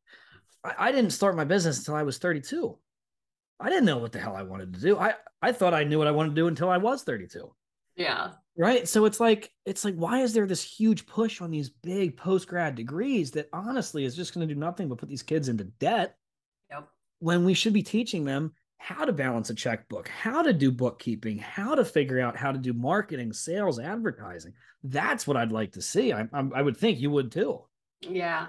I, 0.64 0.74
I 0.78 0.92
didn't 0.92 1.12
start 1.12 1.36
my 1.36 1.44
business 1.44 1.80
until 1.80 1.96
I 1.96 2.04
was 2.04 2.18
32. 2.18 2.78
I 3.60 3.70
didn't 3.70 3.86
know 3.86 3.98
what 3.98 4.12
the 4.12 4.20
hell 4.20 4.36
I 4.36 4.44
wanted 4.44 4.74
to 4.74 4.80
do. 4.80 4.98
I 4.98 5.14
I 5.42 5.52
thought 5.52 5.74
I 5.74 5.84
knew 5.84 5.98
what 5.98 6.08
I 6.08 6.12
wanted 6.12 6.30
to 6.30 6.36
do 6.36 6.48
until 6.48 6.70
I 6.70 6.78
was 6.78 7.04
32. 7.04 7.54
Yeah. 7.96 8.32
Right. 8.58 8.88
So 8.88 9.06
it's 9.06 9.20
like 9.20 9.52
it's 9.66 9.86
like 9.86 9.96
why 9.96 10.20
is 10.22 10.34
there 10.34 10.48
this 10.48 10.64
huge 10.64 11.06
push 11.06 11.42
on 11.42 11.52
these 11.52 11.70
big 11.70 12.18
post 12.18 12.48
grad 12.48 12.76
degrees 12.76 13.32
that 13.32 13.50
honestly 13.54 14.06
is 14.06 14.16
just 14.16 14.34
going 14.34 14.48
to 14.48 14.54
do 14.54 14.60
nothing 14.60 14.90
but 14.90 14.98
put 14.98 15.10
these 15.10 15.24
kids 15.24 15.50
into 15.50 15.66
debt? 15.66 16.16
Yep. 16.70 16.88
When 17.20 17.46
we 17.46 17.54
should 17.54 17.74
be 17.74 17.84
teaching 17.84 18.26
them 18.26 18.54
how 18.78 19.06
to 19.06 19.14
balance 19.14 19.50
a 19.50 19.56
checkbook, 19.56 20.10
how 20.10 20.42
to 20.42 20.52
do 20.52 20.70
bookkeeping, 20.70 21.38
how 21.38 21.74
to 21.74 21.86
figure 21.86 22.20
out 22.20 22.36
how 22.36 22.52
to 22.52 22.58
do 22.58 22.74
marketing, 22.74 23.32
sales, 23.32 23.80
advertising. 23.80 24.54
That's 24.84 25.26
what 25.26 25.38
I'd 25.38 25.54
like 25.54 25.72
to 25.74 25.82
see. 25.82 26.12
I, 26.12 26.28
I, 26.34 26.50
I 26.56 26.62
would 26.62 26.76
think 26.76 27.00
you 27.00 27.10
would 27.12 27.32
too. 27.32 27.62
Yeah. 28.02 28.48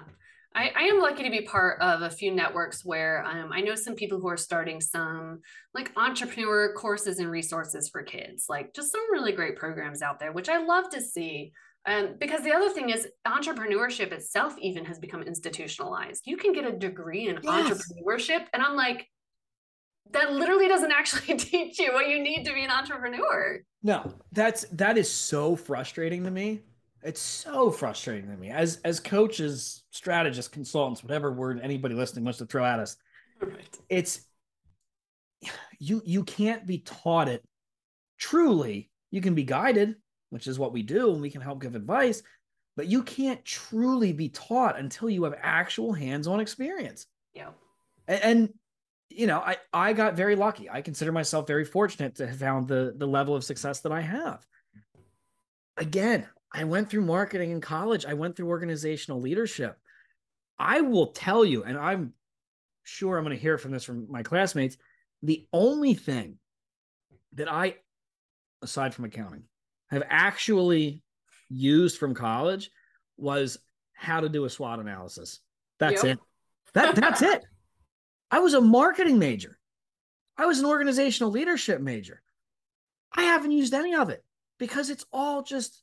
I, 0.55 0.71
I, 0.73 0.83
am 0.83 0.99
lucky 0.99 1.23
to 1.23 1.29
be 1.29 1.41
part 1.41 1.81
of 1.81 2.01
a 2.01 2.09
few 2.09 2.33
networks 2.33 2.85
where 2.85 3.25
um, 3.25 3.51
I 3.51 3.59
know 3.59 3.75
some 3.75 3.93
people 3.93 4.19
who 4.19 4.29
are 4.29 4.37
starting 4.37 4.79
some 4.79 5.41
like 5.73 5.91
entrepreneur 5.97 6.73
courses 6.73 7.19
and 7.19 7.29
resources 7.29 7.89
for 7.89 8.01
kids, 8.03 8.45
like 8.47 8.73
just 8.73 8.91
some 8.91 9.01
really 9.11 9.33
great 9.33 9.57
programs 9.57 10.01
out 10.01 10.17
there, 10.17 10.31
which 10.31 10.47
I 10.47 10.63
love 10.63 10.89
to 10.91 11.01
see. 11.01 11.51
Um, 11.85 12.15
because 12.19 12.41
the 12.41 12.53
other 12.53 12.69
thing 12.69 12.89
is 12.89 13.07
entrepreneurship 13.27 14.11
itself 14.11 14.55
even 14.59 14.85
has 14.85 14.97
become 14.97 15.21
institutionalized. 15.21 16.23
You 16.25 16.37
can 16.37 16.53
get 16.53 16.65
a 16.65 16.71
degree 16.71 17.27
in 17.27 17.37
yes. 17.43 17.69
entrepreneurship, 17.69 18.45
and 18.53 18.63
I'm 18.63 18.75
like, 18.75 19.07
that 20.11 20.31
literally 20.33 20.67
doesn't 20.67 20.91
actually 20.97 21.37
teach 21.37 21.79
you 21.79 21.93
what 21.93 22.09
you 22.09 22.23
need 22.23 22.45
to 22.45 22.53
be 22.53 22.63
an 22.63 22.71
entrepreneur. 22.71 23.59
No, 23.83 24.13
that's 24.31 24.65
that 24.71 24.97
is 24.97 25.11
so 25.11 25.55
frustrating 25.55 26.23
to 26.23 26.31
me. 26.31 26.61
It's 27.05 27.21
so 27.21 27.69
frustrating 27.69 28.31
to 28.31 28.35
me 28.35 28.49
as 28.49 28.79
as 28.83 28.99
coaches, 28.99 29.83
strategists, 29.91 30.51
consultants, 30.51 31.03
whatever 31.03 31.31
word 31.31 31.59
anybody 31.61 31.93
listening 31.93 32.25
wants 32.25 32.39
to 32.39 32.47
throw 32.47 32.65
at 32.65 32.79
us. 32.79 32.97
Right. 33.39 33.79
It's 33.89 34.25
you 35.79 36.01
you 36.03 36.23
can't 36.23 36.65
be 36.65 36.79
taught 36.79 37.29
it 37.29 37.43
truly. 38.17 38.89
You 39.11 39.21
can 39.21 39.35
be 39.35 39.43
guided, 39.43 39.95
which 40.31 40.47
is 40.47 40.57
what 40.57 40.73
we 40.73 40.81
do, 40.81 41.11
and 41.11 41.21
we 41.21 41.29
can 41.29 41.41
help 41.41 41.61
give 41.61 41.75
advice, 41.75 42.23
but 42.75 42.87
you 42.87 43.03
can't 43.03 43.45
truly 43.45 44.11
be 44.11 44.29
taught 44.29 44.79
until 44.79 45.09
you 45.09 45.25
have 45.25 45.35
actual 45.39 45.93
hands-on 45.93 46.39
experience. 46.39 47.05
Yeah. 47.35 47.49
And, 48.07 48.23
and 48.23 48.53
you 49.11 49.27
know, 49.27 49.39
I 49.39 49.57
I 49.71 49.93
got 49.93 50.15
very 50.15 50.35
lucky. 50.35 50.71
I 50.71 50.81
consider 50.81 51.11
myself 51.11 51.45
very 51.45 51.65
fortunate 51.65 52.15
to 52.15 52.25
have 52.25 52.39
found 52.39 52.67
the 52.67 52.95
the 52.97 53.07
level 53.07 53.35
of 53.35 53.43
success 53.43 53.81
that 53.81 53.91
I 53.91 54.01
have. 54.01 54.43
Again, 55.77 56.25
I 56.55 56.63
went 56.63 56.89
through 56.89 57.01
marketing 57.01 57.51
in 57.51 57.59
college. 57.59 58.05
I 58.05 58.13
went 58.13 58.35
through 58.35 58.47
organizational 58.47 59.19
leadership. 59.19 59.77
I 60.57 60.81
will 60.81 61.07
tell 61.07 61.43
you, 61.43 61.63
and 61.63 61.77
I'm 61.77 62.13
sure 62.83 63.17
I'm 63.17 63.25
going 63.25 63.35
to 63.35 63.41
hear 63.41 63.57
from 63.57 63.71
this 63.71 63.83
from 63.83 64.09
my 64.09 64.23
classmates. 64.23 64.77
The 65.21 65.45
only 65.51 65.93
thing 65.95 66.37
that 67.33 67.51
I, 67.51 67.75
aside 68.61 68.93
from 68.93 69.03
accounting, 69.03 69.43
have 69.89 70.03
actually 70.09 71.03
used 71.49 71.97
from 71.97 72.15
college 72.15 72.71
was 73.17 73.57
how 73.93 74.21
to 74.21 74.29
do 74.29 74.45
a 74.45 74.49
SWOT 74.49 74.79
analysis. 74.79 75.41
That's 75.79 76.03
yep. 76.05 76.17
it. 76.17 76.19
That 76.73 76.95
that's 76.95 77.21
it. 77.21 77.43
I 78.31 78.39
was 78.39 78.53
a 78.53 78.61
marketing 78.61 79.19
major. 79.19 79.57
I 80.37 80.45
was 80.45 80.59
an 80.59 80.65
organizational 80.65 81.31
leadership 81.31 81.81
major. 81.81 82.21
I 83.13 83.23
haven't 83.23 83.51
used 83.51 83.73
any 83.73 83.93
of 83.93 84.09
it 84.09 84.23
because 84.57 84.89
it's 84.89 85.05
all 85.11 85.43
just 85.43 85.81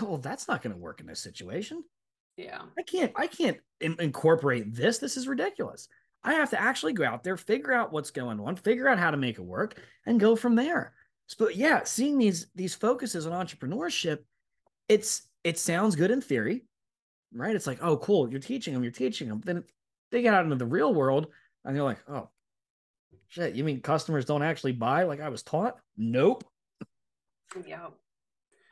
oh, 0.00 0.04
well, 0.04 0.18
that's 0.18 0.48
not 0.48 0.62
going 0.62 0.74
to 0.74 0.80
work 0.80 1.00
in 1.00 1.06
this 1.06 1.20
situation. 1.20 1.84
Yeah. 2.36 2.62
I 2.76 2.82
can't, 2.82 3.12
I 3.16 3.26
can't 3.26 3.58
in- 3.80 4.00
incorporate 4.00 4.74
this. 4.74 4.98
This 4.98 5.16
is 5.16 5.28
ridiculous. 5.28 5.88
I 6.24 6.34
have 6.34 6.50
to 6.50 6.60
actually 6.60 6.94
go 6.94 7.04
out 7.04 7.22
there, 7.22 7.36
figure 7.36 7.72
out 7.72 7.92
what's 7.92 8.10
going 8.10 8.40
on, 8.40 8.56
figure 8.56 8.88
out 8.88 8.98
how 8.98 9.10
to 9.10 9.16
make 9.16 9.38
it 9.38 9.44
work, 9.44 9.80
and 10.06 10.18
go 10.18 10.34
from 10.34 10.54
there. 10.54 10.94
But 11.38 11.56
yeah, 11.56 11.84
seeing 11.84 12.18
these 12.18 12.46
these 12.54 12.74
focuses 12.74 13.26
on 13.26 13.46
entrepreneurship, 13.46 14.18
it's 14.88 15.22
it 15.42 15.58
sounds 15.58 15.96
good 15.96 16.10
in 16.10 16.20
theory, 16.20 16.64
right? 17.32 17.54
It's 17.54 17.66
like, 17.66 17.78
oh, 17.82 17.96
cool, 17.98 18.30
you're 18.30 18.40
teaching 18.40 18.74
them, 18.74 18.82
you're 18.82 18.92
teaching 18.92 19.28
them. 19.28 19.42
Then 19.44 19.64
they 20.10 20.22
get 20.22 20.34
out 20.34 20.44
into 20.44 20.56
the 20.56 20.66
real 20.66 20.94
world 20.94 21.28
and 21.64 21.74
they're 21.74 21.82
like, 21.82 22.02
oh, 22.08 22.28
shit, 23.28 23.54
you 23.54 23.64
mean 23.64 23.80
customers 23.80 24.24
don't 24.24 24.42
actually 24.42 24.72
buy 24.72 25.04
like 25.04 25.20
I 25.20 25.28
was 25.28 25.42
taught? 25.42 25.76
Nope. 25.96 26.44
Yeah. 27.66 27.88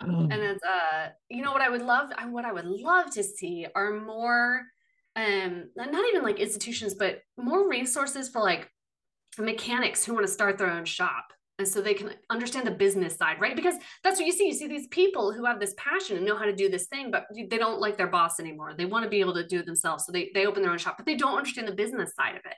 And 0.02 0.42
it's 0.42 0.64
uh 0.64 1.08
you 1.28 1.42
know 1.42 1.52
what 1.52 1.62
i 1.62 1.68
would 1.68 1.82
love 1.82 2.10
what 2.30 2.44
i 2.44 2.52
would 2.52 2.66
love 2.66 3.10
to 3.10 3.22
see 3.22 3.66
are 3.74 4.00
more 4.00 4.62
um 5.16 5.68
not 5.76 6.04
even 6.08 6.22
like 6.22 6.38
institutions 6.38 6.94
but 6.94 7.20
more 7.36 7.68
resources 7.68 8.28
for 8.28 8.40
like 8.40 8.68
mechanics 9.38 10.04
who 10.04 10.14
want 10.14 10.26
to 10.26 10.32
start 10.32 10.58
their 10.58 10.70
own 10.70 10.84
shop 10.84 11.32
and 11.58 11.68
so 11.68 11.80
they 11.80 11.94
can 11.94 12.10
understand 12.30 12.66
the 12.66 12.72
business 12.72 13.16
side 13.16 13.36
right? 13.40 13.54
Because 13.54 13.74
that's 14.02 14.18
what 14.18 14.26
you 14.26 14.32
see 14.32 14.46
you 14.46 14.54
see 14.54 14.66
these 14.66 14.88
people 14.88 15.32
who 15.32 15.44
have 15.44 15.60
this 15.60 15.74
passion 15.76 16.16
and 16.16 16.26
know 16.26 16.36
how 16.36 16.44
to 16.44 16.54
do 16.54 16.68
this 16.68 16.86
thing 16.86 17.10
but 17.10 17.26
they 17.34 17.58
don't 17.58 17.80
like 17.80 17.96
their 17.96 18.08
boss 18.08 18.40
anymore. 18.40 18.74
They 18.76 18.86
want 18.86 19.04
to 19.04 19.10
be 19.10 19.20
able 19.20 19.34
to 19.34 19.46
do 19.46 19.60
it 19.60 19.66
themselves 19.66 20.04
so 20.04 20.12
they, 20.12 20.30
they 20.34 20.46
open 20.46 20.62
their 20.62 20.72
own 20.72 20.78
shop 20.78 20.96
but 20.96 21.06
they 21.06 21.14
don't 21.14 21.36
understand 21.36 21.68
the 21.68 21.72
business 21.72 22.14
side 22.14 22.34
of 22.34 22.42
it 22.44 22.56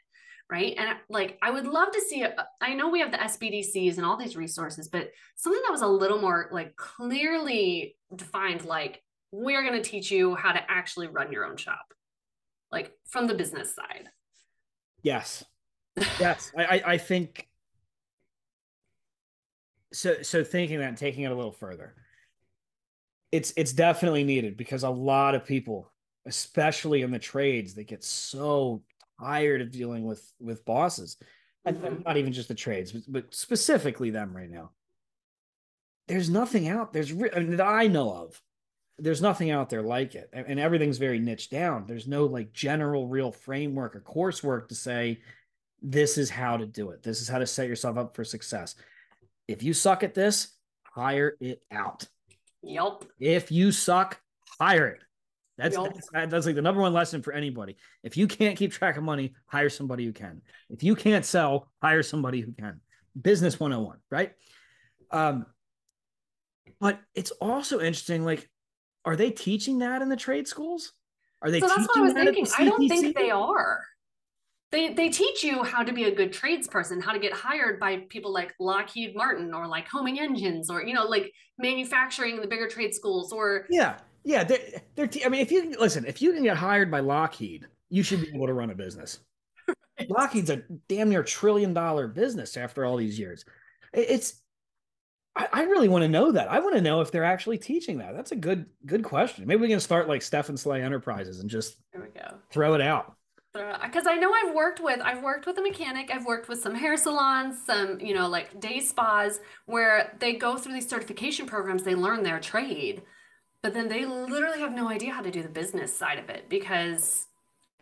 right? 0.51 0.75
And 0.77 0.97
like 1.09 1.39
i 1.43 1.51
would 1.51 1.67
love 1.67 1.91
to 1.93 2.01
see 2.01 2.25
I 2.61 2.75
know 2.75 2.91
we 2.91 3.01
have 3.01 3.13
the 3.13 3.19
sbdcs 3.19 3.97
and 3.97 4.05
all 4.05 4.17
these 4.17 4.37
resources 4.37 4.89
but 4.89 5.11
something 5.37 5.63
that 5.65 5.73
was 5.73 5.83
a 5.83 5.87
little 5.87 6.21
more 6.21 6.49
like 6.53 6.77
clearly 6.77 7.97
defined 8.15 8.65
like 8.65 9.03
we're 9.33 9.63
going 9.63 9.81
to 9.81 9.89
teach 9.89 10.11
you 10.11 10.35
how 10.35 10.53
to 10.53 10.61
actually 10.71 11.09
run 11.09 11.33
your 11.33 11.45
own 11.45 11.57
shop 11.57 11.85
like 12.71 12.93
from 13.07 13.27
the 13.27 13.35
business 13.35 13.75
side. 13.75 14.09
Yes. 15.03 15.45
Yes. 16.19 16.51
I, 16.57 16.83
I 16.85 16.99
think 16.99 17.49
so 19.93 20.23
so 20.23 20.43
thinking 20.43 20.81
that 20.81 20.89
and 20.89 20.99
taking 20.99 21.23
it 21.23 21.31
a 21.31 21.35
little 21.35 21.53
further 21.53 21.95
it's 23.31 23.53
it's 23.57 23.73
definitely 23.73 24.25
needed 24.25 24.57
because 24.57 24.83
a 24.83 24.91
lot 24.91 25.37
of 25.37 25.45
people 25.45 25.93
especially 26.27 27.03
in 27.03 27.13
the 27.13 27.19
trades 27.19 27.75
they 27.75 27.85
get 27.85 28.03
so 28.03 28.83
tired 29.21 29.61
of 29.61 29.71
dealing 29.71 30.05
with 30.05 30.33
with 30.41 30.65
bosses. 30.65 31.17
And 31.67 32.05
not 32.05 32.19
even 32.19 32.33
just 32.33 32.49
the 32.49 32.55
trades 32.55 32.93
but, 32.93 33.03
but, 33.09 33.35
specifically 33.35 34.11
them 34.11 34.37
right 34.37 34.51
now. 34.51 34.71
There's 36.09 36.29
nothing 36.29 36.69
out 36.69 36.93
there's 36.93 37.13
re- 37.13 37.31
I 37.35 37.41
mean, 37.41 37.57
that 37.57 37.67
i 37.67 37.87
know 37.87 38.13
of. 38.13 38.41
There's 38.99 39.23
nothing 39.23 39.51
out 39.51 39.71
there 39.71 39.83
like 39.83 40.15
it 40.15 40.29
and 40.33 40.61
everything's 40.61 40.99
very 40.99 41.19
niche 41.19 41.51
down. 41.51 41.87
There's 41.87 42.07
no 42.07 42.27
like 42.27 42.53
general 42.53 43.09
real 43.09 43.33
framework 43.33 43.97
or 43.97 44.01
coursework 44.01 44.69
to 44.69 44.75
say 44.75 45.21
this 45.83 46.17
is 46.19 46.31
how 46.31 46.57
to 46.57 46.67
do 46.67 46.91
it. 46.91 47.03
This 47.03 47.21
is 47.21 47.29
how 47.29 47.39
to 47.39 47.47
set 47.47 47.69
yourself 47.69 47.97
up 47.97 48.15
for 48.15 48.25
success. 48.25 48.75
If 49.49 49.63
you 49.63 49.73
suck 49.73 50.03
at 50.03 50.15
this 50.15 50.49
hire 50.83 51.37
it 51.41 51.63
out. 51.73 52.07
Yep 52.63 53.05
if 53.19 53.51
you 53.51 53.73
suck 53.73 54.21
hire 54.61 54.89
it 54.89 55.01
that's, 55.57 55.77
that's, 55.77 56.09
that's 56.13 56.47
like 56.47 56.55
the 56.55 56.63
number 56.63 56.81
one 56.81 56.93
lesson 56.93 57.23
for 57.23 57.33
anybody. 57.33 57.77
If 58.03 58.17
you 58.17 58.27
can't 58.27 58.57
keep 58.57 58.73
track 58.73 58.97
of 58.97 59.05
money, 59.05 59.35
hire 59.47 59.71
somebody 59.71 60.05
who 60.05 60.13
can. 60.13 60.43
If 60.69 60.83
you 60.83 60.97
can't 60.97 61.25
sell, 61.25 61.71
hire 61.81 62.03
somebody 62.03 62.41
who 62.41 62.53
can. 62.53 62.81
Business 63.21 63.61
101, 63.61 63.99
right? 64.11 64.33
Um, 65.13 65.47
but 66.81 67.01
it's 67.15 67.31
also 67.33 67.79
interesting. 67.79 68.25
Like, 68.25 68.49
are 69.05 69.15
they 69.15 69.31
teaching 69.31 69.79
that 69.79 70.03
in 70.03 70.09
the 70.09 70.17
trade 70.17 70.49
schools? 70.49 70.93
Are 71.41 71.51
they? 71.51 71.61
So 71.61 71.69
that's 71.69 71.87
what 71.87 71.99
I 71.99 72.01
was 72.01 72.13
thinking. 72.15 72.47
I 72.59 72.65
don't 72.65 72.89
think 72.89 73.17
they 73.17 73.31
are. 73.31 73.81
They 74.73 74.93
they 74.93 75.09
teach 75.09 75.45
you 75.45 75.63
how 75.63 75.85
to 75.85 75.93
be 75.93 76.05
a 76.05 76.15
good 76.15 76.33
tradesperson, 76.33 77.01
how 77.01 77.13
to 77.13 77.21
get 77.21 77.33
hired 77.33 77.79
by 77.79 77.99
people 78.09 78.33
like 78.33 78.55
Lockheed 78.59 79.15
Martin 79.15 79.55
or 79.55 79.69
like 79.69 79.87
Homing 79.87 80.19
Engines 80.19 80.69
or 80.69 80.83
you 80.83 80.95
know 80.95 81.05
like 81.05 81.33
manufacturing 81.59 82.41
the 82.41 82.49
bigger 82.49 82.67
trade 82.67 82.93
schools 82.93 83.33
or 83.33 83.67
yeah 83.71 83.99
yeah, 84.25 84.45
they're, 84.45 84.59
they're 84.95 85.07
t- 85.07 85.25
I 85.25 85.29
mean, 85.29 85.41
if 85.41 85.53
you 85.53 85.75
listen, 85.79 86.05
if 86.07 86.23
you 86.23 86.33
can 86.33 86.43
get 86.43 86.57
hired 86.57 86.91
by 86.91 87.01
Lockheed, 87.01 87.67
you 87.91 88.03
should 88.03 88.23
be 88.23 88.35
able 88.35 88.47
to 88.47 88.55
run 88.55 88.71
a 88.71 88.75
business. 88.75 89.21
Right. 89.97 90.11
Lockheed's 90.11 90.51
a 90.51 90.61
damn 90.89 91.09
near 91.09 91.23
trillion 91.23 91.73
dollar 91.73 92.09
business 92.09 92.57
after 92.57 92.85
all 92.85 92.97
these 92.97 93.17
years. 93.17 93.45
It's, 93.93 94.43
I, 95.37 95.47
I 95.53 95.63
really 95.63 95.87
want 95.87 96.03
to 96.03 96.09
know 96.09 96.33
that. 96.33 96.51
I 96.51 96.59
want 96.59 96.75
to 96.75 96.81
know 96.81 97.01
if 97.01 97.13
they're 97.13 97.23
actually 97.23 97.59
teaching 97.59 97.99
that. 97.99 98.13
That's 98.13 98.33
a 98.33 98.37
good, 98.37 98.67
good 98.85 99.05
question. 99.05 99.47
Maybe 99.47 99.61
we 99.61 99.69
can 99.69 99.79
start 99.79 100.09
like 100.09 100.21
Stefan 100.21 100.57
Slay 100.57 100.83
Enterprises 100.83 101.39
and 101.39 101.49
just 101.49 101.77
there 101.93 102.03
we 102.03 102.09
go. 102.09 102.39
throw 102.51 102.75
it 102.75 102.81
out 102.81 103.15
because 103.55 104.07
uh, 104.07 104.11
I 104.11 104.17
know 104.17 104.33
I've 104.33 104.53
worked 104.55 104.81
with 104.81 105.01
I've 105.01 105.23
worked 105.23 105.47
with 105.47 105.57
a 105.59 105.63
mechanic, 105.63 106.11
I've 106.13 106.27
worked 106.27 106.49
with 106.49 106.61
some 106.61 106.75
hair 106.75 106.97
salons, 106.97 107.57
some 107.65 108.01
you 108.01 108.15
know 108.15 108.29
like 108.29 108.61
day 108.61 108.81
spas 108.81 109.39
where 109.67 110.17
they 110.19 110.33
go 110.35 110.57
through 110.57 110.73
these 110.73 110.89
certification 110.89 111.47
programs, 111.47 111.85
they 111.85 111.95
learn 111.95 112.25
their 112.25 112.41
trade, 112.41 113.03
but 113.65 113.73
then 113.73 113.89
they 113.89 114.05
literally 114.05 114.61
have 114.61 114.75
no 114.75 114.91
idea 114.91 115.11
how 115.11 115.23
to 115.23 115.31
do 115.31 115.43
the 115.43 115.49
business 115.49 115.97
side 115.97 116.19
of 116.19 116.29
it 116.29 116.51
because 116.51 117.29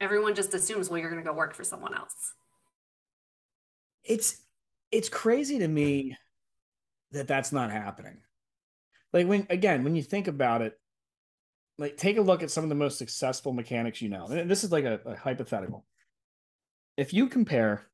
everyone 0.00 0.32
just 0.32 0.54
assumes 0.54 0.88
well 0.88 1.00
you're 1.00 1.10
going 1.10 1.20
to 1.20 1.28
go 1.28 1.36
work 1.36 1.54
for 1.54 1.64
someone 1.64 1.92
else. 1.92 2.34
It's 4.04 4.42
it's 4.92 5.08
crazy 5.08 5.58
to 5.58 5.66
me 5.66 6.16
that 7.10 7.26
that's 7.26 7.50
not 7.50 7.72
happening. 7.72 8.18
Like 9.12 9.26
when 9.26 9.44
again 9.50 9.82
when 9.82 9.96
you 9.96 10.04
think 10.04 10.28
about 10.28 10.62
it 10.62 10.78
like 11.78 11.96
take 11.96 12.16
a 12.16 12.22
look 12.22 12.44
at 12.44 12.50
some 12.52 12.62
of 12.62 12.68
the 12.68 12.76
most 12.76 12.96
successful 12.96 13.52
mechanics 13.52 14.00
you 14.00 14.08
know. 14.08 14.26
And 14.26 14.48
this 14.48 14.62
is 14.62 14.70
like 14.70 14.84
a, 14.84 15.00
a 15.04 15.16
hypothetical. 15.16 15.84
If 16.96 17.12
you 17.12 17.26
compare 17.26 17.88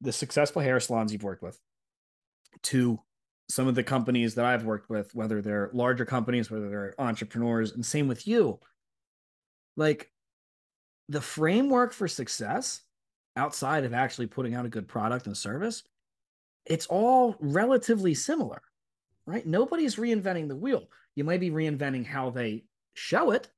the 0.00 0.12
successful 0.12 0.62
hair 0.62 0.78
salons 0.78 1.12
you've 1.12 1.24
worked 1.24 1.42
with 1.42 1.58
to 2.62 3.00
some 3.48 3.68
of 3.68 3.74
the 3.74 3.82
companies 3.82 4.34
that 4.34 4.44
I've 4.44 4.64
worked 4.64 4.88
with, 4.88 5.14
whether 5.14 5.42
they're 5.42 5.70
larger 5.72 6.04
companies, 6.04 6.50
whether 6.50 6.68
they're 6.68 6.94
entrepreneurs, 6.98 7.72
and 7.72 7.84
same 7.84 8.08
with 8.08 8.26
you. 8.26 8.58
Like 9.76 10.10
the 11.08 11.20
framework 11.20 11.92
for 11.92 12.08
success 12.08 12.80
outside 13.36 13.84
of 13.84 13.92
actually 13.92 14.28
putting 14.28 14.54
out 14.54 14.66
a 14.66 14.70
good 14.70 14.88
product 14.88 15.26
and 15.26 15.36
service, 15.36 15.82
it's 16.64 16.86
all 16.86 17.36
relatively 17.40 18.14
similar, 18.14 18.62
right? 19.26 19.46
Nobody's 19.46 19.96
reinventing 19.96 20.48
the 20.48 20.56
wheel. 20.56 20.88
You 21.14 21.24
might 21.24 21.40
be 21.40 21.50
reinventing 21.50 22.06
how 22.06 22.30
they 22.30 22.64
show 22.94 23.32
it, 23.32 23.50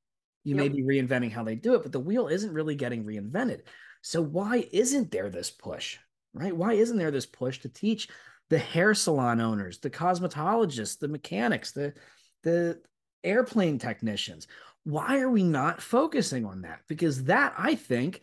you 0.47 0.55
yep. 0.55 0.65
may 0.65 0.69
be 0.69 0.83
reinventing 0.83 1.33
how 1.33 1.45
they 1.45 1.57
do 1.57 1.75
it, 1.75 1.83
but 1.83 1.93
the 1.93 2.01
wheel 2.01 2.29
isn't 2.29 2.53
really 2.53 2.75
getting 2.75 3.05
reinvented. 3.05 3.63
So, 4.03 4.23
why 4.23 4.69
isn't 4.73 5.11
there 5.11 5.29
this 5.29 5.51
push, 5.51 5.99
right? 6.35 6.57
Why 6.57 6.75
isn't 6.75 6.97
there 6.97 7.11
this 7.11 7.27
push 7.27 7.59
to 7.61 7.69
teach 7.69 8.09
the 8.51 8.59
hair 8.59 8.95
salon 8.95 9.41
owners, 9.41 9.79
the 9.79 9.91
cosmetologists, 9.91 10.99
the 10.99 11.09
mechanics, 11.09 11.73
the 11.73 11.95
the 12.43 12.81
airplane 13.25 13.79
technicians. 13.79 14.47
Why 14.85 15.19
are 15.19 15.31
we 15.31 15.43
not 15.43 15.83
focusing 15.83 16.45
on 16.45 16.63
that? 16.63 16.81
Because 16.87 17.25
that 17.25 17.55
I 17.59 17.75
think, 17.75 18.23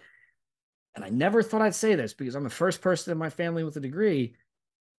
and 0.95 1.03
I 1.03 1.09
never 1.09 1.43
thought 1.43 1.61
I'd 1.61 1.75
say 1.75 1.95
this 1.95 2.13
because 2.13 2.35
I'm 2.35 2.45
the 2.45 2.49
first 2.49 2.81
person 2.81 3.11
in 3.11 3.17
my 3.17 3.29
family 3.29 3.65
with 3.65 3.75
a 3.75 3.81
degree, 3.81 4.35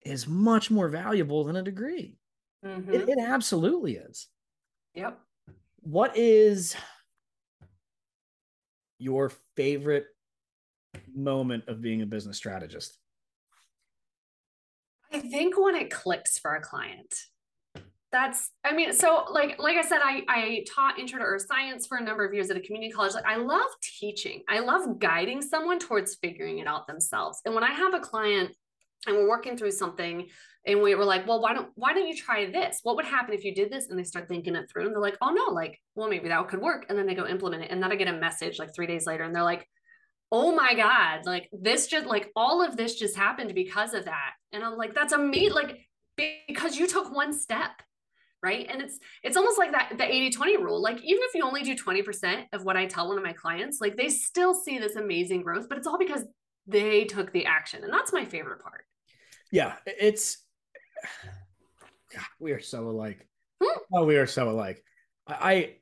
is 0.04 0.28
much 0.28 0.70
more 0.70 0.88
valuable 0.88 1.44
than 1.44 1.56
a 1.56 1.62
degree. 1.62 2.18
Mm-hmm. 2.64 2.92
It, 2.92 3.08
it 3.08 3.18
absolutely 3.18 3.96
is. 3.96 4.28
Yep. 4.94 5.18
What 5.80 6.16
is 6.16 6.76
your 8.98 9.32
favorite 9.56 10.06
moment 11.14 11.64
of 11.68 11.80
being 11.80 12.02
a 12.02 12.06
business 12.06 12.36
strategist? 12.36 12.98
I 15.14 15.20
think 15.20 15.56
when 15.56 15.76
it 15.76 15.90
clicks 15.90 16.38
for 16.38 16.56
a 16.56 16.60
client. 16.60 17.14
That's, 18.10 18.50
I 18.64 18.72
mean, 18.72 18.92
so 18.92 19.26
like, 19.30 19.60
like 19.60 19.76
I 19.76 19.82
said, 19.82 20.00
I, 20.02 20.22
I 20.28 20.64
taught 20.72 20.98
intro 20.98 21.20
to 21.20 21.24
earth 21.24 21.46
science 21.48 21.86
for 21.86 21.98
a 21.98 22.02
number 22.02 22.24
of 22.24 22.34
years 22.34 22.50
at 22.50 22.56
a 22.56 22.60
community 22.60 22.92
college. 22.92 23.14
Like 23.14 23.24
I 23.24 23.36
love 23.36 23.66
teaching. 24.00 24.42
I 24.48 24.58
love 24.60 24.98
guiding 24.98 25.40
someone 25.40 25.78
towards 25.78 26.16
figuring 26.16 26.58
it 26.58 26.66
out 26.66 26.86
themselves. 26.88 27.40
And 27.44 27.54
when 27.54 27.64
I 27.64 27.72
have 27.72 27.94
a 27.94 28.00
client 28.00 28.56
and 29.06 29.16
we're 29.16 29.28
working 29.28 29.56
through 29.56 29.72
something 29.72 30.26
and 30.66 30.82
we 30.82 30.94
were 30.96 31.04
like, 31.04 31.26
well, 31.28 31.40
why 31.40 31.54
don't, 31.54 31.68
why 31.76 31.92
don't 31.92 32.08
you 32.08 32.16
try 32.16 32.50
this? 32.50 32.80
What 32.82 32.96
would 32.96 33.04
happen 33.04 33.34
if 33.34 33.44
you 33.44 33.54
did 33.54 33.70
this? 33.70 33.88
And 33.88 33.98
they 33.98 34.04
start 34.04 34.28
thinking 34.28 34.56
it 34.56 34.68
through 34.68 34.86
and 34.86 34.92
they're 34.92 35.00
like, 35.00 35.18
oh 35.20 35.30
no, 35.30 35.52
like, 35.52 35.80
well, 35.94 36.08
maybe 36.08 36.28
that 36.28 36.48
could 36.48 36.60
work. 36.60 36.86
And 36.88 36.98
then 36.98 37.06
they 37.06 37.14
go 37.14 37.26
implement 37.26 37.64
it. 37.64 37.70
And 37.70 37.80
then 37.80 37.92
I 37.92 37.96
get 37.96 38.08
a 38.08 38.12
message 38.12 38.58
like 38.58 38.74
three 38.74 38.86
days 38.88 39.06
later 39.06 39.22
and 39.22 39.34
they're 39.34 39.42
like, 39.42 39.68
oh 40.36 40.52
my 40.52 40.74
god 40.74 41.24
like 41.24 41.48
this 41.52 41.86
just 41.86 42.06
like 42.06 42.32
all 42.34 42.60
of 42.60 42.76
this 42.76 42.96
just 42.96 43.16
happened 43.16 43.54
because 43.54 43.94
of 43.94 44.04
that. 44.06 44.32
And 44.52 44.64
i'm 44.64 44.76
like 44.76 44.92
that's 44.92 45.12
amazing 45.12 45.54
like 45.54 45.78
because 46.16 46.76
you 46.76 46.88
took 46.88 47.14
one 47.14 47.32
step 47.32 47.70
right? 48.42 48.66
And 48.68 48.82
it's 48.82 48.98
it's 49.22 49.38
almost 49.38 49.58
like 49.58 49.72
that 49.72 49.94
the 49.96 50.04
80 50.04 50.30
20 50.30 50.56
rule. 50.58 50.82
Like 50.82 51.02
even 51.02 51.22
if 51.22 51.34
you 51.34 51.42
only 51.44 51.62
do 51.62 51.74
20% 51.74 52.44
of 52.52 52.64
what 52.64 52.76
i 52.76 52.84
tell 52.84 53.08
one 53.08 53.16
of 53.16 53.24
my 53.24 53.32
clients 53.32 53.78
like 53.80 53.96
they 53.96 54.10
still 54.10 54.54
see 54.54 54.78
this 54.78 54.96
amazing 54.96 55.42
growth 55.42 55.66
but 55.68 55.78
it's 55.78 55.86
all 55.86 55.98
because 55.98 56.24
they 56.66 57.04
took 57.04 57.32
the 57.32 57.46
action. 57.46 57.84
And 57.84 57.92
that's 57.92 58.12
my 58.12 58.24
favorite 58.24 58.60
part. 58.60 58.84
Yeah 59.52 59.74
it's 59.86 60.38
God, 62.14 62.24
we 62.38 62.52
are 62.52 62.60
so 62.60 62.88
alike. 62.88 63.26
Hmm? 63.62 63.78
oh 63.94 64.04
we 64.04 64.16
are 64.16 64.26
so 64.26 64.50
alike. 64.50 64.82
I 65.26 65.76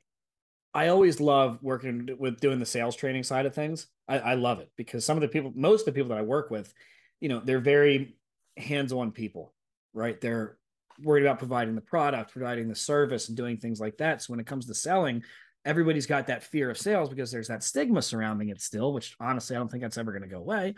I 0.73 0.87
always 0.87 1.19
love 1.19 1.59
working 1.61 2.09
with 2.17 2.39
doing 2.39 2.59
the 2.59 2.65
sales 2.65 2.95
training 2.95 3.23
side 3.23 3.45
of 3.45 3.53
things. 3.53 3.87
I, 4.07 4.19
I 4.19 4.33
love 4.35 4.59
it 4.59 4.69
because 4.75 5.05
some 5.05 5.17
of 5.17 5.21
the 5.21 5.27
people, 5.27 5.51
most 5.55 5.81
of 5.81 5.85
the 5.87 5.91
people 5.93 6.09
that 6.09 6.17
I 6.17 6.23
work 6.23 6.51
with, 6.51 6.73
you 7.19 7.29
know, 7.29 7.41
they're 7.43 7.59
very 7.59 8.15
hands-on 8.57 9.11
people, 9.11 9.53
right? 9.93 10.19
They're 10.19 10.57
worried 11.01 11.23
about 11.23 11.39
providing 11.39 11.75
the 11.75 11.81
product, 11.81 12.31
providing 12.31 12.67
the 12.67 12.75
service, 12.75 13.27
and 13.29 13.37
doing 13.37 13.57
things 13.57 13.79
like 13.79 13.97
that. 13.97 14.21
So 14.21 14.33
when 14.33 14.39
it 14.39 14.45
comes 14.45 14.65
to 14.67 14.73
selling, 14.73 15.23
everybody's 15.65 16.05
got 16.05 16.27
that 16.27 16.43
fear 16.43 16.69
of 16.69 16.77
sales 16.77 17.09
because 17.09 17.31
there's 17.31 17.47
that 17.47 17.63
stigma 17.63 18.01
surrounding 18.01 18.49
it 18.49 18.61
still, 18.61 18.93
which 18.93 19.15
honestly 19.19 19.55
I 19.55 19.59
don't 19.59 19.69
think 19.69 19.81
that's 19.81 19.97
ever 19.97 20.11
going 20.11 20.23
to 20.23 20.27
go 20.27 20.39
away. 20.39 20.75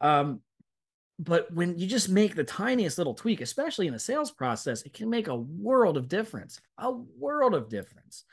Um, 0.00 0.40
but 1.18 1.52
when 1.52 1.78
you 1.78 1.86
just 1.86 2.08
make 2.08 2.34
the 2.34 2.42
tiniest 2.42 2.98
little 2.98 3.14
tweak, 3.14 3.40
especially 3.40 3.86
in 3.86 3.92
the 3.92 4.00
sales 4.00 4.32
process, 4.32 4.82
it 4.82 4.92
can 4.92 5.08
make 5.08 5.28
a 5.28 5.36
world 5.36 5.96
of 5.96 6.08
difference. 6.08 6.60
A 6.78 6.90
world 6.90 7.54
of 7.54 7.68
difference. 7.68 8.24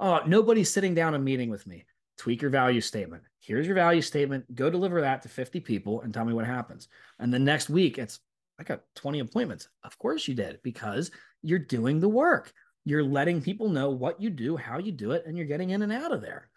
Oh, 0.00 0.20
nobody's 0.26 0.72
sitting 0.72 0.94
down 0.94 1.14
and 1.14 1.24
meeting 1.24 1.50
with 1.50 1.66
me. 1.66 1.84
Tweak 2.18 2.42
your 2.42 2.50
value 2.50 2.80
statement. 2.80 3.22
Here's 3.40 3.66
your 3.66 3.74
value 3.74 4.02
statement. 4.02 4.54
Go 4.54 4.70
deliver 4.70 5.00
that 5.02 5.22
to 5.22 5.28
50 5.28 5.60
people 5.60 6.00
and 6.00 6.12
tell 6.12 6.24
me 6.24 6.32
what 6.32 6.46
happens. 6.46 6.88
And 7.18 7.32
the 7.32 7.38
next 7.38 7.68
week, 7.70 7.98
it's 7.98 8.20
I 8.58 8.64
got 8.64 8.82
20 8.96 9.20
appointments. 9.20 9.68
Of 9.84 9.98
course 9.98 10.26
you 10.26 10.34
did, 10.34 10.60
because 10.62 11.10
you're 11.42 11.58
doing 11.58 12.00
the 12.00 12.08
work. 12.08 12.52
You're 12.84 13.02
letting 13.02 13.42
people 13.42 13.68
know 13.68 13.90
what 13.90 14.20
you 14.20 14.30
do, 14.30 14.56
how 14.56 14.78
you 14.78 14.92
do 14.92 15.12
it, 15.12 15.24
and 15.26 15.36
you're 15.36 15.46
getting 15.46 15.70
in 15.70 15.82
and 15.82 15.92
out 15.92 16.12
of 16.12 16.22
there. 16.22 16.48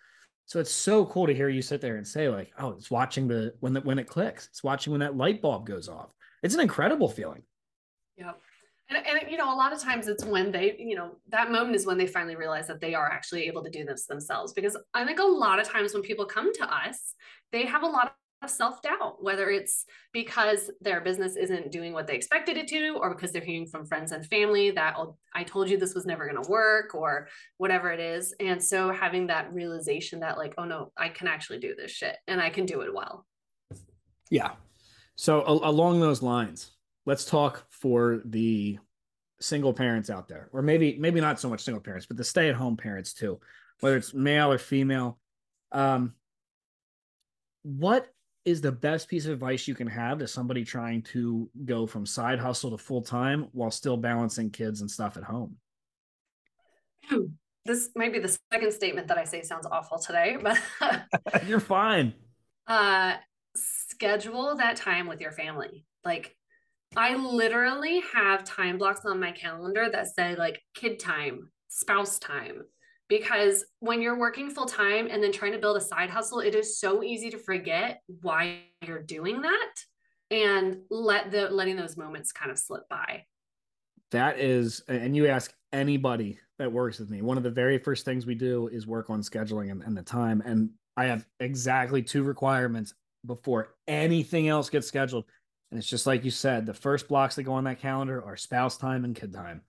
So 0.45 0.59
it's 0.59 0.71
so 0.71 1.05
cool 1.05 1.27
to 1.27 1.33
hear 1.33 1.49
you 1.49 1.61
sit 1.61 1.81
there 1.81 1.97
and 1.97 2.07
say, 2.07 2.29
like, 2.29 2.51
oh, 2.57 2.69
it's 2.71 2.89
watching 2.89 3.27
the 3.27 3.53
when 3.59 3.73
the 3.73 3.81
when 3.81 3.99
it 3.99 4.07
clicks. 4.07 4.47
It's 4.47 4.63
watching 4.63 4.91
when 4.91 5.01
that 5.01 5.17
light 5.17 5.41
bulb 5.41 5.67
goes 5.67 5.87
off. 5.87 6.09
It's 6.41 6.55
an 6.55 6.61
incredible 6.61 7.09
feeling. 7.09 7.43
Yep. 8.17 8.39
And, 8.89 9.05
and 9.05 9.31
you 9.31 9.37
know, 9.37 9.53
a 9.53 9.55
lot 9.55 9.71
of 9.71 9.79
times 9.79 10.07
it's 10.07 10.25
when 10.25 10.51
they, 10.51 10.75
you 10.79 10.95
know, 10.95 11.17
that 11.29 11.51
moment 11.51 11.75
is 11.75 11.85
when 11.85 11.97
they 11.97 12.07
finally 12.07 12.35
realize 12.35 12.67
that 12.67 12.81
they 12.81 12.95
are 12.95 13.07
actually 13.07 13.43
able 13.47 13.63
to 13.63 13.69
do 13.69 13.85
this 13.85 14.05
themselves. 14.05 14.53
Because 14.53 14.75
I 14.93 15.05
think 15.05 15.19
a 15.19 15.23
lot 15.23 15.59
of 15.59 15.67
times 15.67 15.93
when 15.93 16.01
people 16.01 16.25
come 16.25 16.53
to 16.53 16.73
us, 16.73 17.13
they 17.51 17.65
have 17.65 17.83
a 17.83 17.87
lot 17.87 18.15
of 18.41 18.49
self 18.49 18.81
doubt, 18.81 19.23
whether 19.23 19.49
it's 19.49 19.85
because 20.13 20.71
their 20.81 21.01
business 21.01 21.35
isn't 21.35 21.71
doing 21.71 21.93
what 21.93 22.07
they 22.07 22.15
expected 22.15 22.57
it 22.57 22.67
to, 22.69 22.97
or 22.99 23.13
because 23.13 23.31
they're 23.31 23.41
hearing 23.41 23.67
from 23.67 23.85
friends 23.85 24.11
and 24.11 24.25
family 24.25 24.71
that, 24.71 24.95
oh, 24.97 25.17
I 25.33 25.43
told 25.43 25.69
you 25.69 25.77
this 25.77 25.93
was 25.93 26.05
never 26.05 26.27
going 26.27 26.41
to 26.41 26.49
work, 26.49 26.95
or 26.95 27.27
whatever 27.57 27.91
it 27.91 27.99
is. 27.99 28.33
And 28.39 28.63
so 28.63 28.91
having 28.91 29.27
that 29.27 29.53
realization 29.53 30.21
that, 30.21 30.37
like, 30.37 30.55
oh 30.57 30.65
no, 30.65 30.91
I 30.97 31.09
can 31.09 31.27
actually 31.27 31.59
do 31.59 31.75
this 31.75 31.91
shit 31.91 32.17
and 32.27 32.41
I 32.41 32.49
can 32.49 32.65
do 32.65 32.81
it 32.81 32.93
well. 32.93 33.25
Yeah. 34.29 34.51
So, 35.15 35.41
a- 35.41 35.69
along 35.69 35.99
those 35.99 36.21
lines, 36.21 36.71
let's 37.05 37.25
talk 37.25 37.65
for 37.69 38.21
the 38.25 38.79
single 39.39 39.73
parents 39.73 40.09
out 40.09 40.27
there, 40.27 40.49
or 40.51 40.61
maybe 40.61 40.97
maybe 40.99 41.21
not 41.21 41.39
so 41.39 41.49
much 41.49 41.61
single 41.61 41.81
parents, 41.81 42.05
but 42.05 42.17
the 42.17 42.23
stay 42.23 42.49
at 42.49 42.55
home 42.55 42.77
parents 42.77 43.13
too, 43.13 43.39
whether 43.79 43.97
it's 43.97 44.13
male 44.13 44.51
or 44.51 44.57
female. 44.57 45.19
Um, 45.71 46.13
what 47.63 48.07
is 48.45 48.61
the 48.61 48.71
best 48.71 49.07
piece 49.07 49.25
of 49.25 49.33
advice 49.33 49.67
you 49.67 49.75
can 49.75 49.87
have 49.87 50.19
to 50.19 50.27
somebody 50.27 50.63
trying 50.63 51.01
to 51.03 51.49
go 51.65 51.85
from 51.85 52.05
side 52.05 52.39
hustle 52.39 52.71
to 52.71 52.77
full 52.77 53.01
time 53.01 53.47
while 53.51 53.71
still 53.71 53.97
balancing 53.97 54.49
kids 54.49 54.81
and 54.81 54.89
stuff 54.89 55.17
at 55.17 55.23
home? 55.23 55.57
This 57.65 57.89
might 57.95 58.13
be 58.13 58.19
the 58.19 58.37
second 58.51 58.71
statement 58.71 59.07
that 59.09 59.17
I 59.17 59.25
say 59.25 59.41
sounds 59.43 59.67
awful 59.69 59.99
today, 59.99 60.37
but 60.41 60.57
you're 61.47 61.59
fine. 61.59 62.13
Uh, 62.65 63.15
schedule 63.55 64.55
that 64.55 64.77
time 64.77 65.07
with 65.07 65.21
your 65.21 65.31
family. 65.31 65.85
Like 66.03 66.35
I 66.95 67.15
literally 67.15 68.01
have 68.13 68.43
time 68.43 68.77
blocks 68.77 69.05
on 69.05 69.19
my 69.19 69.31
calendar 69.31 69.89
that 69.91 70.07
say 70.07 70.35
like 70.35 70.61
kid 70.73 70.99
time, 70.99 71.51
spouse 71.67 72.19
time. 72.19 72.63
Because 73.07 73.65
when 73.79 74.01
you're 74.01 74.19
working 74.19 74.51
full 74.51 74.65
time 74.65 75.07
and 75.09 75.23
then 75.23 75.31
trying 75.31 75.53
to 75.53 75.57
build 75.57 75.77
a 75.77 75.81
side 75.81 76.09
hustle, 76.09 76.39
it 76.39 76.53
is 76.53 76.79
so 76.79 77.03
easy 77.03 77.31
to 77.31 77.39
forget 77.39 78.01
why 78.21 78.59
you're 78.85 79.01
doing 79.01 79.41
that 79.41 79.73
and 80.29 80.77
let 80.91 81.31
the 81.31 81.49
letting 81.49 81.75
those 81.75 81.97
moments 81.97 82.31
kind 82.31 82.51
of 82.51 82.59
slip 82.59 82.87
by. 82.87 83.25
That 84.11 84.39
is, 84.39 84.83
and 84.87 85.15
you 85.15 85.27
ask 85.27 85.53
anybody 85.73 86.39
that 86.59 86.71
works 86.71 86.99
with 86.99 87.09
me, 87.09 87.21
one 87.21 87.37
of 87.37 87.43
the 87.43 87.49
very 87.49 87.77
first 87.77 88.05
things 88.05 88.25
we 88.25 88.35
do 88.35 88.67
is 88.67 88.85
work 88.85 89.09
on 89.09 89.21
scheduling 89.21 89.71
and, 89.71 89.81
and 89.83 89.97
the 89.97 90.03
time. 90.03 90.41
And 90.45 90.69
I 90.97 91.05
have 91.05 91.25
exactly 91.39 92.03
two 92.03 92.23
requirements 92.23 92.93
before 93.25 93.75
anything 93.87 94.47
else 94.49 94.69
gets 94.69 94.87
scheduled. 94.87 95.25
And 95.71 95.77
it's 95.77 95.89
just 95.89 96.07
like 96.07 96.25
you 96.25 96.31
said, 96.31 96.65
the 96.65 96.73
first 96.73 97.07
blocks 97.07 97.35
that 97.35 97.43
go 97.43 97.53
on 97.53 97.65
that 97.65 97.79
calendar 97.79 98.23
are 98.23 98.35
spouse 98.35 98.77
time 98.77 99.05
and 99.05 99.15
kid 99.15 99.33
time. 99.33 99.61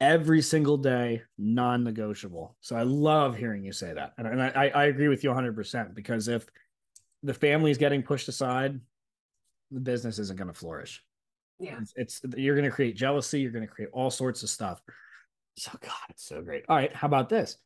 Every 0.00 0.42
single 0.42 0.76
day, 0.76 1.22
non 1.38 1.84
negotiable. 1.84 2.56
So 2.60 2.74
I 2.74 2.82
love 2.82 3.36
hearing 3.36 3.64
you 3.64 3.72
say 3.72 3.92
that. 3.92 4.14
And, 4.18 4.26
and 4.26 4.42
I, 4.42 4.72
I 4.74 4.84
agree 4.86 5.08
with 5.08 5.22
you 5.22 5.30
100% 5.30 5.94
because 5.94 6.26
if 6.26 6.46
the 7.22 7.34
family 7.34 7.70
is 7.70 7.78
getting 7.78 8.02
pushed 8.02 8.28
aside, 8.28 8.80
the 9.70 9.80
business 9.80 10.18
isn't 10.18 10.36
going 10.36 10.48
to 10.48 10.54
flourish. 10.54 11.04
Yeah. 11.58 11.78
It's, 11.80 11.92
it's 11.96 12.20
you're 12.36 12.56
going 12.56 12.68
to 12.68 12.74
create 12.74 12.96
jealousy. 12.96 13.40
You're 13.40 13.52
going 13.52 13.66
to 13.66 13.72
create 13.72 13.90
all 13.92 14.10
sorts 14.10 14.42
of 14.42 14.48
stuff. 14.48 14.80
So, 15.56 15.70
God, 15.80 15.92
it's 16.08 16.24
so 16.24 16.40
great. 16.40 16.64
All 16.68 16.76
right. 16.76 16.94
How 16.94 17.06
about 17.06 17.28
this? 17.28 17.58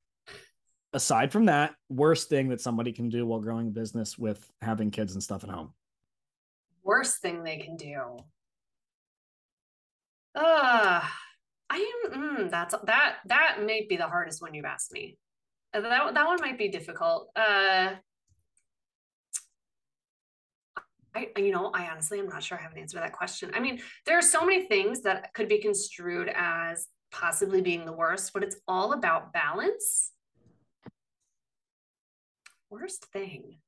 Aside 0.93 1.33
from 1.33 1.47
that, 1.47 1.75
worst 1.89 2.29
thing 2.29 2.49
that 2.49 2.61
somebody 2.61 2.93
can 2.93 3.09
do 3.09 3.25
while 3.25 3.41
growing 3.41 3.69
a 3.69 3.71
business 3.71 4.19
with 4.19 4.45
having 4.61 4.91
kids 4.91 5.15
and 5.15 5.23
stuff 5.23 5.45
at 5.45 5.51
home 5.51 5.73
worst 6.85 7.20
thing 7.20 7.43
they 7.43 7.59
can 7.59 7.76
do. 7.76 8.18
Uh, 10.35 11.01
I 11.70 11.93
am. 12.05 12.12
Mm, 12.12 12.51
that's 12.51 12.74
that. 12.85 13.16
That 13.26 13.59
may 13.64 13.87
be 13.89 13.97
the 13.97 14.09
hardest 14.09 14.43
one 14.43 14.55
you've 14.55 14.64
asked 14.64 14.93
me. 14.93 15.16
Uh, 15.72 15.80
that 15.80 16.14
that 16.14 16.26
one 16.26 16.41
might 16.41 16.59
be 16.59 16.68
difficult. 16.68 17.30
Uh, 17.35 17.95
I 21.14 21.28
you 21.37 21.53
know 21.53 21.70
I 21.72 21.89
honestly 21.89 22.18
am 22.18 22.28
not 22.28 22.43
sure 22.43 22.59
I 22.59 22.62
have 22.62 22.72
an 22.72 22.78
answer 22.78 22.97
to 22.97 23.01
that 23.01 23.12
question. 23.12 23.51
I 23.55 23.61
mean, 23.61 23.80
there 24.07 24.18
are 24.18 24.22
so 24.22 24.45
many 24.45 24.66
things 24.66 25.03
that 25.03 25.32
could 25.35 25.49
be 25.49 25.59
construed 25.59 26.30
as 26.35 26.89
possibly 27.12 27.61
being 27.61 27.87
the 27.87 27.93
worst, 27.93 28.32
but 28.35 28.43
it's 28.43 28.57
all 28.66 28.93
about 28.93 29.32
balance. 29.32 30.11
Worst 32.70 33.05
thing. 33.12 33.59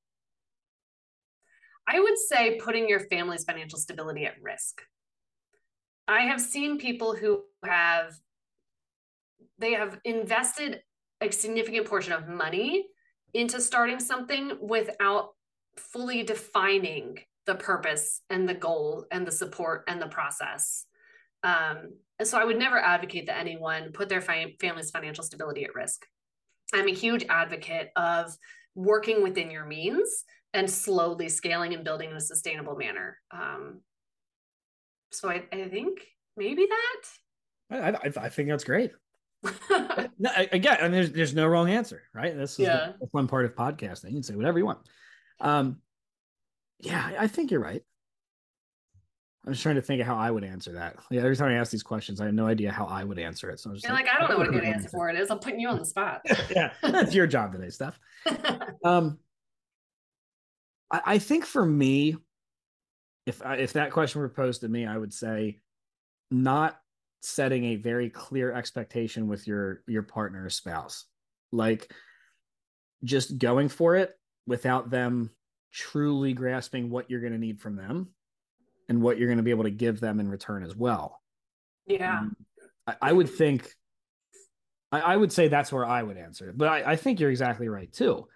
I 1.89 2.01
would 2.01 2.19
say 2.19 2.59
putting 2.59 2.89
your 2.89 3.01
family's 3.01 3.45
financial 3.45 3.79
stability 3.79 4.27
at 4.27 4.43
risk. 4.43 4.83
I 6.09 6.23
have 6.23 6.41
seen 6.41 6.79
people 6.79 7.15
who 7.15 7.43
have 7.65 8.15
they 9.59 9.73
have 9.73 9.99
invested 10.05 10.83
a 11.21 11.31
significant 11.31 11.87
portion 11.87 12.13
of 12.13 12.29
money 12.29 12.87
into 13.33 13.61
starting 13.61 13.99
something 13.99 14.53
without 14.61 15.31
fully 15.77 16.23
defining 16.23 17.19
the 17.47 17.55
purpose 17.55 18.23
and 18.29 18.49
the 18.49 18.55
goal 18.55 19.07
and 19.11 19.27
the 19.27 19.33
support 19.33 19.85
and 19.89 20.01
the 20.01 20.09
process. 20.09 20.85
Um, 21.43 21.95
and 22.19 22.27
so 22.27 22.39
I 22.39 22.45
would 22.45 22.59
never 22.59 22.79
advocate 22.79 23.27
that 23.27 23.39
anyone 23.39 23.93
put 23.93 24.09
their 24.09 24.21
fi- 24.21 24.57
family's 24.61 24.91
financial 24.91 25.25
stability 25.25 25.65
at 25.65 25.75
risk. 25.75 26.07
I'm 26.75 26.89
a 26.89 26.95
huge 26.95 27.25
advocate 27.29 27.91
of 27.95 28.37
working 28.75 29.23
within 29.23 29.51
your 29.51 29.65
means 29.65 30.25
and 30.57 30.71
slowly 30.71 31.29
scaling 31.29 31.75
and 31.75 31.85
building 31.85 32.11
in 32.11 32.17
a 32.17 32.21
sustainable 32.21 32.77
manner. 32.77 33.19
Um, 33.31 33.81
so 35.13 35.29
I, 35.29 35.45
I 35.53 35.69
think 35.69 36.01
maybe 36.37 36.67
that. 36.67 37.03
I, 37.71 37.91
I, 37.91 38.25
I 38.25 38.29
think 38.29 38.49
that's 38.49 38.65
great. 38.65 38.93
no, 40.19 40.31
again, 40.51 40.79
and 40.81 40.93
there's 40.93 41.13
there's 41.13 41.35
no 41.35 41.47
wrong 41.47 41.71
answer, 41.71 42.03
right? 42.15 42.37
This 42.37 42.53
is 42.53 42.61
yeah. 42.61 42.93
the 43.01 43.07
fun 43.09 43.29
part 43.29 43.45
of 43.45 43.55
podcasting. 43.55 44.07
You 44.07 44.15
can 44.15 44.23
say 44.23 44.35
whatever 44.35 44.59
you 44.59 44.67
want. 44.67 44.79
Um, 45.41 45.81
yeah, 46.81 47.13
I 47.19 47.29
think 47.29 47.51
you're 47.51 47.61
right. 47.61 47.83
I'm 49.47 49.53
just 49.53 49.63
trying 49.63 49.77
to 49.77 49.83
think 49.83 50.01
of 50.01 50.09
how 50.09 50.17
I 50.17 50.31
would 50.31 50.43
answer 50.43 50.73
that. 50.73 50.97
Yeah, 51.11 51.21
every 51.21 51.37
time 51.37 51.51
I 51.51 51.55
ask 51.55 51.71
these 51.71 51.85
questions, 51.85 52.21
I 52.21 52.25
have 52.25 52.35
no 52.35 52.47
idea 52.47 52.73
how 52.73 52.87
I 52.87 53.05
would 53.05 53.19
answer 53.19 53.49
it. 53.51 53.61
So 53.61 53.71
I'm 53.71 53.77
just 53.77 53.89
like, 53.89 54.07
like, 54.07 54.15
I 54.15 54.19
don't 54.19 54.31
know 54.31 54.39
what 54.39 54.49
a 54.49 54.51
good 54.51 54.65
answer 54.65 54.89
for 54.89 55.09
it 55.09 55.17
is. 55.17 55.31
I'm 55.31 55.39
putting 55.39 55.61
you 55.61 55.69
on 55.69 55.79
the 55.79 55.85
spot. 55.85 56.23
yeah, 56.51 56.73
that's 56.83 57.15
your 57.15 57.29
job 57.29 57.53
today, 57.53 57.71
Steph. 57.71 58.01
um, 58.85 59.19
I, 60.91 61.01
I 61.05 61.19
think 61.19 61.45
for 61.45 61.65
me, 61.65 62.17
if 63.27 63.45
I, 63.45 63.57
if 63.57 63.75
that 63.75 63.91
question 63.91 64.21
were 64.21 64.29
posed 64.29 64.61
to 64.61 64.69
me, 64.69 64.87
I 64.87 64.97
would 64.97 65.13
say 65.13 65.59
not 66.31 66.77
setting 67.21 67.65
a 67.65 67.77
very 67.77 68.09
clear 68.09 68.53
expectation 68.53 69.27
with 69.27 69.47
your 69.47 69.83
your 69.87 70.03
partner 70.03 70.45
or 70.45 70.51
spouse, 70.51 71.05
like 71.53 71.93
just 73.05 73.39
going 73.39 73.69
for 73.69 73.97
it 73.97 74.15
without 74.47 74.91
them 74.91 75.31
truly 75.73 76.33
grasping 76.33 76.89
what 76.91 77.11
you're 77.11 77.21
going 77.21 77.33
to 77.33 77.39
need 77.39 77.61
from 77.61 77.77
them 77.77 78.09
and 78.89 79.03
what 79.03 79.19
you're 79.19 79.29
going 79.29 79.39
to 79.39 79.43
be 79.43 79.51
able 79.51 79.65
to 79.65 79.71
give 79.71 80.01
them 80.01 80.21
in 80.21 80.29
return 80.29 80.63
as 80.63 80.75
well. 80.75 81.21
Yeah. 81.87 82.19
Um, 82.19 82.37
I, 82.87 82.97
I, 83.03 83.13
would 83.13 83.29
think, 83.29 83.69
I, 84.91 85.01
I, 85.01 85.17
would 85.17 85.33
say 85.33 85.49
that's 85.49 85.73
where 85.73 85.85
I 85.85 86.03
would 86.03 86.17
answer 86.17 86.49
it, 86.49 86.57
but 86.57 86.69
I, 86.69 86.93
I 86.93 86.97
think 86.97 87.21
you're 87.21 87.31
exactly 87.31 87.69
right 87.69 87.93
too. 87.93 88.27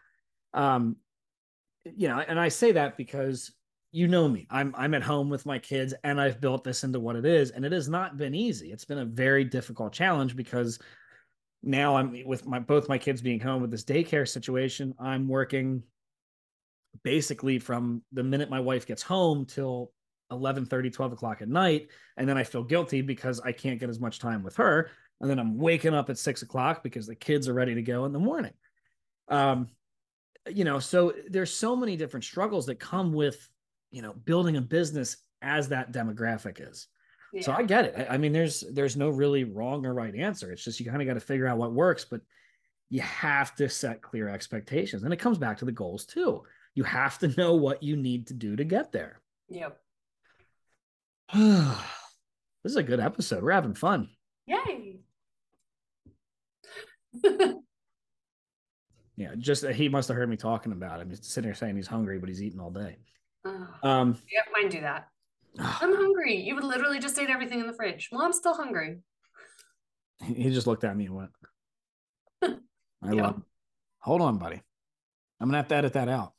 Um, 0.53 0.97
you 1.85 2.09
know, 2.09 2.19
and 2.19 2.39
I 2.39 2.49
say 2.49 2.73
that 2.73 2.97
because 2.97 3.53
you 3.93 4.07
know 4.07 4.29
me. 4.29 4.47
I'm 4.51 4.75
I'm 4.77 4.95
at 4.95 5.03
home 5.03 5.29
with 5.29 5.47
my 5.47 5.59
kids 5.59 5.95
and 6.05 6.21
I've 6.21 6.41
built 6.41 6.65
this 6.65 6.85
into 6.85 7.01
what 7.01 7.17
it 7.17 7.27
is 7.27 7.51
and 7.51 7.65
it 7.65 7.73
has 7.73 7.89
not 7.89 8.17
been 8.17 8.35
easy. 8.35 8.71
It's 8.71 8.85
been 8.85 8.99
a 8.99 9.05
very 9.05 9.45
difficult 9.45 9.93
challenge 9.93 10.37
because 10.37 10.79
now 11.63 11.97
I'm 11.97 12.25
with 12.25 12.47
my 12.47 12.59
both 12.59 12.89
my 12.89 12.99
kids 12.99 13.21
being 13.21 13.41
home 13.41 13.61
with 13.61 13.71
this 13.71 13.85
daycare 13.85 14.29
situation. 14.29 14.95
I'm 14.99 15.29
working 15.29 15.83
basically 17.03 17.59
from 17.59 18.03
the 18.13 18.23
minute 18.23 18.51
my 18.51 18.61
wife 18.61 18.87
gets 18.87 19.03
home 19.03 19.45
till 19.45 19.93
11 20.31 20.67
30 20.67 20.91
12 20.91 21.13
o'clock 21.13 21.43
at 21.43 21.49
night 21.49 21.89
and 22.17 22.29
then 22.29 22.37
i 22.37 22.45
feel 22.45 22.63
guilty 22.63 23.01
because 23.01 23.41
i 23.41 23.53
can't 23.53 23.81
get 23.81 23.89
as 23.89 24.01
much 24.01 24.19
time 24.19 24.43
with 24.43 24.57
her 24.57 24.91
and 25.21 25.31
then 25.31 25.39
i'm 25.39 25.57
waking 25.57 25.95
up 25.95 26.11
at 26.11 26.19
six 26.19 26.43
o'clock 26.43 26.83
because 26.83 27.07
the 27.07 27.15
kids 27.15 27.49
are 27.49 27.55
ready 27.55 27.75
to 27.75 27.83
go 27.83 28.05
in 28.05 28.13
the 28.13 28.19
morning 28.19 28.53
um 29.29 29.69
you 30.49 30.65
know 30.65 30.79
so 30.79 31.13
there's 31.29 31.53
so 31.53 31.77
many 31.77 31.97
different 31.97 32.25
struggles 32.25 32.67
that 32.67 32.79
come 32.79 33.13
with 33.13 33.49
you 33.91 34.03
know 34.03 34.15
building 34.25 34.57
a 34.57 34.61
business 34.61 35.19
as 35.43 35.69
that 35.69 35.93
demographic 35.93 36.67
is 36.67 36.89
yeah. 37.33 37.43
so 37.43 37.53
i 37.53 37.63
get 37.63 37.85
it 37.85 37.95
I, 37.97 38.15
I 38.15 38.19
mean 38.19 38.33
there's 38.33 38.65
there's 38.73 38.97
no 38.97 39.11
really 39.11 39.45
wrong 39.45 39.85
or 39.85 39.95
right 39.95 40.15
answer 40.15 40.51
it's 40.51 40.65
just 40.65 40.81
you 40.81 40.87
kind 40.87 41.03
of 41.03 41.09
got 41.09 41.15
to 41.15 41.21
figure 41.21 41.47
out 41.47 41.59
what 41.59 41.73
works 41.73 42.05
but 42.05 42.21
you 42.89 43.01
have 43.03 43.55
to 43.57 43.69
set 43.69 44.03
clear 44.03 44.29
expectations 44.29 45.03
and 45.03 45.13
it 45.13 45.19
comes 45.19 45.39
back 45.39 45.59
to 45.59 45.65
the 45.65 45.73
goals 45.73 46.05
too 46.05 46.43
you 46.75 46.85
have 46.85 47.19
to 47.19 47.29
know 47.37 47.55
what 47.55 47.83
you 47.83 47.97
need 47.97 48.29
to 48.29 48.35
do 48.35 48.57
to 48.57 48.65
get 48.65 48.93
there. 48.93 49.21
Yep. 49.49 49.79
this 51.35 51.77
is 52.65 52.77
a 52.77 52.83
good 52.83 53.01
episode. 53.01 53.43
We're 53.43 53.53
having 53.53 53.75
fun. 53.75 54.09
Yay. 54.47 55.01
yeah, 59.21 59.35
just 59.37 59.67
he 59.67 59.91
must 59.91 60.09
have 60.09 60.17
heard 60.17 60.31
me 60.31 60.37
talking 60.39 60.73
about 60.73 60.99
him. 60.99 61.11
He's 61.11 61.27
sitting 61.27 61.47
there 61.47 61.55
saying 61.55 61.77
he's 61.77 61.87
hungry, 61.87 62.19
but 62.19 62.31
he's 62.31 62.43
eating 62.43 62.59
all 62.59 62.71
day. 62.71 62.97
Um, 63.83 64.17
yeah, 64.33 64.41
mine 64.51 64.71
do 64.71 64.81
that. 64.81 65.09
I'm 65.59 65.95
hungry. 65.95 66.37
You 66.37 66.55
would 66.55 66.65
literally 66.65 66.99
just 66.99 67.19
ate 67.19 67.29
everything 67.29 67.61
in 67.61 67.67
the 67.67 67.75
fridge. 67.75 68.09
Well, 68.11 68.23
I'm 68.23 68.33
still 68.33 68.55
hungry. 68.55 69.01
He 70.25 70.49
just 70.49 70.67
looked 70.67 70.85
at 70.85 70.97
me 70.97 71.05
and 71.05 71.15
went, 71.15 71.31
I 72.43 73.13
yeah. 73.13 73.23
love. 73.25 73.43
Hold 73.99 74.23
on, 74.23 74.39
buddy. 74.39 74.63
I'm 75.39 75.49
gonna 75.49 75.59
have 75.59 75.69
to 75.69 75.75
edit 75.75 75.93
that 75.93 76.09
out. 76.09 76.33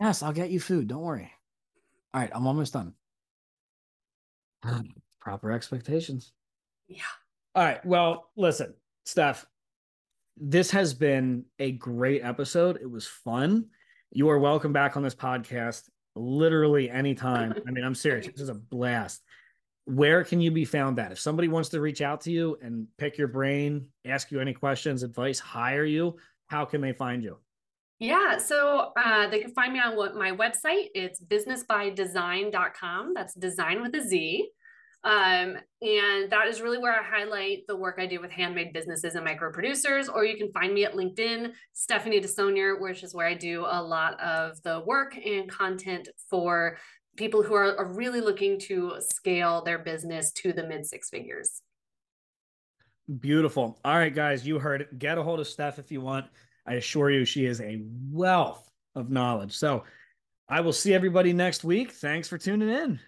Yes, 0.00 0.22
I'll 0.22 0.32
get 0.32 0.48
you 0.50 0.60
food. 0.60 0.88
Don't 0.88 1.02
worry. 1.02 1.30
All 2.14 2.22
right, 2.22 2.30
I'm 2.34 2.46
almost 2.46 2.72
done. 2.72 2.94
Proper 5.20 5.52
expectations. 5.52 6.32
Yeah. 6.88 7.02
All 7.54 7.64
right. 7.64 7.84
Well, 7.84 8.30
listen, 8.34 8.72
Steph, 9.04 9.44
this 10.36 10.70
has 10.72 10.94
been 10.94 11.44
a 11.58 11.72
great 11.72 12.22
episode. 12.22 12.78
It 12.80 12.90
was 12.90 13.06
fun. 13.06 13.66
You 14.10 14.28
are 14.30 14.38
welcome 14.38 14.72
back 14.72 14.96
on 14.96 15.02
this 15.02 15.14
podcast 15.14 15.82
literally 16.16 16.90
anytime. 16.90 17.54
I 17.66 17.70
mean, 17.70 17.84
I'm 17.84 17.94
serious. 17.94 18.26
This 18.26 18.40
is 18.40 18.48
a 18.48 18.54
blast. 18.54 19.22
Where 19.86 20.24
can 20.24 20.40
you 20.40 20.50
be 20.50 20.64
found 20.64 20.98
at? 20.98 21.12
If 21.12 21.18
somebody 21.18 21.48
wants 21.48 21.68
to 21.70 21.80
reach 21.80 22.00
out 22.00 22.22
to 22.22 22.30
you 22.30 22.58
and 22.62 22.86
pick 22.96 23.18
your 23.18 23.28
brain, 23.28 23.88
ask 24.04 24.30
you 24.30 24.40
any 24.40 24.54
questions, 24.54 25.02
advice, 25.02 25.38
hire 25.38 25.84
you, 25.84 26.16
how 26.46 26.64
can 26.64 26.80
they 26.80 26.92
find 26.92 27.22
you? 27.22 27.38
Yeah, 28.00 28.38
so 28.38 28.92
uh, 28.96 29.28
they 29.28 29.40
can 29.40 29.52
find 29.52 29.72
me 29.72 29.80
on 29.80 29.96
my 30.18 30.32
website. 30.32 30.88
It's 30.94 31.20
businessbydesign.com. 31.20 33.14
That's 33.14 33.34
design 33.34 33.82
with 33.82 33.94
a 33.94 34.02
Z. 34.02 34.48
Um, 35.04 35.58
and 35.82 36.30
that 36.30 36.46
is 36.48 36.62
really 36.62 36.78
where 36.78 36.98
I 36.98 37.02
highlight 37.02 37.66
the 37.68 37.76
work 37.76 37.96
I 37.98 38.06
do 38.06 38.20
with 38.20 38.30
handmade 38.30 38.72
businesses 38.72 39.14
and 39.14 39.24
micro 39.24 39.52
producers. 39.52 40.08
Or 40.08 40.24
you 40.24 40.36
can 40.36 40.50
find 40.52 40.72
me 40.72 40.84
at 40.84 40.94
LinkedIn, 40.94 41.52
Stephanie 41.74 42.20
DeSaulnier, 42.20 42.80
which 42.80 43.02
is 43.02 43.14
where 43.14 43.26
I 43.26 43.34
do 43.34 43.66
a 43.68 43.82
lot 43.82 44.18
of 44.18 44.62
the 44.62 44.82
work 44.86 45.14
and 45.16 45.48
content 45.50 46.08
for 46.30 46.78
people 47.16 47.42
who 47.42 47.54
are, 47.54 47.76
are 47.76 47.92
really 47.92 48.22
looking 48.22 48.58
to 48.60 48.94
scale 49.00 49.62
their 49.62 49.78
business 49.78 50.32
to 50.32 50.52
the 50.52 50.66
mid 50.66 50.86
six 50.86 51.10
figures. 51.10 51.60
Beautiful. 53.20 53.78
All 53.84 53.96
right, 53.98 54.14
guys, 54.14 54.46
you 54.46 54.58
heard 54.58 54.80
it. 54.80 54.98
Get 54.98 55.18
a 55.18 55.22
hold 55.22 55.38
of 55.38 55.46
Steph 55.46 55.78
if 55.78 55.92
you 55.92 56.00
want. 56.00 56.26
I 56.66 56.74
assure 56.74 57.10
you, 57.10 57.26
she 57.26 57.44
is 57.44 57.60
a 57.60 57.82
wealth 58.10 58.66
of 58.94 59.10
knowledge. 59.10 59.52
So 59.52 59.84
I 60.48 60.62
will 60.62 60.72
see 60.72 60.94
everybody 60.94 61.34
next 61.34 61.62
week. 61.62 61.92
Thanks 61.92 62.26
for 62.26 62.38
tuning 62.38 62.70
in. 62.70 63.00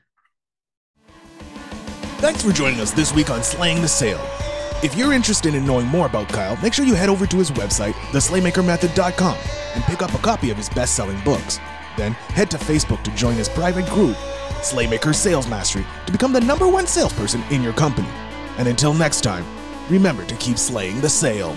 Thanks 2.26 2.42
for 2.42 2.50
joining 2.50 2.80
us 2.80 2.90
this 2.90 3.14
week 3.14 3.30
on 3.30 3.44
Slaying 3.44 3.80
the 3.80 3.86
Sale. 3.86 4.20
If 4.82 4.96
you're 4.96 5.12
interested 5.12 5.54
in 5.54 5.64
knowing 5.64 5.86
more 5.86 6.06
about 6.06 6.28
Kyle, 6.28 6.56
make 6.60 6.74
sure 6.74 6.84
you 6.84 6.96
head 6.96 7.08
over 7.08 7.24
to 7.24 7.38
his 7.38 7.52
website, 7.52 7.92
theslaymakermethod.com, 8.10 9.38
and 9.76 9.84
pick 9.84 10.02
up 10.02 10.12
a 10.12 10.18
copy 10.18 10.50
of 10.50 10.56
his 10.56 10.68
best 10.68 10.96
selling 10.96 11.20
books. 11.20 11.60
Then 11.96 12.14
head 12.34 12.50
to 12.50 12.56
Facebook 12.56 13.04
to 13.04 13.12
join 13.12 13.36
his 13.36 13.48
private 13.48 13.88
group, 13.90 14.16
Slaymaker 14.58 15.14
Sales 15.14 15.46
Mastery, 15.46 15.86
to 16.06 16.10
become 16.10 16.32
the 16.32 16.40
number 16.40 16.66
one 16.66 16.88
salesperson 16.88 17.44
in 17.52 17.62
your 17.62 17.74
company. 17.74 18.08
And 18.58 18.66
until 18.66 18.92
next 18.92 19.20
time, 19.20 19.46
remember 19.88 20.24
to 20.24 20.34
keep 20.34 20.58
slaying 20.58 21.00
the 21.00 21.08
sale. 21.08 21.56